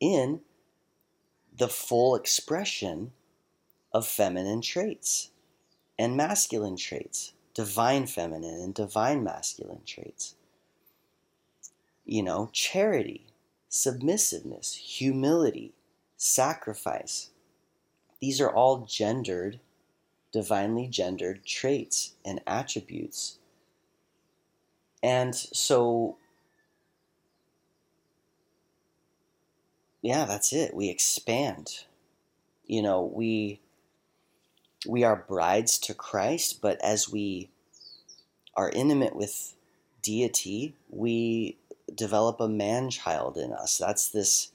in 0.00 0.40
the 1.56 1.68
full 1.68 2.14
expression 2.14 3.12
of 3.92 4.06
feminine 4.06 4.60
traits 4.60 5.30
and 5.98 6.16
masculine 6.16 6.76
traits, 6.76 7.32
divine 7.58 8.06
feminine 8.06 8.60
and 8.60 8.72
divine 8.72 9.24
masculine 9.24 9.82
traits 9.84 10.36
you 12.08 12.22
know, 12.22 12.48
charity, 12.52 13.26
submissiveness, 13.68 14.74
humility, 14.74 15.74
sacrifice. 16.16 17.28
These 18.18 18.40
are 18.40 18.50
all 18.50 18.86
gendered, 18.88 19.60
divinely 20.32 20.86
gendered 20.86 21.44
traits 21.44 22.14
and 22.24 22.40
attributes. 22.46 23.38
And 25.02 25.34
so, 25.34 26.16
yeah, 30.00 30.24
that's 30.24 30.54
it. 30.54 30.74
We 30.74 30.88
expand. 30.88 31.84
You 32.66 32.80
know, 32.80 33.02
we 33.02 33.60
we 34.86 35.04
are 35.04 35.24
brides 35.28 35.78
to 35.80 35.94
Christ, 35.94 36.60
but 36.60 36.80
as 36.82 37.08
we 37.08 37.50
are 38.54 38.70
intimate 38.70 39.16
with 39.16 39.54
deity, 40.02 40.74
we 40.88 41.56
develop 41.94 42.40
a 42.40 42.48
man 42.48 42.90
child 42.90 43.36
in 43.36 43.52
us. 43.52 43.78
That's 43.78 44.08
this 44.08 44.52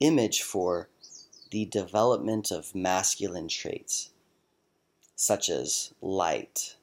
image 0.00 0.42
for 0.42 0.88
the 1.50 1.64
development 1.64 2.50
of 2.50 2.74
masculine 2.74 3.48
traits, 3.48 4.10
such 5.16 5.48
as 5.48 5.92
light, 6.00 6.76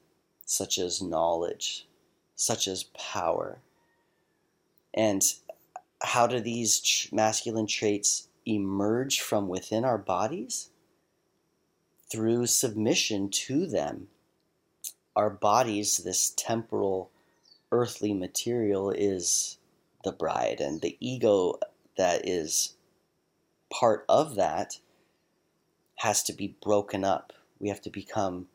such 0.46 0.78
as 0.78 1.02
knowledge, 1.02 1.88
such 2.36 2.68
as 2.68 2.84
power. 2.84 3.60
And 4.94 5.24
how 6.02 6.28
do 6.28 6.40
these 6.40 7.08
masculine 7.12 7.68
traits 7.68 8.28
emerge 8.46 9.22
from 9.22 9.48
within 9.48 9.86
our 9.86 9.98
bodies? 9.98 10.70
Through 12.12 12.46
submission 12.48 13.30
to 13.30 13.66
them. 13.66 14.08
Our 15.16 15.30
bodies, 15.30 15.98
this 15.98 16.34
temporal, 16.38 17.10
earthly 17.72 18.14
material, 18.14 18.92
is 18.92 19.58
the 20.04 20.12
bride 20.12 20.62
and 20.62 20.82
the 20.82 20.98
ego 21.00 21.60
that 21.98 22.28
is 22.28 22.76
part 23.72 24.06
of 24.08 24.36
that 24.36 24.80
has 25.96 26.22
to 26.24 26.34
be 26.34 26.56
broken 26.62 27.04
up. 27.04 27.34
We 27.60 27.70
have 27.70 27.82
to 27.82 27.90
become 27.90 28.48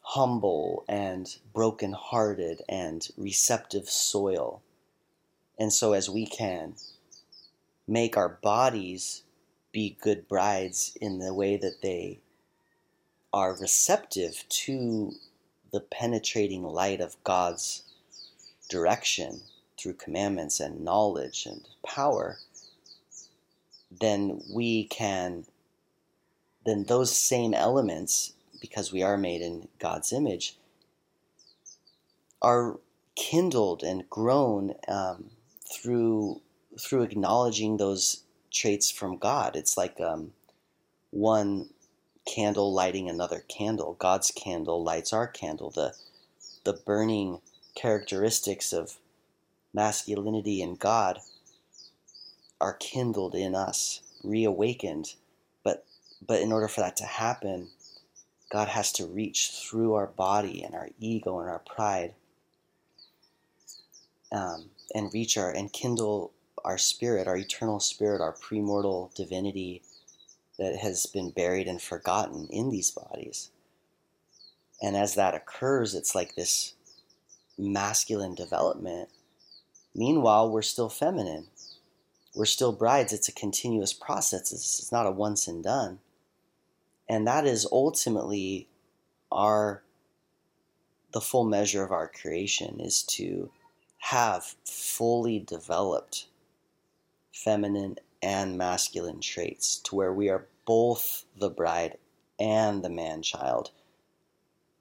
humble 0.00 0.84
and 0.88 1.36
broken-hearted 1.52 2.62
and 2.68 3.06
receptive 3.16 3.88
soil. 3.88 4.62
And 5.58 5.72
so 5.72 5.92
as 5.92 6.08
we 6.08 6.26
can 6.26 6.74
make 7.86 8.16
our 8.16 8.28
bodies 8.28 9.24
be 9.72 9.98
good 10.00 10.26
brides 10.26 10.96
in 11.00 11.18
the 11.18 11.34
way 11.34 11.56
that 11.58 11.82
they 11.82 12.18
are 13.32 13.56
receptive 13.56 14.44
to 14.48 15.12
the 15.72 15.80
penetrating 15.80 16.64
light 16.64 17.00
of 17.00 17.22
God's 17.24 17.82
direction 18.68 19.42
through 19.78 19.94
commandments 19.94 20.60
and 20.60 20.84
knowledge 20.84 21.46
and 21.46 21.66
power, 21.86 22.38
then 23.90 24.42
we 24.52 24.84
can, 24.84 25.44
then 26.64 26.84
those 26.84 27.16
same 27.16 27.54
elements, 27.54 28.32
because 28.60 28.92
we 28.92 29.02
are 29.02 29.16
made 29.16 29.40
in 29.40 29.68
God's 29.78 30.12
image, 30.12 30.56
are 32.42 32.78
kindled 33.16 33.82
and 33.82 34.08
grown 34.08 34.74
um, 34.88 35.30
through 35.70 36.40
through 36.78 37.02
acknowledging 37.02 37.76
those 37.76 38.22
traits 38.50 38.90
from 38.90 39.18
God. 39.18 39.56
It's 39.56 39.76
like 39.76 40.00
um, 40.00 40.32
one 41.10 41.68
candle 42.30 42.72
lighting 42.72 43.08
another 43.08 43.44
candle. 43.48 43.96
God's 43.98 44.30
candle 44.30 44.82
lights 44.82 45.12
our 45.12 45.26
candle. 45.26 45.70
The 45.70 45.94
the 46.62 46.72
burning 46.74 47.40
characteristics 47.74 48.72
of 48.72 48.98
masculinity 49.72 50.62
and 50.62 50.78
God 50.78 51.18
are 52.60 52.74
kindled 52.74 53.34
in 53.34 53.54
us, 53.54 54.02
reawakened. 54.22 55.14
But 55.64 55.84
but 56.24 56.40
in 56.40 56.52
order 56.52 56.68
for 56.68 56.82
that 56.82 56.96
to 56.96 57.06
happen, 57.06 57.70
God 58.50 58.68
has 58.68 58.92
to 58.92 59.06
reach 59.06 59.50
through 59.50 59.94
our 59.94 60.06
body 60.06 60.62
and 60.62 60.74
our 60.74 60.90
ego 61.00 61.40
and 61.40 61.48
our 61.48 61.60
pride, 61.60 62.14
um, 64.30 64.70
and 64.94 65.12
reach 65.12 65.36
our 65.36 65.50
and 65.50 65.72
kindle 65.72 66.32
our 66.64 66.78
spirit, 66.78 67.26
our 67.26 67.36
eternal 67.36 67.80
spirit, 67.80 68.20
our 68.20 68.34
premortal 68.34 69.12
divinity 69.14 69.82
that 70.60 70.76
has 70.76 71.06
been 71.06 71.30
buried 71.30 71.66
and 71.66 71.82
forgotten 71.82 72.46
in 72.50 72.70
these 72.70 72.92
bodies. 72.92 73.50
And 74.80 74.96
as 74.96 75.16
that 75.16 75.34
occurs, 75.34 75.96
it's 75.96 76.14
like 76.14 76.36
this 76.36 76.74
masculine 77.58 78.36
development 78.36 79.08
Meanwhile, 79.94 80.50
we're 80.50 80.62
still 80.62 80.88
feminine. 80.88 81.46
We're 82.34 82.44
still 82.44 82.72
brides. 82.72 83.12
It's 83.12 83.28
a 83.28 83.32
continuous 83.32 83.92
process. 83.92 84.52
It's, 84.52 84.92
not 84.92 85.06
a 85.06 85.10
once 85.10 85.48
and 85.48 85.64
done. 85.64 85.98
And 87.08 87.26
that 87.26 87.46
is 87.46 87.66
ultimately 87.70 88.68
our 89.32 89.82
the 91.12 91.20
full 91.20 91.44
measure 91.44 91.82
of 91.82 91.90
our 91.90 92.06
creation 92.06 92.78
is 92.78 93.02
to 93.02 93.50
have 93.98 94.54
fully 94.64 95.40
developed 95.40 96.26
feminine 97.32 97.96
and 98.22 98.58
masculine 98.58 99.20
traits 99.20 99.78
to 99.78 99.94
where 99.94 100.12
we 100.12 100.28
are 100.28 100.46
both 100.64 101.24
the 101.36 101.50
bride 101.50 101.96
and 102.38 102.82
the 102.82 102.90
man 102.90 103.22
child 103.22 103.70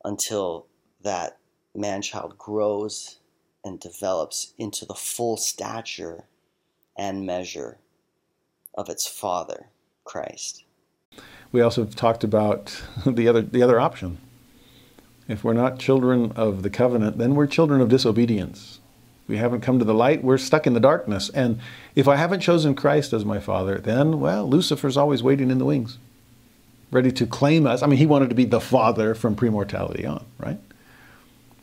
until 0.04 0.66
that 1.02 1.38
man 1.76 2.02
child 2.02 2.38
grows 2.38 3.20
and 3.64 3.80
develops 3.80 4.54
into 4.58 4.86
the 4.86 4.94
full 4.94 5.38
stature 5.38 6.26
and 6.98 7.26
measure 7.26 7.78
of 8.74 8.90
its 8.90 9.08
father, 9.08 9.68
Christ. 10.04 10.64
We 11.52 11.62
also 11.62 11.86
talked 11.86 12.24
about 12.24 12.82
the 13.06 13.28
other 13.28 13.42
the 13.42 13.64
other 13.64 13.80
option. 13.80 14.20
If 15.28 15.44
we're 15.44 15.54
not 15.54 15.80
children 15.80 16.32
of 16.36 16.64
the 16.64 16.70
covenant, 16.70 17.18
then 17.18 17.36
we're 17.36 17.48
children 17.48 17.82
of 17.82 17.90
disobedience. 17.90 18.79
We 19.30 19.38
haven't 19.38 19.62
come 19.62 19.78
to 19.78 19.86
the 19.86 19.94
light, 19.94 20.24
we're 20.24 20.40
stuck 20.40 20.66
in 20.66 20.74
the 20.74 20.80
darkness. 20.80 21.30
And 21.30 21.60
if 21.94 22.08
I 22.08 22.16
haven't 22.16 22.40
chosen 22.40 22.74
Christ 22.74 23.14
as 23.14 23.24
my 23.24 23.40
father, 23.40 23.78
then 23.78 24.20
well, 24.20 24.50
Lucifer's 24.50 24.98
always 24.98 25.22
waiting 25.22 25.52
in 25.52 25.60
the 25.60 25.66
wings, 25.66 26.00
ready 26.92 27.12
to 27.12 27.28
claim 27.28 27.68
us. 27.68 27.84
I 27.84 27.88
mean, 27.88 28.00
he 28.00 28.08
wanted 28.08 28.30
to 28.30 28.36
be 28.36 28.46
the 28.46 28.60
father 28.60 29.14
from 29.14 29.36
premortality 29.36 30.10
on, 30.10 30.26
right? 30.40 30.60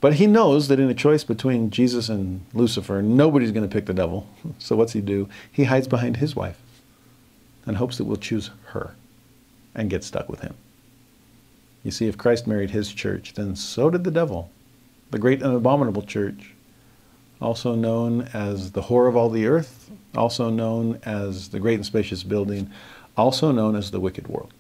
But 0.01 0.15
he 0.15 0.29
knows 0.29 0.69
that 0.69 0.79
in 0.79 0.89
a 0.89 0.95
choice 0.95 1.25
between 1.25 1.71
Jesus 1.71 2.09
and 2.09 2.47
Lucifer, 2.55 3.03
nobody's 3.03 3.51
going 3.51 3.69
to 3.69 3.73
pick 3.73 3.87
the 3.87 3.95
devil. 3.95 4.29
So 4.59 4.77
what's 4.77 4.93
he 4.93 5.01
do? 5.01 5.29
He 5.51 5.65
hides 5.65 5.89
behind 5.89 6.19
his 6.19 6.37
wife 6.37 6.59
and 7.67 7.77
hopes 7.77 7.99
that 7.99 8.05
we'll 8.05 8.17
choose 8.17 8.51
her 8.67 8.95
and 9.75 9.91
get 9.91 10.05
stuck 10.05 10.29
with 10.29 10.41
him. 10.41 10.55
You 11.83 11.91
see, 11.91 12.07
if 12.07 12.17
Christ 12.17 12.47
married 12.47 12.71
his 12.71 12.93
church, 12.93 13.35
then 13.35 13.57
so 13.57 13.91
did 13.91 14.05
the 14.05 14.11
devil, 14.13 14.51
the 15.11 15.19
great 15.19 15.43
and 15.43 15.53
abominable 15.53 16.03
church, 16.03 16.55
also 17.41 17.75
known 17.75 18.29
as 18.33 18.73
the 18.73 18.83
whore 18.83 19.09
of 19.09 19.17
all 19.17 19.29
the 19.29 19.47
earth, 19.47 19.91
also 20.17 20.51
known 20.51 20.99
as 21.05 21.49
the 21.51 21.61
great 21.61 21.75
and 21.75 21.87
spacious 21.87 22.23
building, 22.23 22.71
also 23.17 23.53
known 23.53 23.77
as 23.77 23.91
the 23.91 24.01
wicked 24.01 24.29
world. 24.29 24.53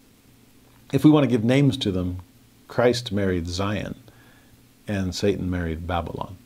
If 0.92 1.04
we 1.04 1.10
want 1.10 1.24
to 1.24 1.30
give 1.30 1.44
names 1.44 1.76
to 1.78 1.90
them, 1.90 2.20
Christ 2.68 3.12
married 3.12 3.48
Zion 3.48 3.96
and 4.86 5.14
Satan 5.14 5.50
married 5.50 5.86
Babylon. 5.86 6.36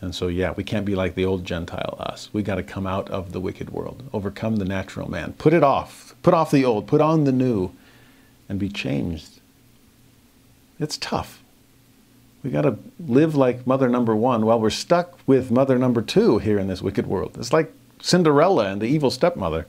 And 0.00 0.14
so, 0.14 0.26
yeah, 0.26 0.52
we 0.56 0.64
can't 0.64 0.84
be 0.84 0.94
like 0.94 1.14
the 1.14 1.24
old 1.24 1.44
Gentile 1.44 1.96
us. 1.98 2.28
We 2.32 2.42
got 2.42 2.56
to 2.56 2.62
come 2.62 2.86
out 2.86 3.08
of 3.10 3.32
the 3.32 3.40
wicked 3.40 3.70
world, 3.70 4.02
overcome 4.12 4.56
the 4.56 4.64
natural 4.64 5.10
man, 5.10 5.34
put 5.34 5.54
it 5.54 5.62
off, 5.62 6.14
put 6.22 6.34
off 6.34 6.50
the 6.50 6.64
old, 6.64 6.86
put 6.86 7.00
on 7.00 7.24
the 7.24 7.32
new, 7.32 7.70
and 8.48 8.58
be 8.58 8.68
changed. 8.68 9.40
It's 10.78 10.98
tough. 10.98 11.43
We 12.44 12.50
got 12.50 12.62
to 12.62 12.76
live 13.00 13.34
like 13.34 13.66
mother 13.66 13.88
number 13.88 14.14
one 14.14 14.44
while 14.44 14.60
we're 14.60 14.68
stuck 14.68 15.18
with 15.26 15.50
mother 15.50 15.78
number 15.78 16.02
two 16.02 16.38
here 16.38 16.58
in 16.58 16.68
this 16.68 16.82
wicked 16.82 17.06
world. 17.06 17.36
It's 17.38 17.54
like 17.54 17.72
Cinderella 18.02 18.66
and 18.66 18.82
the 18.82 18.86
evil 18.86 19.10
stepmother. 19.10 19.66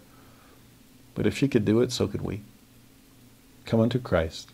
But 1.16 1.26
if 1.26 1.38
she 1.38 1.48
could 1.48 1.64
do 1.64 1.80
it, 1.80 1.94
so 1.94 2.06
could 2.06 2.22
we. 2.22 2.42
Come 3.66 3.80
unto 3.80 3.98
Christ, 3.98 4.50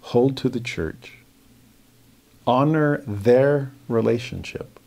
hold 0.00 0.34
to 0.38 0.48
the 0.48 0.60
church, 0.60 1.18
honor 2.46 3.02
their 3.06 3.70
relationship. 3.86 4.80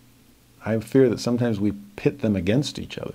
I 0.65 0.79
fear 0.79 1.07
that 1.09 1.19
sometimes 1.19 1.59
we 1.59 1.73
pit 1.95 2.21
them 2.21 2.35
against 2.35 2.79
each 2.79 2.97
other. 2.97 3.13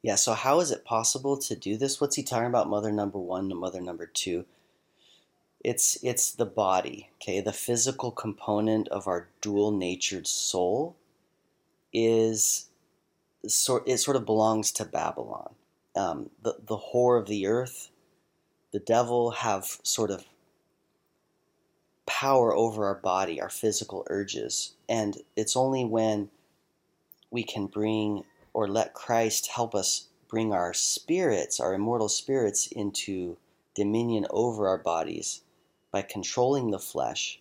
Yeah, 0.00 0.14
so 0.14 0.32
how 0.34 0.60
is 0.60 0.70
it 0.70 0.84
possible 0.84 1.36
to 1.38 1.56
do 1.56 1.76
this? 1.76 2.00
What's 2.00 2.16
he 2.16 2.22
talking 2.22 2.46
about, 2.46 2.70
mother 2.70 2.92
number 2.92 3.18
one 3.18 3.48
to 3.48 3.54
mother 3.56 3.80
number 3.80 4.06
two? 4.06 4.46
It's 5.62 5.98
it's 6.02 6.32
the 6.32 6.46
body, 6.46 7.10
okay? 7.16 7.40
The 7.40 7.52
physical 7.52 8.10
component 8.10 8.88
of 8.88 9.06
our 9.06 9.28
dual 9.42 9.70
natured 9.70 10.26
soul 10.26 10.96
is 11.92 12.68
sort 13.46 13.86
it 13.86 13.98
sort 13.98 14.16
of 14.16 14.24
belongs 14.24 14.72
to 14.72 14.86
Babylon. 14.86 15.54
Um, 15.94 16.30
the 16.42 16.56
the 16.66 16.78
whore 16.78 17.20
of 17.20 17.28
the 17.28 17.46
earth, 17.46 17.90
the 18.72 18.78
devil 18.78 19.32
have 19.32 19.64
sort 19.82 20.10
of 20.10 20.24
power 22.06 22.54
over 22.54 22.86
our 22.86 22.94
body, 22.94 23.40
our 23.40 23.50
physical 23.50 24.06
urges. 24.08 24.72
And 24.88 25.18
it's 25.36 25.56
only 25.56 25.84
when 25.84 26.30
we 27.30 27.42
can 27.44 27.66
bring 27.66 28.24
or 28.54 28.66
let 28.66 28.94
Christ 28.94 29.48
help 29.48 29.74
us 29.74 30.08
bring 30.26 30.52
our 30.52 30.72
spirits, 30.72 31.60
our 31.60 31.74
immortal 31.74 32.08
spirits, 32.08 32.66
into 32.66 33.36
dominion 33.74 34.26
over 34.30 34.66
our 34.66 34.78
bodies 34.78 35.42
by 35.92 36.02
controlling 36.02 36.70
the 36.70 36.78
flesh, 36.78 37.40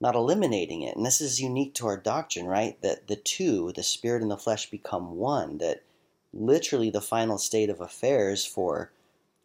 not 0.00 0.14
eliminating 0.14 0.82
it. 0.82 0.96
And 0.96 1.04
this 1.04 1.20
is 1.20 1.40
unique 1.40 1.74
to 1.74 1.86
our 1.86 1.96
doctrine, 1.96 2.46
right? 2.46 2.80
That 2.82 3.08
the 3.08 3.16
two, 3.16 3.72
the 3.72 3.82
spirit 3.82 4.22
and 4.22 4.30
the 4.30 4.36
flesh, 4.36 4.70
become 4.70 5.16
one. 5.16 5.58
That 5.58 5.82
literally 6.32 6.90
the 6.90 7.00
final 7.00 7.38
state 7.38 7.70
of 7.70 7.80
affairs 7.80 8.44
for 8.44 8.92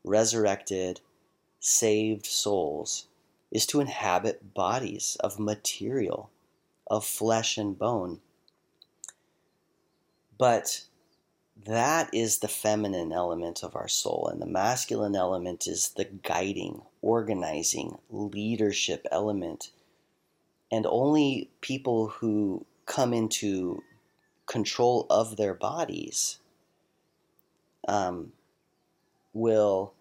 resurrected, 0.04 1.02
saved 1.60 2.26
souls 2.26 3.08
is 3.52 3.66
to 3.68 3.80
inhabit 3.80 4.54
bodies 4.54 5.16
of 5.22 5.40
material, 5.40 6.30
of 6.88 7.06
flesh 7.06 7.58
and 7.58 7.78
bone. 7.78 8.20
But 10.38 10.86
that 11.66 12.10
is 12.14 12.40
the 12.40 12.48
feminine 12.48 13.12
element 13.12 13.64
of 13.64 13.76
our 13.76 13.88
soul, 13.88 14.28
and 14.32 14.42
the 14.42 14.48
masculine 14.48 15.16
element 15.16 15.68
is 15.68 15.90
the 15.90 16.06
guiding, 16.06 16.82
organizing, 17.02 17.98
leadership 18.10 19.06
element. 19.12 19.70
And 20.72 20.86
only 20.88 21.50
people 21.62 22.08
who 22.08 22.66
come 22.86 23.14
into 23.14 23.84
control 24.46 25.06
of 25.10 25.38
their 25.38 25.54
bodies 25.54 26.40
um, 27.88 28.34
will 29.34 29.94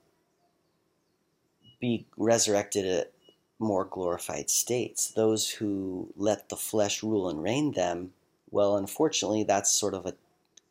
be 1.81 2.07
resurrected 2.17 2.87
at 2.87 3.13
more 3.59 3.85
glorified 3.85 4.51
states. 4.51 5.11
Those 5.11 5.49
who 5.49 6.13
let 6.17 6.49
the 6.49 6.57
flesh 6.57 7.03
rule 7.03 7.29
and 7.29 7.43
reign 7.43 7.73
them, 7.73 8.13
well, 8.51 8.77
unfortunately, 8.77 9.45
that's 9.45 9.71
sort 9.71 9.95
of 9.95 10.07
a 10.07 10.15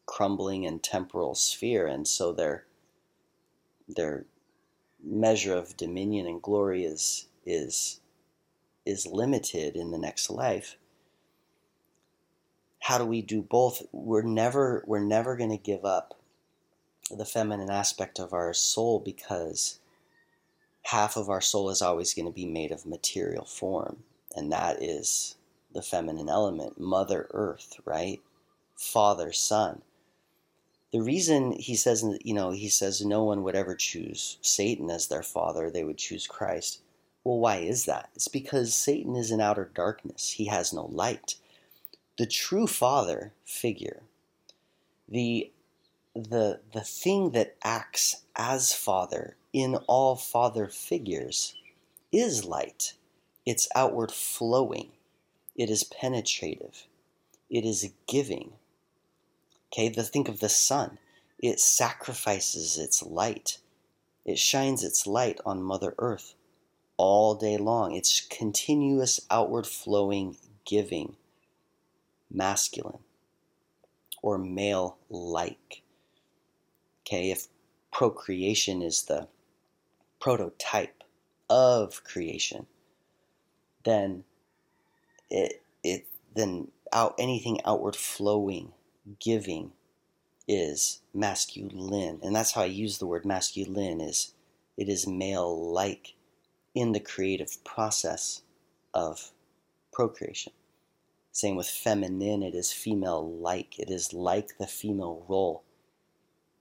crumbling 0.06 0.66
and 0.66 0.82
temporal 0.82 1.36
sphere, 1.36 1.88
and 1.88 2.08
so 2.08 2.32
their 2.32 2.66
their 3.88 4.26
measure 5.04 5.56
of 5.56 5.78
dominion 5.78 6.28
and 6.28 6.42
glory 6.42 6.84
is 6.84 7.28
is 7.46 8.00
is 8.86 9.06
limited 9.06 9.76
in 9.76 9.92
the 9.92 9.98
next 9.98 10.30
life. 10.30 10.78
How 12.82 12.98
do 12.98 13.06
we 13.06 13.22
do 13.22 13.42
both? 13.42 13.84
We're 13.92 14.24
never 14.24 14.84
we're 14.88 15.00
never 15.00 15.36
going 15.36 15.52
to 15.52 15.58
give 15.58 15.86
up 15.86 16.20
the 17.10 17.26
feminine 17.26 17.70
aspect 17.70 18.20
of 18.20 18.34
our 18.34 18.54
soul 18.54 19.00
because 19.00 19.80
half 20.84 21.16
of 21.16 21.30
our 21.30 21.42
soul 21.42 21.70
is 21.70 21.82
always 21.82 22.14
going 22.14 22.26
to 22.26 22.32
be 22.32 22.46
made 22.46 22.72
of 22.72 22.86
material 22.86 23.46
form, 23.46 24.04
and 24.36 24.52
that 24.52 24.82
is 24.82 25.36
the 25.74 25.82
feminine 25.82 26.30
element, 26.30 26.80
Mother 26.80 27.28
Earth, 27.32 27.80
right? 27.86 28.20
Father, 28.76 29.32
Son. 29.32 29.82
The 30.92 31.02
reason 31.02 31.54
he 31.54 31.76
says, 31.76 32.04
you 32.24 32.34
know, 32.34 32.52
he 32.52 32.68
says 32.68 33.06
no 33.06 33.24
one 33.24 33.44
would 33.44 33.56
ever 33.56 33.76
choose 33.76 34.38
Satan 34.42 34.90
as 34.90 35.08
their 35.08 35.24
father, 35.24 35.70
they 35.70 35.84
would 35.84 35.98
choose 35.98 36.28
Christ. 36.28 36.82
Well, 37.24 37.40
why 37.40 37.58
is 37.58 37.86
that? 37.86 38.10
It's 38.16 38.28
because 38.28 38.74
Satan 38.74 39.16
is 39.16 39.32
in 39.32 39.40
outer 39.40 39.70
darkness, 39.74 40.32
he 40.32 40.46
has 40.46 40.74
no 40.74 40.88
light. 40.88 41.36
The 42.18 42.26
true 42.26 42.68
father 42.68 43.34
figure, 43.46 44.02
the 45.08 45.52
the 46.14 46.60
the 46.74 46.82
thing 46.82 47.32
that 47.32 47.56
acts 47.64 48.24
as 48.36 48.74
father 48.74 49.38
in 49.54 49.76
all 49.88 50.16
father 50.16 50.68
figures 50.68 51.56
is 52.12 52.44
light. 52.44 52.94
It's 53.46 53.70
outward 53.76 54.12
flowing. 54.12 54.92
It 55.56 55.70
is 55.70 55.84
penetrative. 55.84 56.86
It 57.50 57.66
is 57.66 57.92
giving. 58.08 58.54
Okay, 59.72 59.90
the, 59.90 60.04
think 60.04 60.28
of 60.28 60.40
the 60.40 60.50
sun. 60.50 60.98
It 61.40 61.60
sacrifices 61.60 62.78
its 62.78 63.02
light. 63.02 63.58
It 64.26 64.38
shines 64.38 64.84
its 64.84 65.08
light 65.08 65.40
on 65.46 65.64
Mother 65.64 65.96
Earth 65.98 66.36
all 66.98 67.36
day 67.36 67.58
long. 67.58 67.96
It's 67.96 68.22
continuous 68.22 69.22
outward 69.32 69.66
flowing 69.66 70.38
giving, 70.66 71.16
masculine 72.30 73.00
or 74.22 74.38
male 74.38 74.98
like. 75.10 75.82
Okay, 77.02 77.32
if 77.32 77.48
procreation 77.92 78.82
is 78.82 79.04
the 79.04 79.28
prototype 80.20 81.04
of 81.50 82.04
creation, 82.04 82.68
then 83.84 84.24
it 85.30 85.64
it 85.84 86.08
then 86.36 86.68
out 86.94 87.16
anything 87.18 87.60
outward 87.66 87.96
flowing, 87.96 88.74
giving 89.20 89.72
is 90.48 91.02
masculine. 91.14 92.20
And 92.24 92.36
that's 92.36 92.52
how 92.52 92.62
I 92.62 92.66
use 92.66 92.98
the 92.98 93.08
word 93.08 93.26
masculine 93.26 94.02
is 94.02 94.34
it 94.78 94.90
is 94.90 95.08
male 95.08 95.72
like 95.72 96.16
in 96.74 96.92
the 96.92 97.00
creative 97.00 97.64
process 97.64 98.42
of 98.94 99.32
procreation. 99.92 100.54
Same 101.32 101.56
with 101.56 101.68
feminine, 101.68 102.44
it 102.44 102.54
is 102.54 102.74
female 102.74 103.26
like. 103.26 103.80
It 103.80 103.90
is 103.90 104.14
like 104.14 104.58
the 104.58 104.68
female 104.68 105.26
role 105.28 105.64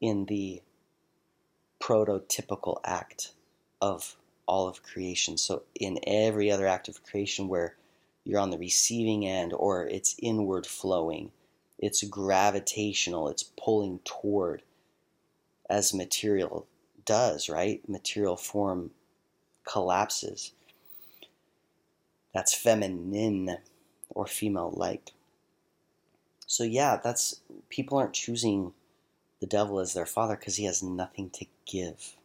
in 0.00 0.26
the 0.26 0.62
prototypical 1.80 2.78
act 2.84 3.32
of 3.80 4.16
all 4.46 4.68
of 4.68 4.82
creation. 4.82 5.36
So, 5.38 5.62
in 5.74 5.98
every 6.06 6.50
other 6.50 6.66
act 6.66 6.88
of 6.88 7.02
creation 7.02 7.48
where 7.48 7.76
you're 8.24 8.40
on 8.40 8.50
the 8.50 8.58
receiving 8.58 9.26
end 9.26 9.52
or 9.52 9.86
it's 9.86 10.14
inward 10.20 10.66
flowing, 10.66 11.32
it's 11.80 12.04
gravitational, 12.04 13.28
it's 13.28 13.42
pulling 13.42 14.00
toward 14.04 14.62
as 15.68 15.94
material 15.94 16.66
does, 17.06 17.48
right? 17.48 17.86
Material 17.88 18.36
form 18.36 18.90
collapses. 19.64 20.52
That's 22.34 22.54
feminine 22.54 23.56
or 24.10 24.26
female 24.26 24.72
like. 24.76 25.12
So, 26.46 26.64
yeah, 26.64 27.00
that's 27.02 27.40
people 27.70 27.96
aren't 27.96 28.12
choosing 28.12 28.72
the 29.40 29.46
devil 29.46 29.80
as 29.80 29.94
their 29.94 30.06
father 30.06 30.36
because 30.36 30.56
he 30.56 30.64
has 30.66 30.82
nothing 30.82 31.30
to 31.30 31.46
give. 31.64 32.16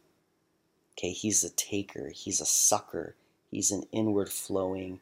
Okay, 0.92 1.12
he's 1.12 1.44
a 1.44 1.50
taker, 1.50 2.10
he's 2.10 2.40
a 2.40 2.46
sucker, 2.46 3.14
he's 3.50 3.70
an 3.70 3.84
inward 3.92 4.28
flowing. 4.28 5.00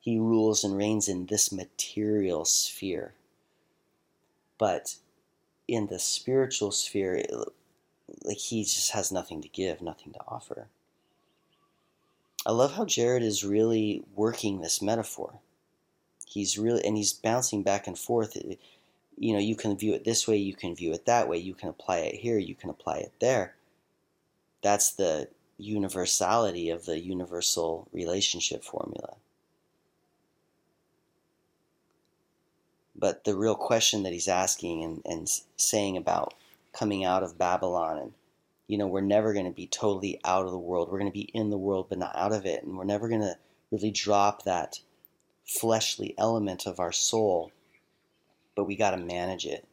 He 0.00 0.18
rules 0.18 0.62
and 0.62 0.76
reigns 0.76 1.08
in 1.08 1.26
this 1.26 1.50
material 1.50 2.44
sphere. 2.44 3.14
But 4.58 4.96
in 5.68 5.88
the 5.88 5.98
spiritual 5.98 6.70
sphere, 6.70 7.22
like 8.22 8.38
he 8.38 8.62
just 8.64 8.92
has 8.92 9.12
nothing 9.12 9.42
to 9.42 9.48
give, 9.48 9.82
nothing 9.82 10.12
to 10.12 10.20
offer. 10.26 10.68
I 12.46 12.52
love 12.52 12.74
how 12.74 12.84
Jared 12.84 13.22
is 13.22 13.44
really 13.44 14.04
working 14.14 14.60
this 14.60 14.80
metaphor. 14.80 15.40
He's 16.24 16.58
really, 16.58 16.84
and 16.84 16.96
he's 16.96 17.12
bouncing 17.12 17.62
back 17.62 17.86
and 17.86 17.98
forth. 17.98 18.36
You 19.18 19.32
know, 19.32 19.40
you 19.40 19.56
can 19.56 19.76
view 19.76 19.94
it 19.94 20.04
this 20.04 20.28
way, 20.28 20.36
you 20.36 20.54
can 20.54 20.76
view 20.76 20.92
it 20.92 21.06
that 21.06 21.28
way, 21.28 21.38
you 21.38 21.54
can 21.54 21.68
apply 21.68 21.98
it 21.98 22.16
here, 22.16 22.38
you 22.38 22.54
can 22.54 22.70
apply 22.70 22.98
it 22.98 23.12
there. 23.20 23.54
That's 24.62 24.90
the 24.90 25.28
universality 25.58 26.70
of 26.70 26.84
the 26.84 26.98
universal 27.00 27.88
relationship 27.92 28.62
formula. 28.62 29.16
But 32.98 33.24
the 33.24 33.36
real 33.36 33.54
question 33.54 34.04
that 34.04 34.12
he's 34.12 34.28
asking 34.28 34.82
and, 34.82 35.02
and 35.04 35.28
saying 35.56 35.96
about 35.96 36.34
coming 36.72 37.04
out 37.04 37.22
of 37.22 37.38
Babylon 37.38 37.98
and 37.98 38.12
you 38.66 38.78
know 38.78 38.86
we're 38.86 39.00
never 39.00 39.32
going 39.32 39.44
to 39.44 39.52
be 39.52 39.66
totally 39.66 40.20
out 40.24 40.46
of 40.46 40.50
the 40.50 40.58
world. 40.58 40.90
We're 40.90 40.98
going 40.98 41.10
to 41.10 41.18
be 41.18 41.30
in 41.34 41.50
the 41.50 41.58
world 41.58 41.86
but 41.88 41.98
not 41.98 42.16
out 42.16 42.32
of 42.32 42.46
it. 42.46 42.64
And 42.64 42.76
we're 42.76 42.84
never 42.84 43.08
going 43.08 43.20
to 43.20 43.36
really 43.70 43.90
drop 43.90 44.44
that 44.44 44.80
fleshly 45.44 46.14
element 46.16 46.66
of 46.66 46.80
our 46.80 46.92
soul. 46.92 47.52
But 48.54 48.64
we 48.64 48.76
got 48.76 48.92
to 48.92 48.96
manage 48.96 49.44
it. 49.44 49.66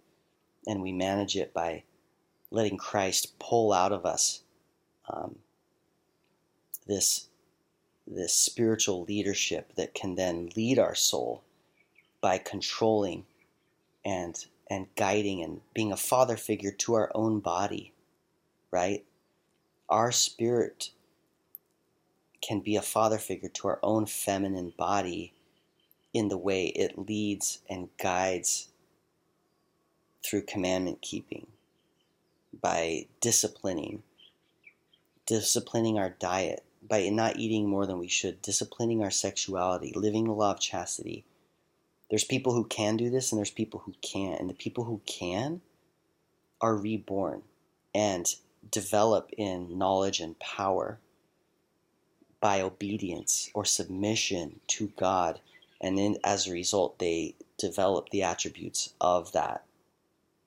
And 0.68 0.82
we 0.82 0.92
manage 0.92 1.36
it 1.36 1.54
by 1.54 1.84
letting 2.52 2.78
Christ 2.78 3.40
pull 3.40 3.74
out 3.74 3.92
of 3.92 4.06
us 4.06 4.44
um, 5.10 5.38
this 6.88 7.28
this 8.06 8.34
spiritual 8.34 9.04
leadership 9.04 9.74
that 9.76 9.94
can 9.94 10.16
then 10.16 10.50
lead 10.58 10.78
our 10.78 10.96
soul 10.96 11.42
by 12.24 12.38
controlling 12.38 13.26
and 14.06 14.46
and 14.70 14.88
guiding 14.96 15.44
and 15.44 15.60
being 15.74 15.92
a 15.92 15.98
father 15.98 16.38
figure 16.38 16.72
to 16.72 16.94
our 16.94 17.12
own 17.14 17.42
body, 17.42 17.92
right? 18.72 19.04
Our 19.90 20.12
spirit 20.14 20.92
can 22.42 22.62
be 22.62 22.78
a 22.78 22.82
father 22.82 23.18
figure 23.18 23.50
to 23.50 23.68
our 23.68 23.80
own 23.84 24.06
feminine 24.06 24.74
body 24.78 25.34
in 26.14 26.30
the 26.30 26.38
way 26.38 26.68
it 26.68 26.98
leads 26.98 27.60
and 27.70 27.90
guides 27.98 28.70
through 30.26 30.44
commandment 30.44 31.02
keeping 31.02 31.48
by 32.62 33.06
disciplining 33.20 34.02
disciplining 35.26 35.98
our 35.98 36.10
diet 36.10 36.64
by 36.88 37.10
not 37.10 37.38
eating 37.38 37.68
more 37.68 37.86
than 37.86 37.98
we 37.98 38.08
should 38.08 38.42
disciplining 38.42 39.04
our 39.04 39.12
sexuality 39.12 39.92
living 39.96 40.26
the 40.26 40.32
law 40.32 40.52
of 40.52 40.60
chastity 40.60 41.26
there's 42.10 42.24
people 42.24 42.54
who 42.54 42.66
can 42.66 42.97
do 42.97 43.10
this 43.10 43.32
and 43.32 43.39
there's 43.39 43.51
people 43.51 43.82
who 43.86 43.93
can't. 44.01 44.39
And 44.39 44.49
the 44.49 44.54
people 44.54 44.84
who 44.84 45.01
can 45.06 45.62
are 46.62 46.76
reborn 46.76 47.43
and 47.93 48.28
develop 48.72 49.32
in 49.38 49.78
knowledge 49.78 50.20
and 50.20 50.38
power 50.39 50.99
by 52.39 52.62
obedience 52.62 53.49
or 53.54 53.66
submission 53.66 54.60
to 54.68 54.91
God. 54.97 55.39
And 55.82 55.97
then 55.97 56.18
as 56.24 56.47
a 56.47 56.51
result, 56.51 56.99
they 56.99 57.36
develop 57.58 58.10
the 58.10 58.24
attributes 58.24 58.93
of 59.01 59.32
that 59.34 59.64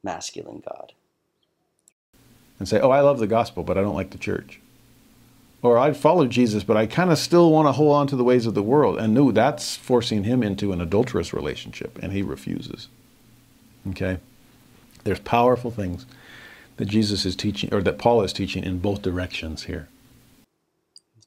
masculine 0.02 0.62
God. 0.66 0.92
And 2.58 2.68
say, 2.68 2.80
oh, 2.80 2.90
I 2.90 3.00
love 3.00 3.18
the 3.18 3.26
gospel, 3.26 3.62
but 3.62 3.76
I 3.76 3.82
don't 3.82 3.94
like 3.94 4.10
the 4.10 4.18
church 4.18 4.60
or 5.62 5.78
I'd 5.78 5.96
follow 5.96 6.26
Jesus, 6.26 6.64
but 6.64 6.76
I 6.76 6.86
kind 6.86 7.10
of 7.10 7.18
still 7.18 7.50
want 7.50 7.68
to 7.68 7.72
hold 7.72 7.94
on 7.94 8.06
to 8.08 8.16
the 8.16 8.24
ways 8.24 8.46
of 8.46 8.54
the 8.54 8.62
world. 8.62 8.98
And 8.98 9.14
no, 9.14 9.32
that's 9.32 9.76
forcing 9.76 10.24
him 10.24 10.42
into 10.42 10.72
an 10.72 10.80
adulterous 10.80 11.32
relationship, 11.32 11.98
and 12.02 12.12
he 12.12 12.22
refuses. 12.22 12.88
Okay? 13.88 14.18
There's 15.04 15.20
powerful 15.20 15.70
things 15.70 16.06
that 16.76 16.86
Jesus 16.86 17.24
is 17.24 17.36
teaching, 17.36 17.72
or 17.72 17.82
that 17.82 17.98
Paul 17.98 18.22
is 18.22 18.32
teaching 18.32 18.64
in 18.64 18.78
both 18.78 19.02
directions 19.02 19.64
here. 19.64 19.88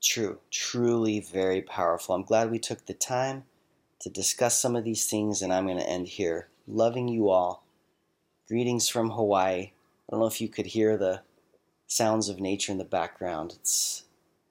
True, 0.01 0.39
truly 0.51 1.19
very 1.19 1.61
powerful. 1.61 2.15
I'm 2.15 2.23
glad 2.23 2.51
we 2.51 2.59
took 2.59 2.85
the 2.85 2.93
time 2.93 3.43
to 3.99 4.09
discuss 4.09 4.59
some 4.59 4.75
of 4.75 4.85
these 4.85 5.05
things, 5.05 5.41
and 5.41 5.51
I'm 5.51 5.65
going 5.65 5.77
to 5.77 5.89
end 5.89 6.07
here. 6.07 6.47
Loving 6.67 7.07
you 7.07 7.29
all. 7.29 7.63
Greetings 8.47 8.87
from 8.87 9.11
Hawaii. 9.11 9.59
I 9.61 9.71
don't 10.09 10.19
know 10.19 10.27
if 10.27 10.39
you 10.39 10.47
could 10.47 10.67
hear 10.67 10.95
the 10.95 11.21
sounds 11.87 12.29
of 12.29 12.39
nature 12.39 12.71
in 12.71 12.77
the 12.77 12.85
background. 12.85 13.55
It's 13.59 14.03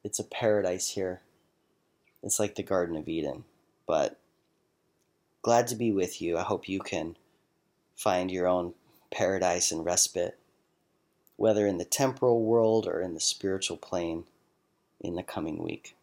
it's 0.04 0.18
a 0.18 0.24
paradise 0.24 0.90
here. 0.90 1.20
It's 2.22 2.38
like 2.38 2.54
the 2.54 2.62
Garden 2.62 2.96
of 2.96 3.08
Eden. 3.08 3.44
But 3.86 4.18
glad 5.42 5.66
to 5.68 5.76
be 5.76 5.92
with 5.92 6.20
you. 6.20 6.36
I 6.36 6.42
hope 6.42 6.68
you 6.68 6.80
can 6.80 7.16
find 7.94 8.30
your 8.30 8.46
own 8.46 8.74
paradise 9.10 9.72
and 9.72 9.84
respite, 9.84 10.38
whether 11.36 11.66
in 11.66 11.78
the 11.78 11.84
temporal 11.84 12.42
world 12.42 12.86
or 12.86 13.00
in 13.00 13.14
the 13.14 13.20
spiritual 13.20 13.76
plane 13.76 14.24
in 15.00 15.14
the 15.14 15.22
coming 15.22 15.62
week. 15.62 15.96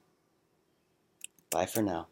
Bye 1.50 1.66
for 1.66 1.82
now. 1.82 2.08